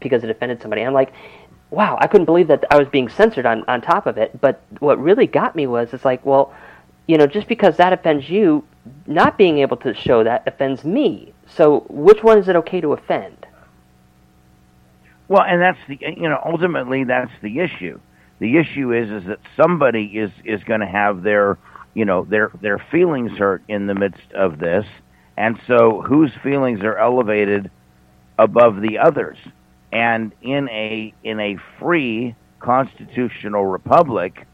because 0.00 0.24
it 0.24 0.30
offended 0.30 0.60
somebody. 0.60 0.82
I'm 0.82 0.92
like, 0.92 1.12
wow, 1.70 1.96
I 2.00 2.06
couldn't 2.06 2.24
believe 2.24 2.48
that 2.48 2.64
I 2.70 2.78
was 2.78 2.88
being 2.88 3.08
censored 3.08 3.46
on, 3.46 3.64
on 3.68 3.80
top 3.80 4.06
of 4.06 4.18
it. 4.18 4.40
But 4.40 4.60
what 4.80 5.00
really 5.00 5.26
got 5.26 5.54
me 5.54 5.66
was 5.66 5.92
it's 5.92 6.04
like, 6.04 6.24
well, 6.24 6.52
you 7.06 7.18
know, 7.18 7.26
just 7.26 7.48
because 7.48 7.76
that 7.76 7.92
offends 7.92 8.28
you, 8.28 8.64
not 9.06 9.36
being 9.36 9.58
able 9.58 9.76
to 9.78 9.94
show 9.94 10.24
that 10.24 10.46
offends 10.46 10.84
me. 10.84 11.32
So 11.46 11.84
which 11.88 12.22
one 12.22 12.38
is 12.38 12.48
it 12.48 12.56
okay 12.56 12.80
to 12.80 12.92
offend? 12.92 13.46
Well, 15.28 15.42
and 15.42 15.60
that's 15.60 15.78
the 15.86 15.98
you 16.00 16.28
know 16.28 16.40
ultimately 16.44 17.04
that's 17.04 17.30
the 17.40 17.60
issue. 17.60 18.00
The 18.40 18.56
issue 18.56 18.92
is 18.92 19.10
is 19.10 19.28
that 19.28 19.38
somebody 19.56 20.04
is 20.06 20.30
is 20.44 20.64
going 20.64 20.80
to 20.80 20.86
have 20.86 21.22
their 21.22 21.56
you 21.94 22.04
know 22.04 22.24
their 22.24 22.50
their 22.60 22.78
feelings 22.78 23.38
hurt 23.38 23.62
in 23.68 23.86
the 23.86 23.94
midst 23.94 24.32
of 24.32 24.58
this, 24.58 24.86
and 25.36 25.60
so 25.68 26.00
whose 26.00 26.32
feelings 26.42 26.80
are 26.80 26.96
elevated 26.96 27.70
above 28.40 28.80
the 28.80 28.98
others? 28.98 29.36
And 29.92 30.32
in 30.42 30.68
a 30.68 31.12
in 31.22 31.38
a 31.40 31.58
free 31.78 32.34
constitutional 32.58 33.66
republic, 33.66 34.46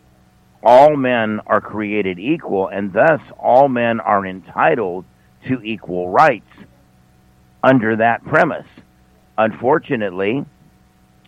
all 0.63 0.97
men 0.97 1.41
are 1.47 1.61
created 1.61 2.19
equal, 2.19 2.69
and 2.69 2.93
thus 2.93 3.21
all 3.39 3.69
men 3.69 4.01
are 4.01 4.27
entitled 4.27 5.05
to 5.47 5.63
equal 5.63 6.09
rights 6.09 6.51
under 7.63 7.97
that 7.97 8.25
premise. 8.25 8.67
Unfortunately, 9.39 10.45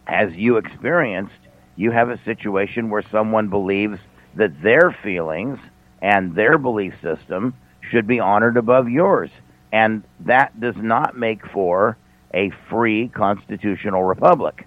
as 0.07 0.33
you 0.35 0.57
experienced, 0.57 1.35
you 1.77 1.91
have 1.91 2.11
a 2.11 2.23
situation 2.25 2.91
where 2.91 3.03
someone 3.03 3.49
believes 3.49 4.01
that 4.35 4.63
their 4.63 4.97
feelings 5.03 5.59
and 6.01 6.35
their 6.35 6.59
belief 6.59 6.95
system 7.03 7.55
should 7.91 8.07
be 8.07 8.21
honored 8.21 8.57
above 8.57 8.89
yours. 8.89 9.31
And 9.73 10.03
that 10.21 10.59
does 10.59 10.77
not 10.77 11.17
make 11.17 11.47
for 11.47 11.97
a 12.35 12.51
free 12.69 13.09
constitutional 13.09 14.05
republic. 14.05 14.67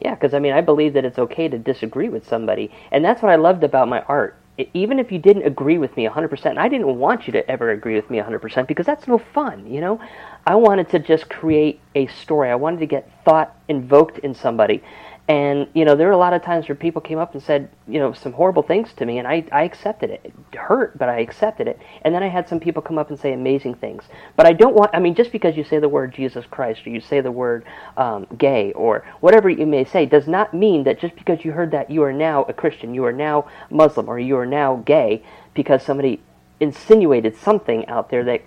Yeah, 0.00 0.14
because 0.14 0.32
I 0.34 0.38
mean, 0.38 0.52
I 0.52 0.60
believe 0.60 0.94
that 0.94 1.04
it's 1.04 1.18
okay 1.18 1.48
to 1.48 1.58
disagree 1.58 2.08
with 2.08 2.26
somebody, 2.26 2.70
and 2.90 3.04
that's 3.04 3.22
what 3.22 3.30
I 3.30 3.36
loved 3.36 3.64
about 3.64 3.88
my 3.88 4.00
art. 4.02 4.34
I- 4.58 4.68
even 4.74 4.98
if 4.98 5.12
you 5.12 5.18
didn't 5.18 5.44
agree 5.44 5.78
with 5.78 5.96
me 5.96 6.04
100%, 6.06 6.52
and 6.52 6.58
I 6.58 6.68
didn't 6.68 6.98
want 6.98 7.26
you 7.26 7.32
to 7.34 7.50
ever 7.50 7.70
agree 7.70 7.94
with 7.94 8.10
me 8.10 8.18
100% 8.18 8.66
because 8.66 8.86
that's 8.86 9.06
no 9.06 9.18
fun, 9.18 9.66
you 9.66 9.80
know? 9.80 10.00
I 10.46 10.54
wanted 10.54 10.88
to 10.90 10.98
just 10.98 11.28
create 11.28 11.80
a 11.94 12.06
story. 12.06 12.50
I 12.50 12.54
wanted 12.54 12.80
to 12.80 12.86
get 12.86 13.10
thought 13.24 13.54
invoked 13.68 14.18
in 14.18 14.34
somebody. 14.34 14.82
And, 15.30 15.68
you 15.74 15.84
know, 15.84 15.94
there 15.94 16.08
were 16.08 16.12
a 16.12 16.18
lot 16.18 16.32
of 16.32 16.42
times 16.42 16.68
where 16.68 16.74
people 16.74 17.00
came 17.00 17.18
up 17.18 17.34
and 17.34 17.42
said, 17.42 17.68
you 17.86 18.00
know, 18.00 18.12
some 18.12 18.32
horrible 18.32 18.64
things 18.64 18.92
to 18.94 19.06
me, 19.06 19.18
and 19.18 19.28
I, 19.28 19.44
I 19.52 19.62
accepted 19.62 20.10
it. 20.10 20.20
It 20.24 20.58
hurt, 20.58 20.98
but 20.98 21.08
I 21.08 21.20
accepted 21.20 21.68
it. 21.68 21.78
And 22.02 22.12
then 22.12 22.24
I 22.24 22.26
had 22.26 22.48
some 22.48 22.58
people 22.58 22.82
come 22.82 22.98
up 22.98 23.10
and 23.10 23.20
say 23.20 23.32
amazing 23.32 23.76
things. 23.76 24.02
But 24.34 24.46
I 24.46 24.52
don't 24.52 24.74
want, 24.74 24.90
I 24.92 24.98
mean, 24.98 25.14
just 25.14 25.30
because 25.30 25.56
you 25.56 25.62
say 25.62 25.78
the 25.78 25.88
word 25.88 26.12
Jesus 26.12 26.44
Christ 26.46 26.84
or 26.84 26.90
you 26.90 27.00
say 27.00 27.20
the 27.20 27.30
word 27.30 27.64
um, 27.96 28.26
gay 28.38 28.72
or 28.72 29.06
whatever 29.20 29.48
you 29.48 29.66
may 29.66 29.84
say 29.84 30.04
does 30.04 30.26
not 30.26 30.52
mean 30.52 30.82
that 30.82 30.98
just 30.98 31.14
because 31.14 31.44
you 31.44 31.52
heard 31.52 31.70
that 31.70 31.92
you 31.92 32.02
are 32.02 32.12
now 32.12 32.42
a 32.48 32.52
Christian, 32.52 32.92
you 32.92 33.04
are 33.04 33.12
now 33.12 33.48
Muslim, 33.70 34.08
or 34.08 34.18
you 34.18 34.36
are 34.36 34.46
now 34.46 34.82
gay 34.84 35.22
because 35.54 35.84
somebody 35.84 36.20
insinuated 36.58 37.36
something 37.36 37.86
out 37.86 38.10
there 38.10 38.24
that 38.24 38.42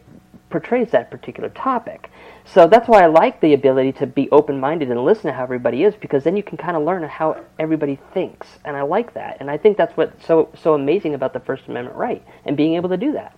portrays 0.50 0.92
that 0.92 1.10
particular 1.10 1.48
topic. 1.48 2.12
So 2.46 2.68
that's 2.68 2.88
why 2.88 3.04
I 3.04 3.08
like 3.08 3.40
the 3.42 3.54
ability 3.54 3.94
to 3.94 4.08
be 4.08 4.30
open 4.32 4.60
minded 4.60 4.92
and 4.92 5.04
listen 5.04 5.24
to 5.24 5.34
how 5.34 5.44
everybody 5.44 5.84
is 5.84 5.96
because 5.96 6.24
then 6.24 6.36
you 6.36 6.44
can 6.44 6.58
kind 6.58 6.76
of 6.76 6.84
learn 6.84 7.04
how 7.04 7.44
everybody 7.58 7.98
thinks. 8.14 8.48
And 8.66 8.76
I 8.76 8.82
like 8.82 9.14
that. 9.14 9.38
And 9.40 9.50
I 9.50 9.58
think 9.58 9.78
that's 9.78 9.96
what's 9.96 10.26
so 10.26 10.50
so 10.62 10.74
amazing 10.74 11.14
about 11.14 11.34
the 11.34 11.40
First 11.40 11.68
Amendment 11.68 11.96
right 11.96 12.24
and 12.46 12.58
being 12.58 12.76
able 12.76 12.90
to 12.90 12.98
do 12.98 13.14
that. 13.14 13.36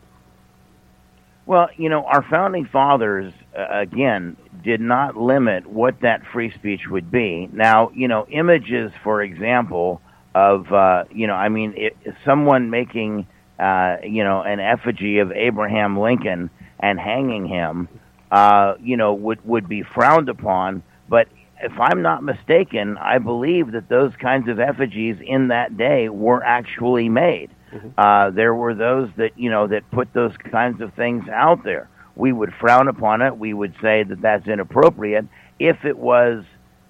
Well, 1.46 1.70
you 1.78 1.90
know, 1.90 2.04
our 2.06 2.24
founding 2.24 2.66
fathers, 2.66 3.32
uh, 3.58 3.68
again, 3.70 4.36
did 4.64 4.82
not 4.82 5.16
limit 5.16 5.68
what 5.68 6.02
that 6.02 6.26
free 6.34 6.52
speech 6.52 6.88
would 6.90 7.12
be. 7.12 7.48
Now, 7.54 7.92
you 7.94 8.08
know, 8.08 8.26
images, 8.32 8.92
for 9.04 9.22
example, 9.22 10.02
of, 10.34 10.72
uh, 10.74 11.04
you 11.12 11.28
know, 11.28 11.36
I 11.36 11.50
mean, 11.50 11.76
it, 11.78 11.96
someone 12.26 12.72
making, 12.72 13.28
uh, 13.60 13.98
you 14.04 14.24
know, 14.24 14.42
an 14.42 14.60
effigy 14.60 15.20
of 15.20 15.32
Abraham 15.32 16.00
Lincoln 16.00 16.50
and 16.80 17.00
hanging 17.00 17.46
him, 17.46 17.88
uh, 18.32 18.76
you 18.82 18.98
know, 18.98 19.14
would, 19.14 19.46
would 19.46 19.68
be 19.68 19.84
frowned 19.84 20.30
upon. 20.30 20.84
But 21.08 21.28
if 21.62 21.72
I'm 21.80 22.02
not 22.02 22.24
mistaken, 22.24 22.98
I 22.98 23.18
believe 23.20 23.72
that 23.72 23.90
those 23.90 24.14
kinds 24.16 24.50
of 24.50 24.60
effigies 24.60 25.18
in 25.22 25.50
that 25.50 25.78
day 25.78 26.10
were 26.10 26.44
actually 26.44 27.10
made. 27.10 27.52
Uh, 27.98 28.30
there 28.30 28.56
were 28.56 28.74
those 28.74 29.10
that 29.18 29.38
you 29.38 29.50
know 29.50 29.68
that 29.68 29.90
put 29.92 30.14
those 30.14 30.36
kinds 30.38 30.82
of 30.82 30.94
things 30.94 31.28
out 31.28 31.64
there. 31.64 31.90
We 32.16 32.32
would 32.32 32.54
frown 32.54 32.88
upon 32.88 33.22
it. 33.22 33.38
We 33.38 33.54
would 33.54 33.76
say 33.82 34.04
that 34.04 34.22
that's 34.22 34.48
inappropriate. 34.48 35.26
If 35.60 35.84
it 35.84 35.98
was, 35.98 36.46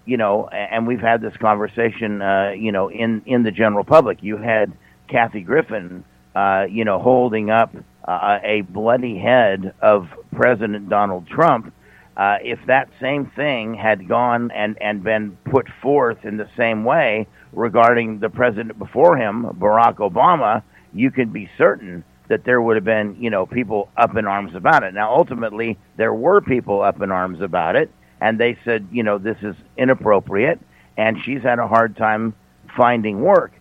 you 0.05 0.17
know, 0.17 0.47
and 0.47 0.85
we've 0.85 1.01
had 1.01 1.21
this 1.21 1.35
conversation, 1.37 2.21
uh, 2.21 2.51
you 2.51 2.71
know, 2.71 2.89
in 2.89 3.23
in 3.25 3.43
the 3.43 3.51
general 3.51 3.83
public. 3.83 4.21
You 4.21 4.37
had 4.37 4.73
Kathy 5.07 5.41
Griffin, 5.41 6.03
uh, 6.35 6.67
you 6.69 6.85
know, 6.85 6.99
holding 6.99 7.49
up 7.49 7.75
uh, 8.07 8.39
a 8.43 8.61
bloody 8.61 9.17
head 9.17 9.73
of 9.81 10.07
President 10.31 10.89
Donald 10.89 11.27
Trump. 11.27 11.73
Uh, 12.15 12.37
if 12.41 12.59
that 12.67 12.89
same 13.01 13.25
thing 13.35 13.73
had 13.73 14.07
gone 14.07 14.49
and, 14.51 14.81
and 14.81 15.03
been 15.03 15.37
put 15.45 15.67
forth 15.81 16.23
in 16.23 16.37
the 16.37 16.47
same 16.55 16.85
way 16.85 17.27
regarding 17.51 18.19
the 18.19 18.29
president 18.29 18.79
before 18.79 19.17
him, 19.17 19.43
Barack 19.59 19.95
Obama, 19.95 20.63
you 20.93 21.11
can 21.11 21.29
be 21.29 21.49
certain 21.57 22.05
that 22.29 22.43
there 22.45 22.61
would 22.61 22.75
have 22.77 22.85
been, 22.85 23.17
you 23.19 23.29
know, 23.29 23.45
people 23.45 23.89
up 23.97 24.15
in 24.15 24.25
arms 24.25 24.55
about 24.55 24.83
it. 24.83 24.93
Now, 24.93 25.13
ultimately, 25.13 25.77
there 25.97 26.13
were 26.13 26.41
people 26.41 26.81
up 26.81 27.01
in 27.01 27.11
arms 27.11 27.41
about 27.41 27.75
it, 27.75 27.91
and 28.21 28.39
they 28.39 28.57
said, 28.63 28.87
you 28.91 29.03
know, 29.03 29.17
this 29.17 29.37
is 29.41 29.55
inappropriate, 29.77 30.59
and 30.97 31.17
she's 31.23 31.41
had 31.41 31.59
a 31.59 31.67
hard 31.67 31.97
time 31.97 32.33
finding 32.75 33.21
work. 33.21 33.51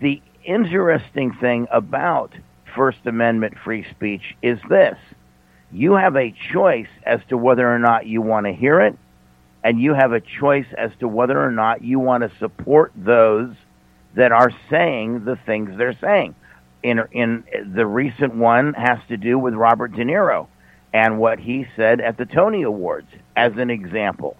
The 0.00 0.22
interesting 0.44 1.32
thing 1.34 1.66
about 1.70 2.32
First 2.74 3.06
Amendment 3.06 3.54
free 3.64 3.86
speech 3.90 4.36
is 4.42 4.58
this 4.68 4.96
you 5.72 5.94
have 5.94 6.16
a 6.16 6.34
choice 6.52 6.88
as 7.04 7.20
to 7.28 7.36
whether 7.36 7.72
or 7.72 7.78
not 7.78 8.06
you 8.06 8.22
want 8.22 8.46
to 8.46 8.52
hear 8.52 8.80
it, 8.80 8.96
and 9.62 9.80
you 9.80 9.94
have 9.94 10.12
a 10.12 10.20
choice 10.20 10.66
as 10.76 10.90
to 11.00 11.08
whether 11.08 11.40
or 11.40 11.52
not 11.52 11.82
you 11.82 11.98
want 11.98 12.22
to 12.22 12.38
support 12.38 12.92
those 12.96 13.54
that 14.14 14.32
are 14.32 14.50
saying 14.68 15.24
the 15.24 15.36
things 15.46 15.76
they're 15.76 15.98
saying. 16.00 16.34
In, 16.82 17.00
in 17.12 17.44
the 17.74 17.86
recent 17.86 18.34
one 18.34 18.72
has 18.74 18.98
to 19.08 19.16
do 19.16 19.38
with 19.38 19.54
Robert 19.54 19.92
De 19.92 20.04
Niro 20.04 20.48
and 20.92 21.18
what 21.18 21.38
he 21.38 21.66
said 21.76 22.00
at 22.00 22.16
the 22.16 22.24
Tony 22.24 22.62
Awards, 22.62 23.08
as 23.36 23.52
an 23.56 23.70
example. 23.70 24.36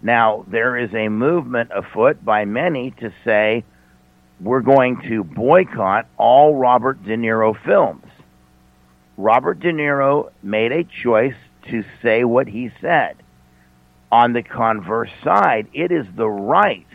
Now, 0.00 0.46
there 0.48 0.78
is 0.78 0.94
a 0.94 1.08
movement 1.08 1.70
afoot 1.74 2.24
by 2.24 2.46
many 2.46 2.92
to 2.92 3.12
say 3.24 3.64
we're 4.40 4.60
going 4.60 5.02
to 5.08 5.22
boycott 5.24 6.06
all 6.16 6.54
Robert 6.54 7.04
De 7.04 7.16
Niro 7.16 7.54
films. 7.64 8.04
Robert 9.16 9.60
De 9.60 9.72
Niro 9.72 10.30
made 10.42 10.72
a 10.72 10.84
choice 10.84 11.34
to 11.68 11.84
say 12.02 12.24
what 12.24 12.48
he 12.48 12.70
said. 12.80 13.16
On 14.10 14.32
the 14.32 14.42
converse 14.42 15.10
side, 15.22 15.68
it 15.74 15.92
is 15.92 16.06
the 16.16 16.28
right 16.28 16.86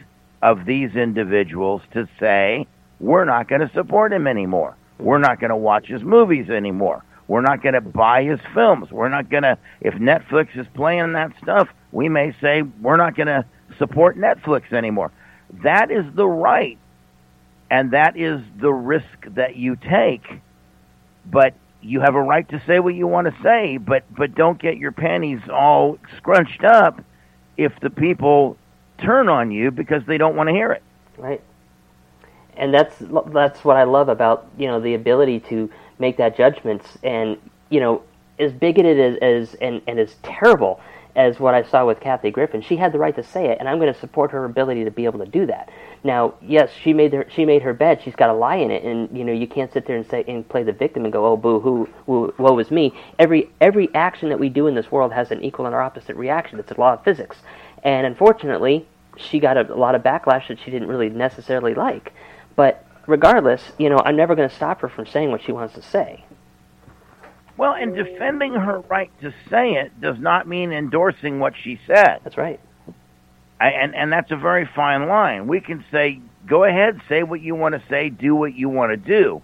of 0.42 0.66
these 0.66 0.96
individuals 0.96 1.82
to 1.94 2.10
say, 2.20 2.68
we're 3.00 3.26
not 3.26 3.48
going 3.48 3.62
to 3.62 3.72
support 3.74 4.12
him 4.12 4.28
anymore. 4.28 4.76
We're 5.00 5.20
not 5.20 5.40
going 5.40 5.50
to 5.50 5.56
watch 5.56 5.88
his 5.88 6.04
movies 6.04 6.50
anymore. 6.50 7.04
We're 7.28 7.42
not 7.42 7.62
going 7.62 7.74
to 7.74 7.82
buy 7.82 8.24
his 8.24 8.40
films. 8.54 8.92
We're 8.92 9.10
not 9.10 9.30
going 9.30 9.44
to, 9.44 9.58
if 9.82 9.96
Netflix 9.96 10.58
is 10.58 10.68
playing 10.74 11.14
that 11.14 11.32
stuff, 11.42 11.70
we 11.92 12.10
may 12.10 12.36
say 12.42 12.62
we're 12.62 12.98
not 12.98 13.16
going 13.16 13.28
to 13.28 13.46
support 13.78 14.18
Netflix 14.18 14.72
anymore. 14.74 15.12
That 15.64 15.92
is 15.92 16.06
the 16.16 16.28
right, 16.28 16.78
and 17.70 17.92
that 17.92 18.18
is 18.18 18.42
the 18.58 18.72
risk 18.72 19.06
that 19.30 19.56
you 19.56 19.76
take. 19.76 20.26
But 21.26 21.54
you 21.82 22.02
have 22.02 22.16
a 22.16 22.22
right 22.22 22.48
to 22.50 22.62
say 22.66 22.80
what 22.80 22.96
you 22.96 23.08
want 23.08 23.28
to 23.28 23.44
say, 23.44 23.78
but 23.78 24.04
but 24.16 24.36
don't 24.36 24.60
get 24.60 24.78
your 24.78 24.92
panties 24.92 25.42
all 25.52 25.98
scrunched 26.18 26.64
up 26.64 27.04
if 27.58 27.80
the 27.80 27.90
people 27.90 28.58
turn 28.98 29.30
on 29.30 29.52
you 29.52 29.72
because 29.72 30.04
they 30.06 30.18
don't 30.18 30.36
want 30.36 30.50
to 30.50 30.54
hear 30.54 30.72
it. 30.72 30.84
Right. 31.18 31.42
And 32.58 32.74
that's 32.74 32.96
that's 33.28 33.64
what 33.64 33.78
I 33.78 33.84
love 33.84 34.10
about 34.10 34.48
you 34.58 34.68
know 34.68 34.80
the 34.80 34.94
ability 34.94 35.40
to 35.42 35.70
make 36.00 36.18
that 36.18 36.38
judgments 36.38 36.98
and 37.04 37.38
you 37.70 37.80
know 37.80 38.04
as 38.40 38.52
bigoted 38.52 39.00
as, 39.00 39.18
as 39.22 39.56
and 39.56 39.82
and 39.88 40.00
as 40.00 40.16
terrible 40.24 40.80
as 41.16 41.40
what 41.40 41.54
I 41.54 41.64
saw 41.64 41.86
with 41.86 42.00
Kathy 42.00 42.30
Griffin, 42.32 42.62
she 42.62 42.76
had 42.76 42.92
the 42.92 43.00
right 43.00 43.16
to 43.16 43.24
say 43.24 43.48
it, 43.48 43.58
and 43.60 43.70
I'm 43.70 43.80
going 43.80 43.94
to 43.94 44.00
support 44.00 44.32
her 44.32 44.44
ability 44.46 44.84
to 44.84 44.92
be 44.92 45.06
able 45.06 45.20
to 45.20 45.26
do 45.26 45.46
that. 45.46 45.70
Now, 46.04 46.36
yes, 46.42 46.70
she 46.82 46.94
made 46.94 47.14
her 47.14 47.26
she 47.30 47.46
made 47.46 47.62
her 47.62 47.74
bed. 47.74 48.02
She's 48.04 48.16
got 48.16 48.30
a 48.30 48.34
lie 48.34 48.58
in 48.58 48.70
it, 48.72 48.84
and 48.84 49.16
you 49.18 49.24
know 49.24 49.32
you 49.32 49.48
can't 49.48 49.72
sit 49.72 49.86
there 49.88 49.96
and 49.96 50.06
say 50.08 50.26
and 50.28 50.48
play 50.48 50.64
the 50.64 50.74
victim 50.74 51.04
and 51.04 51.14
go, 51.14 51.26
oh 51.26 51.38
boo 51.38 51.60
hoo, 51.60 51.90
woo, 52.06 52.34
woe 52.38 52.60
is 52.60 52.70
me. 52.70 52.94
Every 53.18 53.50
every 53.62 53.94
action 53.96 54.30
that 54.30 54.40
we 54.40 54.50
do 54.50 54.68
in 54.68 54.76
this 54.76 54.92
world 54.92 55.14
has 55.14 55.32
an 55.32 55.44
equal 55.44 55.66
and 55.66 55.76
opposite 55.76 56.16
reaction. 56.18 56.60
It's 56.60 56.72
a 56.72 56.80
law 56.80 56.94
of 56.94 57.04
physics, 57.04 57.38
and 57.84 58.06
unfortunately, 58.06 58.86
she 59.18 59.40
got 59.40 59.58
a, 59.58 59.74
a 59.74 59.76
lot 59.76 59.96
of 59.96 60.04
backlash 60.04 60.50
that 60.50 60.60
she 60.60 60.70
didn't 60.72 60.90
really 60.90 61.10
necessarily 61.10 61.74
like. 61.74 62.14
But 62.56 62.86
regardless, 63.08 63.72
you 63.78 63.90
know, 63.90 64.02
I'm 64.04 64.16
never 64.16 64.36
going 64.36 64.50
to 64.50 64.56
stop 64.56 64.82
her 64.82 64.90
from 64.90 65.06
saying 65.06 65.32
what 65.32 65.42
she 65.44 65.52
wants 65.52 65.76
to 65.76 65.82
say. 65.82 66.25
Well, 67.58 67.74
and 67.74 67.96
defending 67.96 68.54
her 68.54 68.80
right 68.82 69.12
to 69.22 69.34
say 69.50 69.74
it 69.74 70.00
does 70.02 70.20
not 70.20 70.48
mean 70.48 70.74
endorsing 70.74 71.40
what 71.40 71.54
she 71.62 71.80
said. 71.88 72.20
That's 72.24 72.38
right. 72.38 72.60
I, 73.60 73.70
and 73.70 73.96
and 73.96 74.12
that's 74.12 74.32
a 74.32 74.36
very 74.36 74.70
fine 74.76 75.08
line. 75.08 75.48
We 75.48 75.62
can 75.62 75.86
say, 75.92 76.20
go 76.46 76.66
ahead, 76.66 77.00
say 77.08 77.24
what 77.24 77.42
you 77.42 77.56
want 77.56 77.76
to 77.76 77.82
say, 77.90 78.10
do 78.10 78.36
what 78.36 78.54
you 78.54 78.68
want 78.68 78.92
to 78.92 78.98
do, 78.98 79.42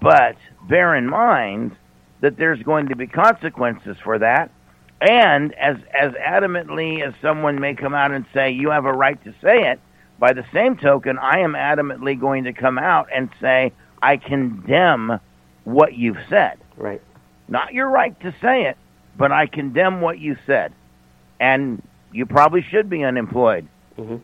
but 0.00 0.36
bear 0.68 0.94
in 0.94 1.08
mind 1.08 1.74
that 2.20 2.36
there's 2.36 2.62
going 2.62 2.88
to 2.88 2.96
be 2.96 3.06
consequences 3.06 3.96
for 4.02 4.18
that. 4.18 4.50
And 5.00 5.54
as 5.54 5.76
as 5.98 6.12
adamantly 6.12 7.06
as 7.06 7.14
someone 7.22 7.60
may 7.60 7.74
come 7.74 7.94
out 7.94 8.10
and 8.12 8.26
say 8.34 8.50
you 8.50 8.70
have 8.70 8.84
a 8.84 8.92
right 8.92 9.22
to 9.24 9.32
say 9.40 9.70
it, 9.70 9.80
by 10.18 10.32
the 10.34 10.44
same 10.52 10.76
token, 10.76 11.18
I 11.18 11.38
am 11.38 11.52
adamantly 11.52 12.18
going 12.18 12.44
to 12.44 12.52
come 12.52 12.78
out 12.78 13.08
and 13.14 13.30
say 13.40 13.72
I 14.02 14.18
condemn 14.18 15.20
what 15.64 15.94
you've 15.94 16.18
said. 16.28 16.58
Right. 16.76 17.00
Not 17.48 17.72
your 17.72 17.88
right 17.88 18.18
to 18.20 18.34
say 18.40 18.66
it, 18.66 18.76
but 19.16 19.32
I 19.32 19.46
condemn 19.46 20.00
what 20.00 20.18
you 20.18 20.36
said. 20.46 20.72
And 21.40 21.82
you 22.12 22.26
probably 22.26 22.62
should 22.62 22.88
be 22.90 23.04
unemployed 23.04 23.66
mm-hmm. 23.98 24.16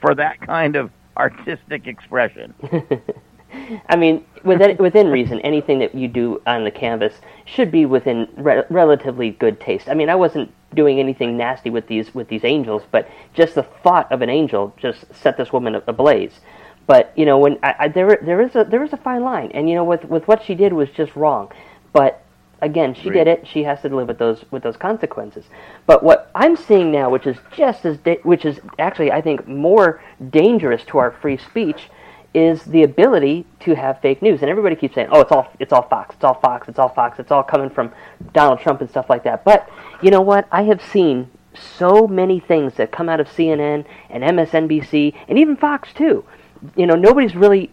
for 0.00 0.14
that 0.14 0.40
kind 0.40 0.76
of 0.76 0.90
artistic 1.16 1.86
expression. 1.86 2.54
I 3.88 3.96
mean, 3.96 4.24
within, 4.44 4.76
within 4.76 5.08
reason, 5.08 5.40
anything 5.40 5.80
that 5.80 5.94
you 5.94 6.08
do 6.08 6.40
on 6.46 6.64
the 6.64 6.70
canvas 6.70 7.14
should 7.44 7.70
be 7.70 7.84
within 7.84 8.28
re- 8.36 8.62
relatively 8.70 9.30
good 9.30 9.60
taste. 9.60 9.88
I 9.88 9.94
mean, 9.94 10.08
I 10.08 10.14
wasn't 10.14 10.52
doing 10.74 11.00
anything 11.00 11.36
nasty 11.36 11.68
with 11.68 11.88
these 11.88 12.14
with 12.14 12.28
these 12.28 12.44
angels, 12.44 12.82
but 12.90 13.08
just 13.34 13.56
the 13.56 13.62
thought 13.62 14.10
of 14.12 14.22
an 14.22 14.30
angel 14.30 14.72
just 14.76 15.04
set 15.14 15.36
this 15.36 15.52
woman 15.52 15.82
ablaze. 15.86 16.38
But 16.86 17.12
you 17.16 17.26
know, 17.26 17.38
when 17.38 17.58
I, 17.62 17.74
I, 17.78 17.88
there 17.88 18.18
there 18.22 18.40
is 18.40 18.54
a 18.54 18.64
there 18.64 18.84
is 18.84 18.92
a 18.92 18.96
fine 18.96 19.22
line, 19.22 19.50
and 19.52 19.68
you 19.68 19.74
know, 19.74 19.84
with 19.84 20.04
with 20.04 20.28
what 20.28 20.44
she 20.44 20.54
did 20.54 20.72
was 20.72 20.88
just 20.90 21.16
wrong. 21.16 21.50
But 21.92 22.24
again, 22.62 22.94
she 22.94 23.10
did 23.10 23.26
it. 23.26 23.46
She 23.46 23.62
has 23.64 23.80
to 23.82 23.88
live 23.88 24.08
with 24.08 24.18
those 24.18 24.44
with 24.50 24.62
those 24.62 24.76
consequences. 24.76 25.44
But 25.86 26.02
what 26.02 26.30
I'm 26.34 26.56
seeing 26.56 26.90
now, 26.90 27.10
which 27.10 27.26
is 27.26 27.36
just 27.56 27.84
as 27.84 27.98
da- 27.98 28.20
which 28.22 28.44
is 28.44 28.60
actually 28.78 29.12
I 29.12 29.20
think 29.20 29.46
more 29.46 30.02
dangerous 30.30 30.84
to 30.86 30.98
our 30.98 31.10
free 31.10 31.36
speech, 31.36 31.88
is 32.34 32.62
the 32.64 32.82
ability 32.82 33.46
to 33.60 33.74
have 33.74 34.00
fake 34.00 34.22
news. 34.22 34.40
And 34.40 34.50
everybody 34.50 34.76
keeps 34.76 34.94
saying, 34.94 35.08
"Oh, 35.10 35.20
it's 35.20 35.32
all 35.32 35.48
it's 35.58 35.72
all 35.72 35.82
Fox. 35.82 36.14
It's 36.14 36.24
all 36.24 36.34
Fox. 36.34 36.68
It's 36.68 36.78
all 36.78 36.88
Fox. 36.88 37.18
It's 37.18 37.30
all 37.30 37.42
coming 37.42 37.70
from 37.70 37.92
Donald 38.32 38.60
Trump 38.60 38.80
and 38.80 38.90
stuff 38.90 39.10
like 39.10 39.24
that." 39.24 39.44
But 39.44 39.68
you 40.02 40.10
know 40.10 40.20
what? 40.20 40.46
I 40.52 40.62
have 40.64 40.82
seen 40.82 41.30
so 41.54 42.06
many 42.06 42.38
things 42.40 42.74
that 42.74 42.92
come 42.92 43.08
out 43.08 43.20
of 43.20 43.28
CNN 43.28 43.84
and 44.08 44.22
MSNBC 44.22 45.14
and 45.28 45.38
even 45.38 45.56
Fox 45.56 45.92
too. 45.92 46.24
You 46.76 46.86
know, 46.86 46.94
nobody's 46.94 47.34
really 47.34 47.70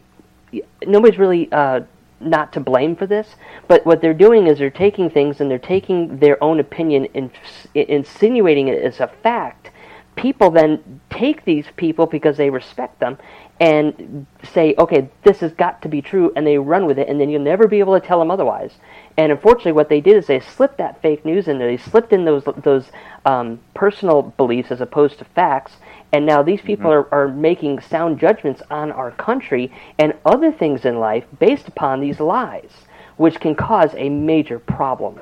nobody's 0.86 1.20
really 1.20 1.52
uh, 1.52 1.82
not 2.20 2.54
to 2.54 2.60
blame 2.60 2.96
for 2.96 3.06
this, 3.06 3.36
but 3.68 3.86
what 3.86 4.02
they're 4.02 4.14
doing 4.14 4.48
is 4.48 4.58
they're 4.58 4.70
taking 4.70 5.10
things 5.10 5.40
and 5.40 5.50
they're 5.50 5.60
taking 5.60 6.18
their 6.18 6.42
own 6.44 6.60
opinion 6.60 7.08
and 7.14 7.32
insinuating 7.76 8.68
it 8.68 8.84
as 8.84 9.00
a 9.00 9.08
fact. 9.08 9.72
People 10.16 10.50
then 10.50 11.00
take 11.12 11.46
these 11.46 11.68
people 11.76 12.08
because 12.08 12.38
they 12.38 12.50
respect 12.50 13.00
them 13.00 13.20
and 13.60 14.26
say, 14.44 14.76
okay, 14.78 15.10
this 15.24 15.40
has 15.40 15.52
got 15.54 15.82
to 15.82 15.90
be 15.90 16.02
true, 16.02 16.32
and 16.36 16.46
they 16.46 16.58
run 16.58 16.86
with 16.86 17.00
it, 17.00 17.08
and 17.08 17.20
then 17.20 17.30
you'll 17.30 17.42
never 17.42 17.68
be 17.68 17.80
able 17.80 18.00
to 18.00 18.06
tell 18.06 18.20
them 18.20 18.30
otherwise. 18.30 18.74
And 19.18 19.32
unfortunately, 19.32 19.72
what 19.72 19.90
they 19.90 20.02
did 20.02 20.16
is 20.16 20.28
they 20.28 20.40
slipped 20.40 20.78
that 20.78 21.02
fake 21.02 21.26
news 21.26 21.48
in 21.48 21.58
there. 21.58 21.68
They 21.68 21.78
slipped 21.78 22.14
in 22.14 22.26
those 22.26 22.44
those 22.58 22.92
um, 23.26 23.60
personal 23.74 24.22
beliefs 24.22 24.72
as 24.72 24.82
opposed 24.82 25.18
to 25.20 25.26
facts, 25.26 25.78
and 26.12 26.26
now 26.26 26.42
these 26.44 26.62
people 26.62 26.92
Mm-hmm. 26.92 27.14
are, 27.14 27.26
are 27.26 27.28
making 27.28 27.82
sound 27.82 28.20
judgments 28.20 28.62
on 28.70 28.92
our 28.92 29.12
country 29.12 29.72
and 30.00 30.14
other 30.26 30.52
things 30.52 30.86
in 30.86 31.00
life 31.00 31.26
based 31.40 31.68
upon 31.68 32.00
these 32.02 32.20
lies, 32.20 32.72
which 33.18 33.40
can 33.40 33.56
cause 33.56 33.94
a 33.96 34.10
major 34.10 34.60
problem. 34.60 35.20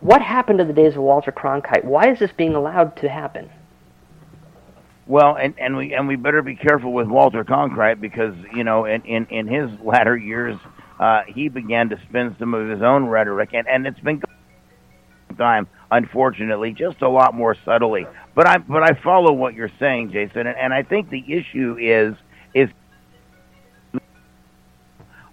What 0.00 0.22
happened 0.22 0.58
to 0.58 0.64
the 0.64 0.72
days 0.72 0.96
of 0.96 1.02
Walter 1.02 1.32
Cronkite? 1.32 1.84
Why 1.84 2.10
is 2.10 2.18
this 2.18 2.32
being 2.32 2.54
allowed 2.54 2.96
to 2.96 3.08
happen? 3.08 3.50
Well, 5.06 5.36
and, 5.36 5.54
and 5.58 5.76
we 5.76 5.94
and 5.94 6.08
we 6.08 6.16
better 6.16 6.42
be 6.42 6.56
careful 6.56 6.92
with 6.92 7.06
Walter 7.08 7.44
Cronkite 7.44 8.00
because 8.00 8.34
you 8.54 8.64
know 8.64 8.86
in 8.86 9.02
in, 9.02 9.26
in 9.26 9.46
his 9.46 9.70
latter 9.80 10.16
years 10.16 10.58
uh, 10.98 11.22
he 11.26 11.48
began 11.48 11.90
to 11.90 12.00
spin 12.08 12.34
some 12.38 12.54
of 12.54 12.68
his 12.68 12.82
own 12.82 13.04
rhetoric, 13.06 13.50
and 13.52 13.68
and 13.68 13.86
it's 13.86 14.00
been 14.00 14.22
time 15.36 15.66
unfortunately 15.94 16.72
just 16.72 17.02
a 17.02 17.08
lot 17.08 17.34
more 17.34 17.56
subtly. 17.64 18.06
But 18.34 18.48
I 18.48 18.58
but 18.58 18.82
I 18.82 19.00
follow 19.02 19.32
what 19.32 19.54
you're 19.54 19.70
saying, 19.78 20.10
Jason, 20.10 20.46
and, 20.46 20.58
and 20.58 20.74
I 20.74 20.82
think 20.82 21.08
the 21.08 21.24
issue 21.32 21.76
is 21.80 22.14
is 22.52 22.68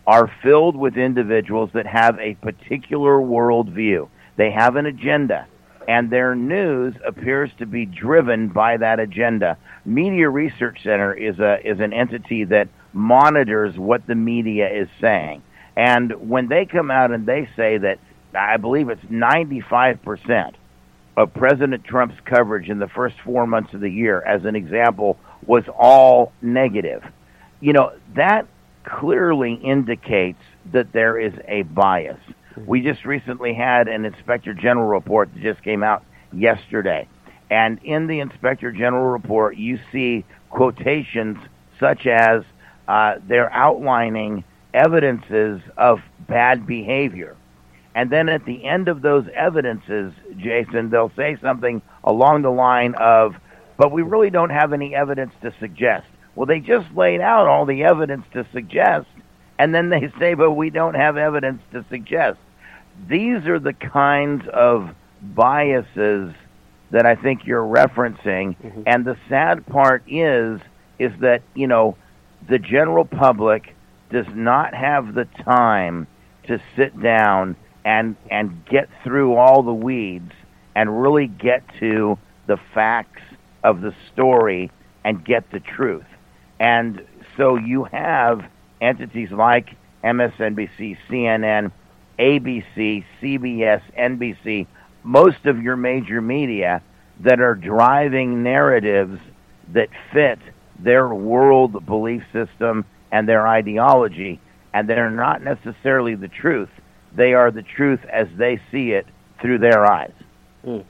are 0.05 0.31
filled 0.43 0.75
with 0.75 0.97
individuals 0.97 1.71
that 1.73 1.85
have 1.85 2.19
a 2.19 2.35
particular 2.35 3.17
worldview. 3.17 4.07
They 4.35 4.51
have 4.51 4.75
an 4.75 4.85
agenda, 4.85 5.47
and 5.87 6.09
their 6.09 6.35
news 6.35 6.95
appears 7.05 7.51
to 7.59 7.65
be 7.65 7.85
driven 7.85 8.49
by 8.49 8.77
that 8.77 8.99
agenda. 8.99 9.57
Media 9.83 10.29
Research 10.29 10.83
Center 10.83 11.13
is 11.13 11.39
a 11.39 11.59
is 11.67 11.79
an 11.79 11.91
entity 11.91 12.43
that 12.45 12.69
monitors 12.93 13.77
what 13.77 14.05
the 14.05 14.15
media 14.15 14.69
is 14.69 14.89
saying. 14.99 15.41
And 15.75 16.29
when 16.29 16.49
they 16.49 16.65
come 16.65 16.91
out 16.91 17.11
and 17.11 17.25
they 17.25 17.47
say 17.55 17.77
that 17.77 17.97
I 18.35 18.57
believe 18.57 18.89
it's 18.89 19.03
95% 19.05 20.53
of 21.17 21.33
President 21.33 21.83
Trump's 21.83 22.19
coverage 22.25 22.69
in 22.69 22.79
the 22.79 22.87
first 22.87 23.15
4 23.25 23.45
months 23.45 23.73
of 23.73 23.81
the 23.81 23.89
year 23.89 24.21
as 24.21 24.45
an 24.45 24.55
example 24.55 25.17
was 25.45 25.63
all 25.77 26.31
negative. 26.41 27.03
You 27.59 27.73
know, 27.73 27.93
that 28.15 28.47
clearly 28.83 29.53
indicates 29.53 30.41
that 30.71 30.91
there 30.93 31.19
is 31.19 31.33
a 31.47 31.63
bias. 31.63 32.19
We 32.65 32.81
just 32.81 33.05
recently 33.05 33.53
had 33.53 33.87
an 33.87 34.05
Inspector 34.05 34.53
General 34.55 34.87
report 34.87 35.33
that 35.33 35.41
just 35.41 35.63
came 35.63 35.83
out 35.83 36.03
yesterday. 36.33 37.07
And 37.49 37.79
in 37.83 38.07
the 38.07 38.19
Inspector 38.19 38.71
General 38.71 39.11
report, 39.11 39.57
you 39.57 39.79
see 39.91 40.25
quotations 40.49 41.37
such 41.79 42.07
as 42.07 42.43
uh, 42.87 43.15
they're 43.27 43.51
outlining 43.51 44.43
evidences 44.73 45.61
of 45.77 45.99
bad 46.27 46.65
behavior. 46.65 47.35
And 47.93 48.09
then 48.09 48.29
at 48.29 48.45
the 48.45 48.65
end 48.65 48.87
of 48.87 49.01
those 49.01 49.25
evidences, 49.35 50.13
Jason, 50.37 50.89
they'll 50.89 51.11
say 51.15 51.37
something 51.41 51.81
along 52.03 52.43
the 52.43 52.51
line 52.51 52.95
of, 52.95 53.35
but 53.77 53.91
we 53.91 54.01
really 54.01 54.29
don't 54.29 54.49
have 54.49 54.73
any 54.73 54.95
evidence 54.95 55.33
to 55.41 55.53
suggest. 55.59 56.07
Well, 56.35 56.45
they 56.45 56.59
just 56.59 56.93
laid 56.95 57.19
out 57.19 57.47
all 57.47 57.65
the 57.65 57.83
evidence 57.83 58.25
to 58.33 58.45
suggest, 58.53 59.07
and 59.59 59.75
then 59.75 59.89
they 59.89 60.11
say, 60.19 60.33
but 60.35 60.51
we 60.51 60.69
don't 60.69 60.95
have 60.95 61.17
evidence 61.17 61.61
to 61.73 61.85
suggest. 61.89 62.39
These 63.07 63.45
are 63.47 63.59
the 63.59 63.73
kinds 63.73 64.47
of 64.53 64.95
biases 65.21 66.33
that 66.91 67.05
I 67.05 67.15
think 67.15 67.45
you're 67.45 67.63
referencing. 67.63 68.55
Mm-hmm. 68.57 68.83
And 68.85 69.05
the 69.05 69.17
sad 69.27 69.65
part 69.65 70.03
is, 70.07 70.59
is 70.99 71.11
that, 71.19 71.41
you 71.55 71.67
know, 71.67 71.97
the 72.47 72.59
general 72.59 73.05
public 73.05 73.75
does 74.09 74.27
not 74.33 74.73
have 74.73 75.13
the 75.13 75.25
time 75.43 76.07
to 76.47 76.59
sit 76.75 76.99
down 77.01 77.55
and, 77.85 78.15
and 78.29 78.65
get 78.65 78.89
through 79.03 79.35
all 79.35 79.63
the 79.63 79.73
weeds 79.73 80.31
and 80.75 81.01
really 81.01 81.27
get 81.27 81.63
to 81.79 82.17
the 82.47 82.57
facts 82.73 83.21
of 83.63 83.81
the 83.81 83.93
story 84.11 84.71
and 85.03 85.23
get 85.23 85.49
the 85.51 85.59
truth. 85.59 86.05
And 86.59 87.05
so 87.37 87.55
you 87.55 87.85
have 87.85 88.45
entities 88.79 89.31
like 89.31 89.75
MSNBC, 90.03 90.97
CNN, 91.09 91.71
ABC, 92.19 93.03
CBS, 93.21 93.81
NBC, 93.97 94.67
most 95.03 95.45
of 95.45 95.61
your 95.61 95.75
major 95.75 96.21
media 96.21 96.81
that 97.21 97.39
are 97.39 97.55
driving 97.55 98.43
narratives 98.43 99.19
that 99.73 99.89
fit 100.11 100.39
their 100.79 101.07
world 101.07 101.85
belief 101.85 102.23
system 102.33 102.85
and 103.11 103.27
their 103.27 103.47
ideology, 103.47 104.39
and 104.73 104.89
they're 104.89 105.11
not 105.11 105.43
necessarily 105.43 106.15
the 106.15 106.27
truth. 106.27 106.69
They 107.13 107.33
are 107.33 107.51
the 107.51 107.63
truth 107.63 108.03
as 108.05 108.27
they 108.35 108.59
see 108.71 108.91
it 108.91 109.07
through 109.39 109.59
their 109.59 109.85
eyes. 109.85 110.13
Mm. 110.65 110.85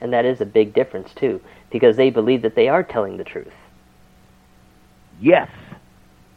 And 0.00 0.12
that 0.12 0.24
is 0.24 0.40
a 0.40 0.46
big 0.46 0.74
difference, 0.74 1.12
too, 1.14 1.40
because 1.70 1.96
they 1.96 2.10
believe 2.10 2.42
that 2.42 2.54
they 2.54 2.68
are 2.68 2.82
telling 2.82 3.16
the 3.16 3.24
truth. 3.24 3.52
Yes. 5.20 5.48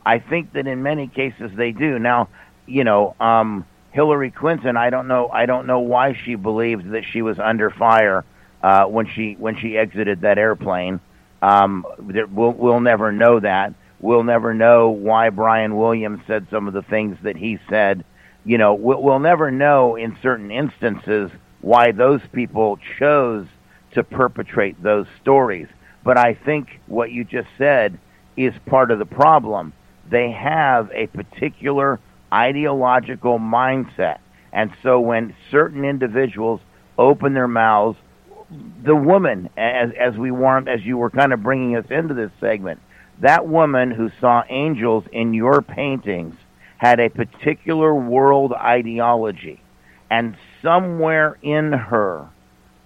I 0.06 0.20
think 0.20 0.54
that 0.54 0.66
in 0.68 0.82
many 0.82 1.08
cases 1.08 1.52
they 1.56 1.72
do. 1.72 2.00
Now, 2.00 2.30
you 2.66 2.84
know, 2.84 3.16
um, 3.20 3.66
Hillary 3.92 4.32
Clinton, 4.32 4.78
I 4.78 4.90
don't 4.90 5.08
know 5.08 5.30
I 5.30 5.46
don't 5.46 5.68
know 5.68 5.80
why 5.80 6.14
she 6.14 6.36
believed 6.36 6.92
that 6.92 7.04
she 7.06 7.22
was 7.22 7.40
under 7.40 7.70
fire 7.70 8.24
uh, 8.64 8.86
when 8.86 9.08
she 9.08 9.34
when 9.34 9.58
she 9.58 9.78
exited 9.78 10.22
that 10.22 10.38
airplane. 10.38 11.00
Um, 11.42 11.86
there, 12.00 12.28
we'll 12.28 12.52
we'll 12.52 12.80
never 12.80 13.12
know 13.12 13.40
that. 13.40 13.74
We'll 14.00 14.24
never 14.24 14.54
know 14.54 14.90
why 14.90 15.30
Brian 15.30 15.76
Williams 15.76 16.22
said 16.28 16.48
some 16.50 16.68
of 16.68 16.74
the 16.74 16.82
things 16.82 17.18
that 17.24 17.36
he 17.36 17.60
said. 17.70 18.06
You 18.50 18.58
know, 18.58 18.74
we'll, 18.74 19.00
we'll 19.00 19.20
never 19.20 19.52
know 19.52 19.96
in 19.96 20.18
certain 20.24 20.50
instances 20.50 21.30
why 21.62 21.92
those 21.92 22.22
people 22.34 22.80
chose 22.98 23.46
to 23.94 24.04
perpetrate 24.04 24.82
those 24.82 25.06
stories. 25.22 25.68
But 26.04 26.18
I 26.18 26.34
think 26.34 26.82
what 26.88 27.12
you 27.12 27.24
just 27.24 27.48
said 27.60 28.00
is 28.36 28.56
part 28.66 28.90
of 28.90 28.98
the 28.98 29.06
problem. 29.06 29.72
They 30.10 30.32
have 30.32 30.90
a 30.96 31.06
particular 31.06 32.00
ideological 32.34 33.38
mindset. 33.38 34.18
And 34.52 34.72
so 34.82 35.00
when 35.00 35.36
certain 35.52 35.86
individuals 35.86 36.60
open 36.98 37.36
their 37.36 37.48
mouths, 37.48 38.00
the 38.84 38.96
woman, 38.96 39.52
as, 39.58 39.92
as 39.92 40.18
we 40.18 40.32
warmed, 40.32 40.68
as 40.68 40.84
you 40.84 40.98
were 40.98 41.12
kind 41.12 41.34
of 41.34 41.44
bringing 41.44 41.76
us 41.76 41.86
into 41.92 42.16
this 42.16 42.32
segment, 42.40 42.80
that 43.20 43.48
woman 43.48 43.92
who 43.92 44.10
saw 44.20 44.42
angels 44.50 45.04
in 45.12 45.36
your 45.36 45.62
paintings 45.62 46.34
had 46.80 47.00
a 47.00 47.10
particular 47.10 47.94
world 47.94 48.54
ideology. 48.54 49.62
And 50.10 50.36
somewhere 50.64 51.38
in 51.44 51.72
her 51.72 52.28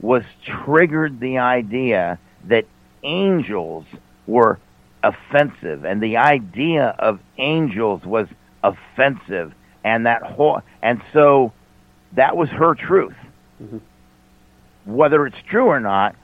was 0.02 0.24
triggered 0.44 1.20
the 1.20 1.38
idea 1.38 2.20
that 2.46 2.66
angels 3.04 3.86
were 4.28 4.60
offensive 5.04 5.86
and 5.86 6.02
the 6.02 6.18
idea 6.18 6.96
of 7.00 7.20
angels 7.38 8.04
was 8.04 8.28
offensive 8.64 9.54
and 9.84 10.06
that 10.06 10.24
whole 10.24 10.62
and 10.82 11.02
so 11.12 11.52
that 12.14 12.38
was 12.38 12.48
her 12.48 12.74
truth 12.74 13.16
mm-hmm. 13.62 13.80
whether 14.86 15.26
it's 15.26 15.42
true 15.50 15.66
or 15.66 15.82
not 15.82 16.16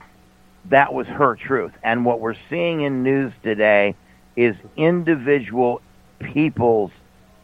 that 0.70 0.94
was 0.94 1.06
her 1.06 1.36
truth 1.36 1.72
and 1.82 2.06
what 2.06 2.20
we're 2.20 2.36
seeing 2.48 2.80
in 2.80 3.02
news 3.02 3.34
today 3.42 3.94
is 4.34 4.56
individual 4.78 5.82
people's 6.18 6.90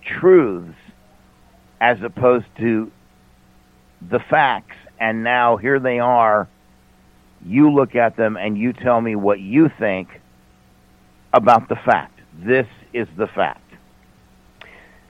truths 0.07 0.77
as 1.81 2.01
opposed 2.03 2.47
to 2.59 2.91
the 4.09 4.21
facts 4.31 4.77
and 4.99 5.23
now 5.23 5.57
here 5.57 5.79
they 5.79 5.99
are 5.99 6.49
you 7.45 7.73
look 7.73 7.95
at 7.95 8.17
them 8.17 8.37
and 8.37 8.57
you 8.57 8.73
tell 8.73 9.01
me 9.01 9.15
what 9.15 9.41
you 9.41 9.71
think 9.79 10.09
about 11.33 11.69
the 11.69 11.77
fact 11.77 12.21
this 12.39 12.67
is 12.93 13.09
the 13.17 13.27
fact 13.27 13.67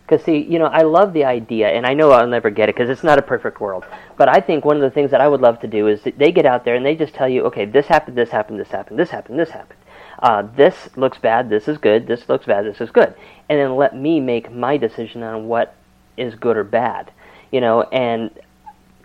because, 0.07 0.25
see, 0.25 0.39
you 0.39 0.61
know, 0.61 0.67
I 0.67 0.83
love 0.83 1.13
the 1.13 1.25
idea, 1.25 1.69
and 1.69 1.85
I 1.85 1.93
know 1.93 2.13
I'll 2.13 2.29
never 2.29 2.49
get 2.49 2.69
it 2.69 2.77
because 2.77 2.89
it's 2.89 3.03
not 3.03 3.19
a 3.19 3.23
perfect 3.23 3.61
world. 3.61 3.85
But 4.17 4.29
I 4.29 4.41
think 4.41 4.65
one 4.65 4.77
of 4.77 4.83
the 4.83 4.91
things 4.91 5.11
that 5.11 5.21
I 5.21 5.27
would 5.27 5.41
love 5.41 5.59
to 5.61 5.67
do 5.67 5.89
is 5.89 6.01
they 6.17 6.31
get 6.31 6.47
out 6.47 6.65
there 6.65 6.77
and 6.77 6.87
they 6.87 6.95
just 6.95 7.13
tell 7.13 7.29
you, 7.29 7.43
okay, 7.47 7.65
this 7.65 7.87
happened, 7.87 8.17
this 8.17 8.31
happened, 8.31 8.61
this 8.61 8.69
happened, 8.69 9.01
this 9.01 9.11
happened, 9.11 9.39
this 9.39 9.51
happened. 9.51 9.81
Uh, 10.19 10.43
this 10.57 10.89
looks 10.97 11.19
bad, 11.19 11.49
this 11.51 11.69
is 11.69 11.79
good, 11.79 12.07
this 12.07 12.29
looks 12.29 12.47
bad, 12.47 12.65
this 12.65 12.81
is 12.81 12.91
good. 12.91 13.15
And 13.49 13.59
then 13.59 13.77
let 13.77 13.95
me 13.95 14.21
make 14.21 14.53
my 14.53 14.77
decision 14.77 15.23
on 15.23 15.47
what 15.47 15.75
is 16.17 16.35
good 16.35 16.57
or 16.57 16.65
bad. 16.65 17.11
You 17.53 17.61
know, 17.61 17.83
and 17.83 18.31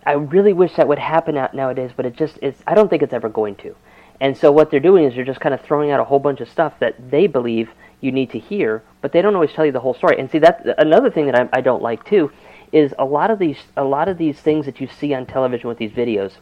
I 0.05 0.13
really 0.13 0.53
wish 0.53 0.75
that 0.75 0.87
would 0.87 0.99
happen 0.99 1.37
out 1.37 1.53
nowadays, 1.53 1.91
but 1.95 2.05
it 2.05 2.15
just 2.15 2.39
is, 2.41 2.55
I 2.65 2.73
don't 2.73 2.89
think 2.89 3.03
it's 3.03 3.13
ever 3.13 3.29
going 3.29 3.55
to. 3.57 3.75
And 4.19 4.37
so 4.37 4.51
what 4.51 4.71
they're 4.71 4.79
doing 4.79 5.05
is 5.05 5.15
they're 5.15 5.25
just 5.25 5.39
kind 5.39 5.53
of 5.53 5.61
throwing 5.61 5.91
out 5.91 5.99
a 5.99 6.03
whole 6.03 6.19
bunch 6.19 6.41
of 6.41 6.49
stuff 6.49 6.73
that 6.79 7.11
they 7.11 7.27
believe 7.27 7.71
you 8.01 8.11
need 8.11 8.31
to 8.31 8.39
hear, 8.39 8.83
but 9.01 9.11
they 9.11 9.21
don't 9.21 9.35
always 9.35 9.51
tell 9.51 9.65
you 9.65 9.71
the 9.71 9.79
whole 9.79 9.93
story. 9.93 10.19
And 10.19 10.29
see, 10.29 10.39
that 10.39 10.65
another 10.77 11.09
thing 11.09 11.25
that 11.27 11.35
I, 11.35 11.49
I 11.53 11.61
don't 11.61 11.81
like 11.81 12.03
too 12.05 12.31
is 12.71 12.93
a 12.97 13.05
lot 13.05 13.31
of 13.31 13.39
these 13.39 13.57
a 13.75 13.83
lot 13.83 14.07
of 14.07 14.17
these 14.17 14.39
things 14.39 14.65
that 14.65 14.79
you 14.79 14.87
see 14.87 15.13
on 15.13 15.25
television 15.25 15.67
with 15.67 15.77
these 15.77 15.91
videos. 15.91 16.33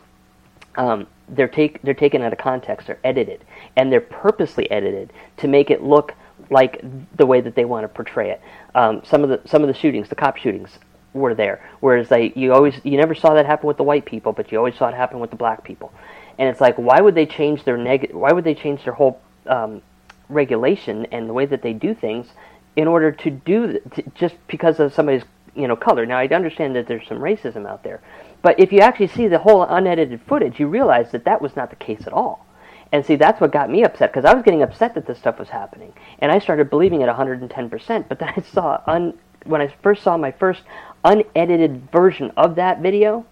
Um, 0.76 1.07
they're 1.28 1.47
take 1.47 1.82
they're 1.82 1.93
taken 1.93 2.22
out 2.22 2.34
of 2.34 2.39
context. 2.39 2.88
They're 2.88 2.99
edited, 3.03 3.43
and 3.76 3.91
they're 3.91 4.01
purposely 4.01 4.70
edited 4.72 5.13
to 5.38 5.47
make 5.47 5.70
it 5.70 5.84
look 5.84 6.13
like 6.49 6.82
the 7.15 7.26
way 7.26 7.41
that 7.41 7.55
they 7.55 7.65
want 7.65 7.84
to 7.84 7.88
portray 7.88 8.32
it. 8.32 8.41
Um, 8.76 9.01
some 9.03 9.24
of 9.24 9.30
the 9.30 9.41
some 9.47 9.61
of 9.61 9.67
the 9.67 9.74
shootings, 9.74 10.09
the 10.09 10.15
cop 10.15 10.38
shootings, 10.38 10.80
were 11.13 11.36
there. 11.36 11.67
Whereas 11.80 12.09
they 12.09 12.34
you 12.36 12.53
always 12.53 12.80
you 12.84 12.97
never 12.97 13.13
saw 13.13 13.34
that 13.34 13.45
happen 13.45 13.67
with 13.67 13.78
the 13.78 13.84
white 13.84 14.05
people, 14.05 14.32
but 14.32 14.51
you 14.51 14.57
always 14.57 14.76
saw 14.76 14.88
it 14.88 14.95
happen 14.95 15.20
with 15.20 15.30
the 15.30 15.36
black 15.36 15.63
people. 15.63 15.93
And 16.38 16.47
it's 16.47 16.61
like, 16.61 16.78
why 16.78 17.01
would 17.01 17.15
they 17.15 17.26
change 17.26 17.65
their 17.65 17.78
neg? 17.78 18.11
Why 18.13 18.32
would 18.32 18.45
they 18.45 18.55
change 18.55 18.86
their 18.86 18.93
whole 18.93 19.20
um, 19.45 19.82
regulation 20.30 21.05
and 21.11 21.28
the 21.28 21.34
way 21.34 21.45
that 21.45 21.61
they 21.61 21.74
do 21.74 21.93
things 21.93 22.28
in 22.76 22.88
order 22.88 23.11
to 23.11 23.30
do 23.30 23.80
to, 23.95 24.03
just 24.15 24.36
because 24.47 24.80
of 24.80 24.93
somebody's 24.93 25.24
you 25.55 25.67
know 25.67 25.76
color. 25.76 26.05
Now 26.05 26.17
I 26.17 26.28
understand 26.28 26.76
that 26.76 26.88
there's 26.88 27.07
some 27.07 27.20
racism 27.20 27.67
out 27.67 27.84
there, 27.84 27.99
but 28.42 28.60
if 28.60 28.72
you 28.72 28.80
actually 28.80 29.08
see 29.08 29.28
the 29.28 29.40
whole 29.40 29.64
unedited 29.64 30.22
footage, 30.28 30.60
you 30.60 30.68
realize 30.68 31.12
that 31.12 31.26
that 31.26 31.42
was 31.42 31.56
not 31.56 31.70
the 31.70 31.76
case 31.76 32.08
at 32.08 32.14
all. 32.14 32.46
And 32.92 33.06
see, 33.06 33.16
that's 33.16 33.40
what 33.40 33.52
got 33.52 33.70
me 33.70 33.84
upset 33.84 34.12
because 34.12 34.26
I 34.26 34.34
was 34.34 34.44
getting 34.44 34.64
upset 34.64 34.96
that 34.96 35.06
this 35.06 35.20
stuff 35.20 35.38
was 35.38 35.50
happening, 35.50 35.94
and 36.20 36.32
I 36.32 36.40
started 36.40 36.70
believing 36.70 37.02
it 37.02 37.10
110%. 37.10 38.08
But 38.08 38.20
then 38.20 38.34
I 38.36 38.42
saw 38.42 38.82
un, 38.88 39.18
when 39.46 39.62
I 39.62 39.74
first 39.82 40.04
saw 40.04 40.18
my 40.18 40.32
first 40.32 40.64
unedited 41.04 41.92
version 41.92 42.32
of 42.36 42.56
that 42.56 42.82
video, 42.82 43.26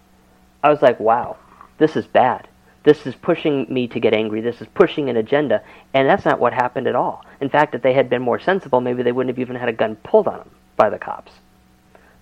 I 0.62 0.70
was 0.70 0.82
like, 0.82 1.00
wow, 1.00 1.36
this 1.78 1.96
is 1.96 2.06
bad. 2.06 2.48
This 2.84 3.06
is 3.06 3.14
pushing 3.14 3.66
me 3.68 3.88
to 3.88 4.00
get 4.00 4.14
angry. 4.14 4.40
This 4.40 4.60
is 4.60 4.68
pushing 4.74 5.10
an 5.10 5.16
agenda. 5.16 5.62
And 5.92 6.08
that's 6.08 6.24
not 6.24 6.38
what 6.38 6.52
happened 6.52 6.86
at 6.86 6.94
all. 6.94 7.24
In 7.40 7.50
fact, 7.50 7.74
if 7.74 7.82
they 7.82 7.92
had 7.92 8.08
been 8.08 8.22
more 8.22 8.40
sensible, 8.40 8.80
maybe 8.80 9.02
they 9.02 9.12
wouldn't 9.12 9.36
have 9.36 9.40
even 9.40 9.56
had 9.56 9.68
a 9.68 9.72
gun 9.72 9.96
pulled 9.96 10.28
on 10.28 10.38
them 10.38 10.50
by 10.76 10.88
the 10.88 10.98
cops. 10.98 11.32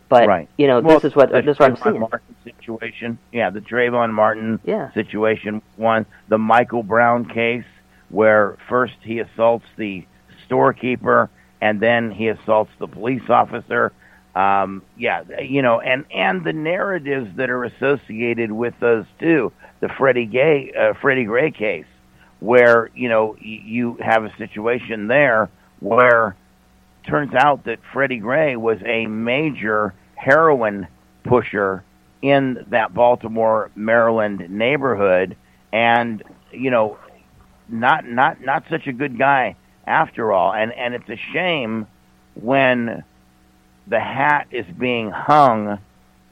But 0.08 0.28
right. 0.28 0.48
you 0.56 0.66
know, 0.68 0.80
well, 0.80 0.98
this 1.00 1.10
is 1.10 1.16
what 1.16 1.32
this 1.32 1.44
is 1.44 1.58
what 1.58 1.70
I'm 1.70 1.76
seeing. 1.76 2.00
Martin 2.00 2.36
situation, 2.44 3.18
yeah, 3.32 3.50
the 3.50 3.60
Trayvon 3.60 4.12
Martin 4.12 4.60
yeah. 4.64 4.92
situation. 4.92 5.62
One, 5.76 6.06
the 6.28 6.38
Michael 6.38 6.82
Brown 6.82 7.28
case, 7.28 7.64
where 8.08 8.56
first 8.68 8.94
he 9.02 9.18
assaults 9.18 9.66
the 9.76 10.06
storekeeper 10.46 11.28
and 11.60 11.80
then 11.80 12.10
he 12.10 12.28
assaults 12.28 12.70
the 12.78 12.86
police 12.86 13.28
officer. 13.28 13.92
Um, 14.34 14.82
yeah, 14.96 15.22
you 15.40 15.62
know, 15.62 15.80
and 15.80 16.04
and 16.14 16.44
the 16.44 16.52
narratives 16.52 17.36
that 17.36 17.48
are 17.50 17.64
associated 17.64 18.52
with 18.52 18.74
those 18.80 19.06
two 19.18 19.52
the 19.80 19.88
Freddie 19.88 20.26
Gay, 20.26 20.72
uh, 20.78 20.94
Freddie 21.00 21.24
Gray 21.24 21.50
case, 21.50 21.86
where 22.40 22.90
you 22.94 23.08
know 23.08 23.36
y- 23.40 23.62
you 23.64 23.94
have 24.00 24.24
a 24.24 24.36
situation 24.36 25.06
there 25.06 25.50
where 25.80 26.36
turns 27.06 27.34
out 27.34 27.64
that 27.64 27.78
Freddie 27.92 28.18
Gray 28.18 28.56
was 28.56 28.78
a 28.84 29.06
major 29.06 29.94
heroin 30.14 30.86
pusher 31.24 31.82
in 32.22 32.64
that 32.68 32.94
Baltimore, 32.94 33.70
Maryland 33.74 34.48
neighborhood, 34.50 35.36
and 35.72 36.22
you 36.50 36.70
know, 36.70 36.98
not 37.68 38.06
not 38.06 38.40
not 38.40 38.64
such 38.70 38.86
a 38.86 38.92
good 38.92 39.18
guy 39.18 39.56
after 39.86 40.32
all. 40.32 40.52
And 40.52 40.72
and 40.72 40.94
it's 40.94 41.08
a 41.08 41.16
shame 41.32 41.86
when 42.34 43.04
the 43.86 44.00
hat 44.00 44.48
is 44.50 44.66
being 44.78 45.10
hung 45.10 45.78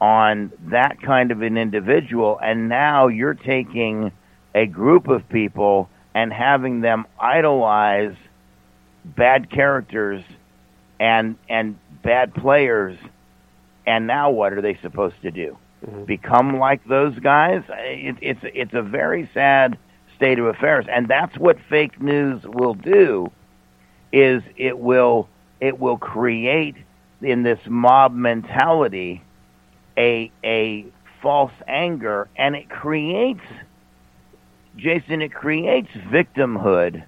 on 0.00 0.52
that 0.66 1.00
kind 1.00 1.30
of 1.30 1.42
an 1.42 1.56
individual, 1.56 2.38
and 2.42 2.68
now 2.68 3.08
you're 3.08 3.34
taking 3.34 4.12
a 4.54 4.66
group 4.66 5.08
of 5.08 5.28
people 5.28 5.88
and 6.14 6.32
having 6.32 6.80
them 6.80 7.06
idolize 7.18 8.14
bad 9.04 9.50
characters 9.50 10.22
and 11.00 11.36
and 11.48 11.78
bad 12.02 12.34
players 12.34 12.98
and 13.86 14.06
now 14.06 14.30
what 14.30 14.52
are 14.52 14.60
they 14.60 14.78
supposed 14.82 15.20
to 15.22 15.30
do 15.30 15.56
mm-hmm. 15.84 16.04
become 16.04 16.58
like 16.58 16.84
those 16.86 17.18
guys 17.18 17.62
it, 17.68 18.16
it's 18.20 18.40
it's 18.42 18.74
a 18.74 18.82
very 18.82 19.28
sad 19.34 19.78
state 20.16 20.38
of 20.38 20.46
affairs 20.46 20.86
and 20.88 21.08
that's 21.08 21.36
what 21.38 21.56
fake 21.68 22.00
news 22.00 22.42
will 22.44 22.74
do 22.74 23.30
is 24.12 24.42
it 24.56 24.78
will 24.78 25.28
it 25.60 25.78
will 25.78 25.98
create 25.98 26.76
in 27.22 27.42
this 27.42 27.60
mob 27.66 28.14
mentality 28.14 29.22
a 29.96 30.30
a 30.44 30.86
false 31.22 31.52
anger 31.66 32.28
and 32.36 32.54
it 32.54 32.68
creates 32.68 33.40
Jason, 34.76 35.22
it 35.22 35.32
creates 35.32 35.88
victimhood 36.10 37.04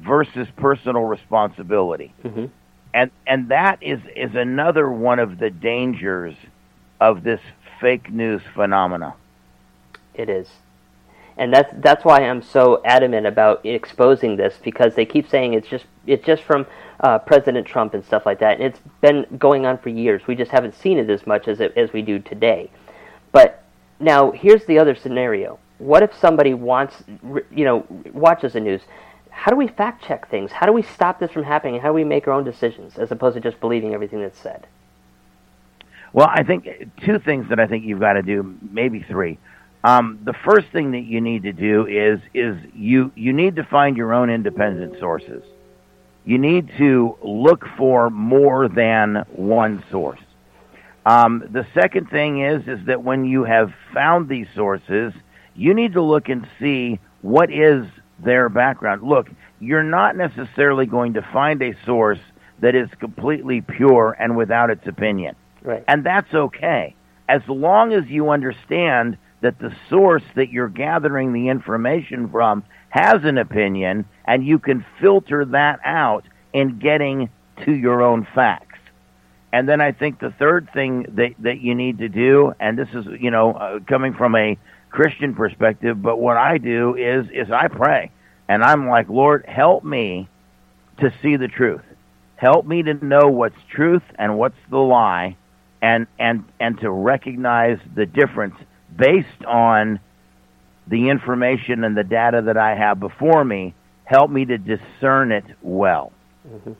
versus 0.00 0.48
personal 0.56 1.04
responsibility. 1.04 2.12
Mm-hmm. 2.24 2.46
And 2.92 3.10
and 3.26 3.48
that 3.48 3.82
is 3.82 4.00
is 4.16 4.34
another 4.34 4.90
one 4.90 5.18
of 5.18 5.38
the 5.38 5.50
dangers 5.50 6.34
of 7.00 7.22
this 7.22 7.40
fake 7.80 8.10
news 8.10 8.42
phenomena. 8.54 9.14
It 10.14 10.28
is. 10.28 10.48
And 11.36 11.52
that's 11.52 11.72
that's 11.78 12.04
why 12.04 12.20
I'm 12.20 12.42
so 12.42 12.82
adamant 12.84 13.26
about 13.26 13.64
exposing 13.64 14.36
this 14.36 14.58
because 14.62 14.94
they 14.94 15.06
keep 15.06 15.28
saying 15.28 15.54
it's 15.54 15.68
just 15.68 15.86
it's 16.06 16.24
just 16.24 16.42
from 16.42 16.66
uh, 17.00 17.18
President 17.18 17.66
Trump 17.66 17.94
and 17.94 18.04
stuff 18.04 18.26
like 18.26 18.40
that. 18.40 18.56
And 18.56 18.64
it's 18.64 18.80
been 19.00 19.26
going 19.38 19.64
on 19.64 19.78
for 19.78 19.88
years. 19.88 20.26
We 20.26 20.34
just 20.34 20.50
haven't 20.50 20.74
seen 20.74 20.98
it 20.98 21.08
as 21.08 21.26
much 21.26 21.48
as 21.48 21.60
it, 21.60 21.74
as 21.76 21.92
we 21.92 22.02
do 22.02 22.18
today. 22.18 22.70
But 23.32 23.62
now 23.98 24.32
here's 24.32 24.64
the 24.66 24.78
other 24.78 24.94
scenario. 24.94 25.58
What 25.78 26.02
if 26.02 26.14
somebody 26.14 26.52
wants 26.52 27.02
you 27.50 27.64
know 27.64 27.86
watches 28.12 28.52
the 28.52 28.60
news? 28.60 28.82
How 29.40 29.50
do 29.50 29.56
we 29.56 29.68
fact 29.68 30.04
check 30.04 30.28
things? 30.28 30.52
How 30.52 30.66
do 30.66 30.72
we 30.74 30.82
stop 30.82 31.18
this 31.18 31.30
from 31.30 31.44
happening? 31.44 31.80
How 31.80 31.88
do 31.88 31.94
we 31.94 32.04
make 32.04 32.28
our 32.28 32.34
own 32.34 32.44
decisions 32.44 32.98
as 32.98 33.10
opposed 33.10 33.36
to 33.36 33.40
just 33.40 33.58
believing 33.58 33.94
everything 33.94 34.20
that's 34.20 34.38
said? 34.38 34.66
Well, 36.12 36.28
I 36.30 36.42
think 36.42 36.68
two 37.06 37.18
things 37.18 37.48
that 37.48 37.58
I 37.58 37.66
think 37.66 37.86
you've 37.86 38.00
got 38.00 38.12
to 38.12 38.22
do, 38.22 38.58
maybe 38.70 39.00
three. 39.00 39.38
Um, 39.82 40.18
the 40.24 40.34
first 40.34 40.68
thing 40.74 40.90
that 40.90 41.04
you 41.04 41.22
need 41.22 41.44
to 41.44 41.54
do 41.54 41.86
is 41.86 42.20
is 42.34 42.58
you 42.74 43.12
you 43.14 43.32
need 43.32 43.56
to 43.56 43.64
find 43.64 43.96
your 43.96 44.12
own 44.12 44.28
independent 44.28 45.00
sources. 45.00 45.42
You 46.26 46.36
need 46.36 46.72
to 46.76 47.16
look 47.22 47.64
for 47.78 48.10
more 48.10 48.68
than 48.68 49.24
one 49.32 49.82
source. 49.90 50.20
Um, 51.06 51.48
the 51.50 51.66
second 51.72 52.10
thing 52.10 52.44
is 52.44 52.68
is 52.68 52.84
that 52.88 53.02
when 53.02 53.24
you 53.24 53.44
have 53.44 53.72
found 53.94 54.28
these 54.28 54.48
sources, 54.54 55.14
you 55.54 55.72
need 55.72 55.94
to 55.94 56.02
look 56.02 56.28
and 56.28 56.46
see 56.58 56.98
what 57.22 57.50
is 57.50 57.86
their 58.22 58.48
background. 58.48 59.02
Look, 59.02 59.28
you're 59.60 59.82
not 59.82 60.16
necessarily 60.16 60.86
going 60.86 61.14
to 61.14 61.22
find 61.32 61.62
a 61.62 61.74
source 61.84 62.18
that 62.60 62.74
is 62.74 62.88
completely 62.98 63.60
pure 63.60 64.16
and 64.18 64.36
without 64.36 64.70
its 64.70 64.86
opinion. 64.86 65.34
Right. 65.62 65.84
And 65.88 66.04
that's 66.04 66.32
okay. 66.32 66.94
As 67.28 67.42
long 67.48 67.92
as 67.92 68.06
you 68.08 68.30
understand 68.30 69.16
that 69.40 69.58
the 69.58 69.74
source 69.88 70.22
that 70.34 70.50
you're 70.50 70.68
gathering 70.68 71.32
the 71.32 71.48
information 71.48 72.28
from 72.28 72.64
has 72.90 73.24
an 73.24 73.38
opinion 73.38 74.04
and 74.24 74.44
you 74.46 74.58
can 74.58 74.84
filter 75.00 75.44
that 75.46 75.80
out 75.84 76.24
in 76.52 76.78
getting 76.78 77.30
to 77.64 77.72
your 77.72 78.02
own 78.02 78.26
facts. 78.34 78.66
And 79.52 79.68
then 79.68 79.80
I 79.80 79.92
think 79.92 80.20
the 80.20 80.30
third 80.30 80.68
thing 80.72 81.06
that, 81.16 81.34
that 81.40 81.60
you 81.60 81.74
need 81.74 81.98
to 81.98 82.08
do, 82.08 82.52
and 82.60 82.78
this 82.78 82.88
is, 82.94 83.06
you 83.20 83.30
know, 83.30 83.52
uh, 83.52 83.80
coming 83.80 84.14
from 84.14 84.36
a 84.36 84.58
Christian 84.90 85.34
perspective, 85.34 86.02
but 86.02 86.18
what 86.18 86.36
I 86.36 86.58
do 86.58 86.96
is, 86.96 87.26
is 87.32 87.50
I 87.50 87.68
pray. 87.68 88.10
And 88.48 88.62
I'm 88.62 88.88
like, 88.88 89.08
Lord, 89.08 89.46
help 89.46 89.84
me 89.84 90.28
to 90.98 91.12
see 91.22 91.36
the 91.36 91.48
truth. 91.48 91.82
Help 92.36 92.66
me 92.66 92.82
to 92.82 92.94
know 92.94 93.28
what's 93.28 93.60
truth 93.70 94.02
and 94.16 94.38
what's 94.38 94.58
the 94.70 94.78
lie 94.78 95.36
and, 95.82 96.06
and, 96.18 96.44
and 96.58 96.78
to 96.80 96.90
recognize 96.90 97.78
the 97.94 98.06
difference 98.06 98.56
based 98.94 99.44
on 99.46 100.00
the 100.86 101.08
information 101.08 101.84
and 101.84 101.96
the 101.96 102.04
data 102.04 102.42
that 102.46 102.56
I 102.56 102.74
have 102.74 102.98
before 102.98 103.44
me, 103.44 103.74
help 104.04 104.30
me 104.30 104.44
to 104.46 104.58
discern 104.58 105.30
it 105.30 105.44
well. 105.62 106.12
Mm-hmm. 106.48 106.72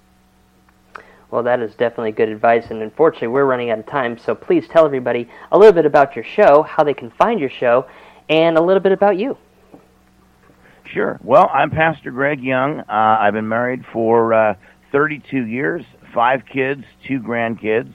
Well, 1.30 1.44
that 1.44 1.60
is 1.60 1.74
definitely 1.74 2.12
good 2.12 2.28
advice, 2.28 2.70
and 2.70 2.82
unfortunately, 2.82 3.28
we're 3.28 3.44
running 3.44 3.70
out 3.70 3.78
of 3.78 3.86
time. 3.86 4.18
So 4.18 4.34
please 4.34 4.66
tell 4.66 4.84
everybody 4.84 5.28
a 5.52 5.58
little 5.58 5.72
bit 5.72 5.86
about 5.86 6.16
your 6.16 6.24
show, 6.24 6.62
how 6.62 6.82
they 6.82 6.94
can 6.94 7.10
find 7.10 7.38
your 7.38 7.50
show, 7.50 7.86
and 8.28 8.58
a 8.58 8.60
little 8.60 8.82
bit 8.82 8.92
about 8.92 9.16
you. 9.16 9.36
Sure. 10.84 11.20
Well, 11.22 11.48
I'm 11.52 11.70
Pastor 11.70 12.10
Greg 12.10 12.42
Young. 12.42 12.80
Uh, 12.80 12.84
I've 12.88 13.34
been 13.34 13.48
married 13.48 13.84
for 13.92 14.34
uh, 14.34 14.54
32 14.90 15.46
years, 15.46 15.84
five 16.12 16.42
kids, 16.46 16.84
two 17.06 17.20
grandkids. 17.20 17.92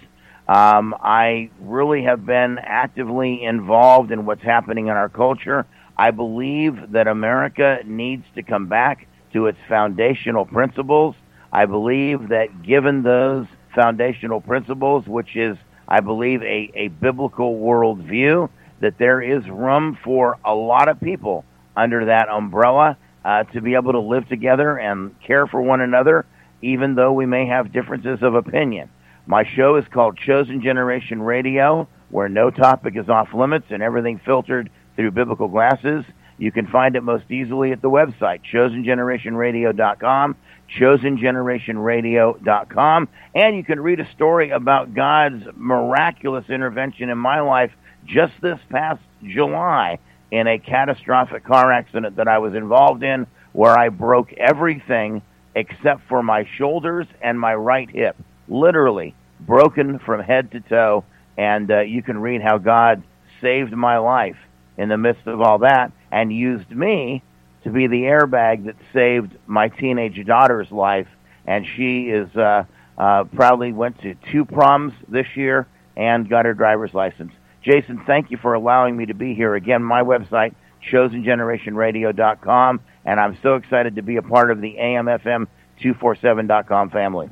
Um, 0.47 0.95
I 1.01 1.49
really 1.59 2.03
have 2.03 2.25
been 2.25 2.57
actively 2.61 3.43
involved 3.43 4.11
in 4.11 4.25
what's 4.25 4.43
happening 4.43 4.87
in 4.87 4.93
our 4.93 5.09
culture. 5.09 5.65
I 5.97 6.11
believe 6.11 6.91
that 6.91 7.07
America 7.07 7.79
needs 7.85 8.25
to 8.35 8.43
come 8.43 8.67
back 8.67 9.07
to 9.33 9.47
its 9.47 9.57
foundational 9.67 10.45
principles. 10.45 11.15
I 11.55 11.67
believe 11.67 12.27
that 12.29 12.63
given 12.63 13.01
those 13.01 13.47
foundational 13.73 14.41
principles, 14.41 15.07
which 15.07 15.37
is, 15.37 15.55
I 15.87 16.01
believe, 16.01 16.41
a, 16.41 16.69
a 16.75 16.87
biblical 16.89 17.57
worldview, 17.57 18.49
that 18.81 18.97
there 18.97 19.21
is 19.21 19.47
room 19.47 19.97
for 20.03 20.37
a 20.43 20.53
lot 20.53 20.89
of 20.89 20.99
people 20.99 21.45
under 21.73 22.07
that 22.07 22.27
umbrella 22.27 22.97
uh, 23.23 23.45
to 23.53 23.61
be 23.61 23.75
able 23.75 23.93
to 23.93 24.01
live 24.01 24.27
together 24.27 24.77
and 24.77 25.15
care 25.21 25.47
for 25.47 25.61
one 25.61 25.79
another, 25.79 26.25
even 26.61 26.93
though 26.93 27.13
we 27.13 27.25
may 27.25 27.47
have 27.47 27.71
differences 27.71 28.19
of 28.21 28.35
opinion. 28.35 28.89
My 29.25 29.45
show 29.55 29.77
is 29.77 29.85
called 29.93 30.17
Chosen 30.17 30.61
Generation 30.61 31.21
Radio, 31.21 31.87
where 32.09 32.27
no 32.27 32.51
topic 32.51 32.97
is 32.97 33.07
off 33.07 33.33
limits 33.33 33.67
and 33.69 33.81
everything 33.81 34.19
filtered 34.25 34.69
through 34.97 35.11
biblical 35.11 35.47
glasses. 35.47 36.03
You 36.37 36.51
can 36.51 36.67
find 36.67 36.97
it 36.97 37.01
most 37.01 37.31
easily 37.31 37.71
at 37.71 37.81
the 37.81 37.89
website, 37.89 38.41
chosengenerationradio.com, 38.53 40.35
chosengenerationradio.com, 40.79 43.09
and 43.33 43.55
you 43.55 43.63
can 43.63 43.79
read 43.79 43.99
a 43.99 44.07
story 44.11 44.51
about 44.51 44.93
God's 44.93 45.43
miraculous 45.55 46.47
intervention 46.49 47.09
in 47.09 47.17
my 47.17 47.41
life 47.41 47.71
just 48.05 48.33
this 48.41 48.59
past 48.69 49.01
July 49.23 49.97
in 50.31 50.47
a 50.47 50.59
catastrophic 50.59 51.43
car 51.43 51.71
accident 51.71 52.17
that 52.17 52.27
I 52.27 52.39
was 52.39 52.53
involved 52.53 53.03
in 53.03 53.27
where 53.53 53.77
I 53.77 53.89
broke 53.89 54.33
everything 54.33 55.21
except 55.55 56.01
for 56.09 56.21
my 56.21 56.47
shoulders 56.57 57.07
and 57.21 57.39
my 57.39 57.55
right 57.55 57.89
hip 57.89 58.17
literally 58.47 59.15
broken 59.39 59.99
from 59.99 60.21
head 60.21 60.51
to 60.51 60.59
toe. 60.59 61.05
And 61.37 61.71
uh, 61.71 61.81
you 61.81 62.03
can 62.03 62.19
read 62.19 62.41
how 62.41 62.57
God 62.57 63.03
saved 63.41 63.73
my 63.73 63.97
life 63.97 64.37
in 64.77 64.89
the 64.89 64.97
midst 64.97 65.27
of 65.27 65.41
all 65.41 65.59
that 65.59 65.91
and 66.11 66.33
used 66.33 66.69
me 66.69 67.23
to 67.65 67.71
be 67.71 67.87
the 67.87 68.03
airbag 68.03 68.63
that 68.65 68.75
saved 68.93 69.35
my 69.47 69.67
teenage 69.67 70.25
daughter's 70.25 70.71
life. 70.71 71.07
And 71.45 71.65
she 71.75 72.03
is 72.03 72.33
uh, 72.35 72.63
uh, 72.97 73.25
proudly 73.25 73.73
went 73.73 74.01
to 74.03 74.15
two 74.31 74.45
proms 74.45 74.93
this 75.07 75.27
year 75.35 75.67
and 75.97 76.29
got 76.29 76.45
her 76.45 76.53
driver's 76.53 76.93
license. 76.93 77.33
Jason, 77.61 78.01
thank 78.05 78.31
you 78.31 78.37
for 78.37 78.53
allowing 78.53 78.95
me 78.95 79.07
to 79.07 79.13
be 79.13 79.33
here. 79.33 79.55
Again, 79.55 79.83
my 79.83 80.03
website, 80.03 80.55
chosengenerationradio.com, 80.91 82.79
and 83.03 83.19
I'm 83.19 83.37
so 83.41 83.55
excited 83.55 83.95
to 83.95 84.03
be 84.03 84.17
a 84.17 84.21
part 84.21 84.51
of 84.51 84.61
the 84.61 84.75
AMFM247.com 84.79 86.91
family. 86.91 87.29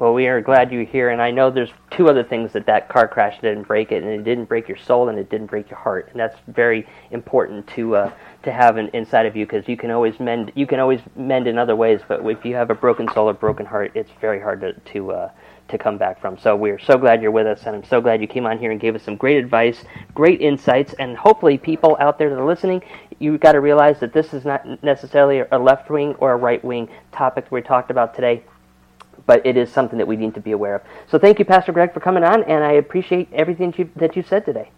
Well, 0.00 0.14
we 0.14 0.28
are 0.28 0.40
glad 0.40 0.72
you're 0.72 0.84
here, 0.84 1.10
and 1.10 1.20
I 1.20 1.30
know 1.30 1.50
there's 1.50 1.74
two 1.90 2.08
other 2.08 2.24
things 2.24 2.54
that 2.54 2.64
that 2.64 2.88
car 2.88 3.06
crash 3.06 3.38
didn't 3.42 3.64
break 3.64 3.92
it, 3.92 4.02
and 4.02 4.10
it 4.10 4.24
didn't 4.24 4.46
break 4.46 4.66
your 4.66 4.78
soul, 4.78 5.10
and 5.10 5.18
it 5.18 5.28
didn't 5.28 5.48
break 5.48 5.68
your 5.68 5.78
heart, 5.78 6.08
and 6.10 6.18
that's 6.18 6.38
very 6.48 6.88
important 7.10 7.66
to 7.74 7.96
uh, 7.96 8.12
to 8.44 8.50
have 8.50 8.78
in, 8.78 8.88
inside 8.94 9.26
of 9.26 9.36
you 9.36 9.44
because 9.44 9.68
you 9.68 9.76
can 9.76 9.90
always 9.90 10.18
mend 10.18 10.52
you 10.54 10.66
can 10.66 10.80
always 10.80 11.00
mend 11.16 11.46
in 11.46 11.58
other 11.58 11.76
ways, 11.76 12.00
but 12.08 12.24
if 12.24 12.46
you 12.46 12.54
have 12.54 12.70
a 12.70 12.74
broken 12.74 13.08
soul 13.12 13.28
or 13.28 13.34
broken 13.34 13.66
heart, 13.66 13.92
it's 13.94 14.10
very 14.22 14.40
hard 14.40 14.62
to 14.62 14.72
to 14.72 15.12
uh, 15.12 15.30
to 15.68 15.76
come 15.76 15.98
back 15.98 16.18
from. 16.18 16.38
So 16.38 16.56
we're 16.56 16.78
so 16.78 16.96
glad 16.96 17.20
you're 17.20 17.30
with 17.30 17.46
us, 17.46 17.64
and 17.66 17.76
I'm 17.76 17.84
so 17.84 18.00
glad 18.00 18.22
you 18.22 18.26
came 18.26 18.46
on 18.46 18.58
here 18.58 18.70
and 18.70 18.80
gave 18.80 18.94
us 18.94 19.02
some 19.02 19.16
great 19.16 19.36
advice, 19.36 19.84
great 20.14 20.40
insights, 20.40 20.94
and 20.94 21.14
hopefully 21.14 21.58
people 21.58 21.98
out 22.00 22.18
there 22.18 22.30
that 22.30 22.38
are 22.38 22.46
listening, 22.46 22.82
you've 23.18 23.40
got 23.40 23.52
to 23.52 23.60
realize 23.60 24.00
that 24.00 24.14
this 24.14 24.32
is 24.32 24.46
not 24.46 24.82
necessarily 24.82 25.40
a 25.52 25.58
left 25.58 25.90
wing 25.90 26.14
or 26.20 26.32
a 26.32 26.36
right 26.36 26.64
wing 26.64 26.88
topic 27.12 27.48
we 27.50 27.60
talked 27.60 27.90
about 27.90 28.14
today 28.14 28.42
but 29.26 29.44
it 29.46 29.56
is 29.56 29.70
something 29.70 29.98
that 29.98 30.06
we 30.06 30.16
need 30.16 30.34
to 30.34 30.40
be 30.40 30.52
aware 30.52 30.76
of. 30.76 30.82
So 31.10 31.18
thank 31.18 31.38
you, 31.38 31.44
Pastor 31.44 31.72
Greg, 31.72 31.92
for 31.92 32.00
coming 32.00 32.24
on, 32.24 32.42
and 32.44 32.64
I 32.64 32.72
appreciate 32.72 33.32
everything 33.32 33.70
that 33.70 33.78
you, 33.78 33.90
that 33.96 34.16
you 34.16 34.22
said 34.22 34.44
today. 34.44 34.70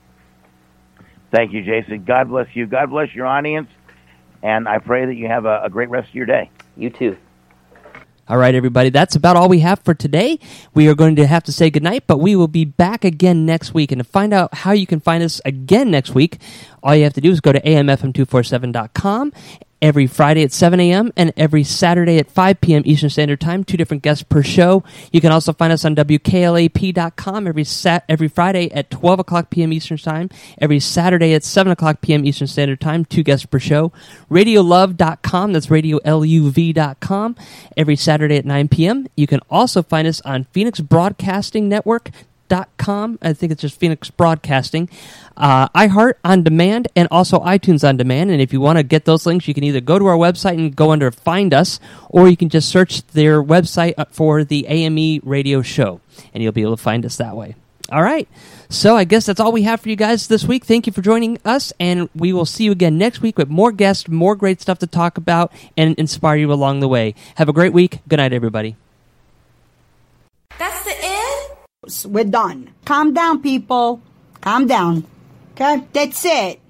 Thank 1.30 1.52
you, 1.52 1.62
Jason. 1.62 2.04
God 2.04 2.28
bless 2.28 2.54
you. 2.54 2.66
God 2.66 2.90
bless 2.90 3.14
your 3.14 3.26
audience, 3.26 3.68
and 4.42 4.68
I 4.68 4.78
pray 4.78 5.06
that 5.06 5.14
you 5.14 5.28
have 5.28 5.46
a, 5.46 5.62
a 5.64 5.70
great 5.70 5.88
rest 5.88 6.10
of 6.10 6.14
your 6.14 6.26
day. 6.26 6.50
You 6.76 6.90
too. 6.90 7.16
All 8.28 8.38
right, 8.38 8.54
everybody, 8.54 8.88
that's 8.88 9.16
about 9.16 9.36
all 9.36 9.48
we 9.48 9.58
have 9.60 9.80
for 9.80 9.94
today. 9.94 10.38
We 10.74 10.88
are 10.88 10.94
going 10.94 11.16
to 11.16 11.26
have 11.26 11.42
to 11.44 11.52
say 11.52 11.70
goodnight, 11.70 12.06
but 12.06 12.18
we 12.18 12.36
will 12.36 12.48
be 12.48 12.64
back 12.64 13.04
again 13.04 13.44
next 13.44 13.74
week. 13.74 13.90
And 13.90 13.98
to 13.98 14.04
find 14.04 14.32
out 14.32 14.54
how 14.54 14.70
you 14.72 14.86
can 14.86 15.00
find 15.00 15.24
us 15.24 15.40
again 15.44 15.90
next 15.90 16.14
week, 16.14 16.38
all 16.82 16.94
you 16.94 17.02
have 17.02 17.14
to 17.14 17.20
do 17.20 17.32
is 17.32 17.40
go 17.40 17.52
to 17.52 17.60
amfm247.com 17.60 19.32
every 19.82 20.06
Friday 20.06 20.44
at 20.44 20.52
7 20.52 20.78
a.m. 20.80 21.12
and 21.16 21.32
every 21.36 21.64
Saturday 21.64 22.18
at 22.18 22.30
5 22.30 22.60
p.m. 22.60 22.82
Eastern 22.86 23.10
Standard 23.10 23.40
Time. 23.40 23.64
Two 23.64 23.76
different 23.76 24.02
guests 24.02 24.22
per 24.22 24.42
show. 24.42 24.84
You 25.10 25.20
can 25.20 25.32
also 25.32 25.52
find 25.52 25.72
us 25.72 25.84
on 25.84 25.96
WKLAP.com 25.96 27.46
every 27.46 27.64
sat 27.64 28.04
every 28.08 28.28
Friday 28.28 28.70
at 28.72 28.90
12 28.90 29.18
o'clock 29.20 29.50
p.m. 29.50 29.72
Eastern 29.72 29.98
Time. 29.98 30.30
Every 30.58 30.78
Saturday 30.80 31.34
at 31.34 31.44
7 31.44 31.72
o'clock 31.72 32.00
p.m. 32.00 32.24
Eastern 32.24 32.46
Standard 32.46 32.80
Time. 32.80 33.04
Two 33.04 33.24
guests 33.24 33.44
per 33.44 33.58
show. 33.58 33.92
RadioLuv.com. 34.30 35.52
That's 35.52 35.66
RadioLUV.com. 35.66 37.36
Every 37.76 37.96
Saturday 37.96 38.36
at 38.36 38.46
9 38.46 38.68
p.m. 38.68 39.08
You 39.16 39.26
can 39.26 39.40
also 39.50 39.82
find 39.82 40.06
us 40.06 40.20
on 40.22 40.44
Phoenix 40.44 40.80
Broadcasting 40.80 41.68
Network 41.68 42.10
phoenix.com. 42.52 43.18
I 43.22 43.32
think 43.32 43.52
it's 43.52 43.62
just 43.62 43.78
Phoenix 43.78 44.10
Broadcasting. 44.10 44.88
Uh, 45.36 45.68
iHeart 45.68 46.14
on 46.24 46.42
demand 46.42 46.88
and 46.94 47.08
also 47.10 47.40
iTunes 47.40 47.86
on 47.86 47.96
demand. 47.96 48.30
And 48.30 48.40
if 48.40 48.52
you 48.52 48.60
want 48.60 48.78
to 48.78 48.82
get 48.82 49.04
those 49.04 49.26
links, 49.26 49.48
you 49.48 49.54
can 49.54 49.64
either 49.64 49.80
go 49.80 49.98
to 49.98 50.06
our 50.06 50.16
website 50.16 50.54
and 50.54 50.74
go 50.74 50.90
under 50.90 51.10
Find 51.10 51.54
Us, 51.54 51.80
or 52.10 52.28
you 52.28 52.36
can 52.36 52.48
just 52.48 52.68
search 52.68 53.06
their 53.08 53.42
website 53.42 53.94
uh, 53.96 54.04
for 54.10 54.44
the 54.44 54.66
AME 54.66 55.20
radio 55.24 55.62
show, 55.62 56.00
and 56.34 56.42
you'll 56.42 56.52
be 56.52 56.62
able 56.62 56.76
to 56.76 56.82
find 56.82 57.04
us 57.06 57.16
that 57.16 57.36
way. 57.36 57.54
All 57.90 58.02
right. 58.02 58.28
So 58.68 58.96
I 58.96 59.04
guess 59.04 59.26
that's 59.26 59.40
all 59.40 59.52
we 59.52 59.62
have 59.62 59.80
for 59.80 59.90
you 59.90 59.96
guys 59.96 60.28
this 60.28 60.44
week. 60.44 60.64
Thank 60.64 60.86
you 60.86 60.92
for 60.92 61.02
joining 61.02 61.38
us, 61.44 61.72
and 61.80 62.08
we 62.14 62.32
will 62.32 62.46
see 62.46 62.64
you 62.64 62.72
again 62.72 62.96
next 62.96 63.20
week 63.20 63.36
with 63.36 63.48
more 63.48 63.72
guests, 63.72 64.08
more 64.08 64.34
great 64.36 64.60
stuff 64.60 64.78
to 64.78 64.86
talk 64.86 65.18
about, 65.18 65.52
and 65.76 65.94
inspire 65.98 66.36
you 66.36 66.52
along 66.52 66.80
the 66.80 66.88
way. 66.88 67.14
Have 67.36 67.48
a 67.48 67.52
great 67.52 67.72
week. 67.72 68.00
Good 68.08 68.16
night, 68.16 68.32
everybody. 68.32 68.76
That's 70.58 70.86
end? 70.86 71.01
We're 72.04 72.22
done. 72.22 72.70
Calm 72.84 73.12
down, 73.12 73.42
people. 73.42 74.00
Calm 74.40 74.68
down. 74.68 75.04
Okay? 75.52 75.82
That's 75.92 76.24
it. 76.24 76.60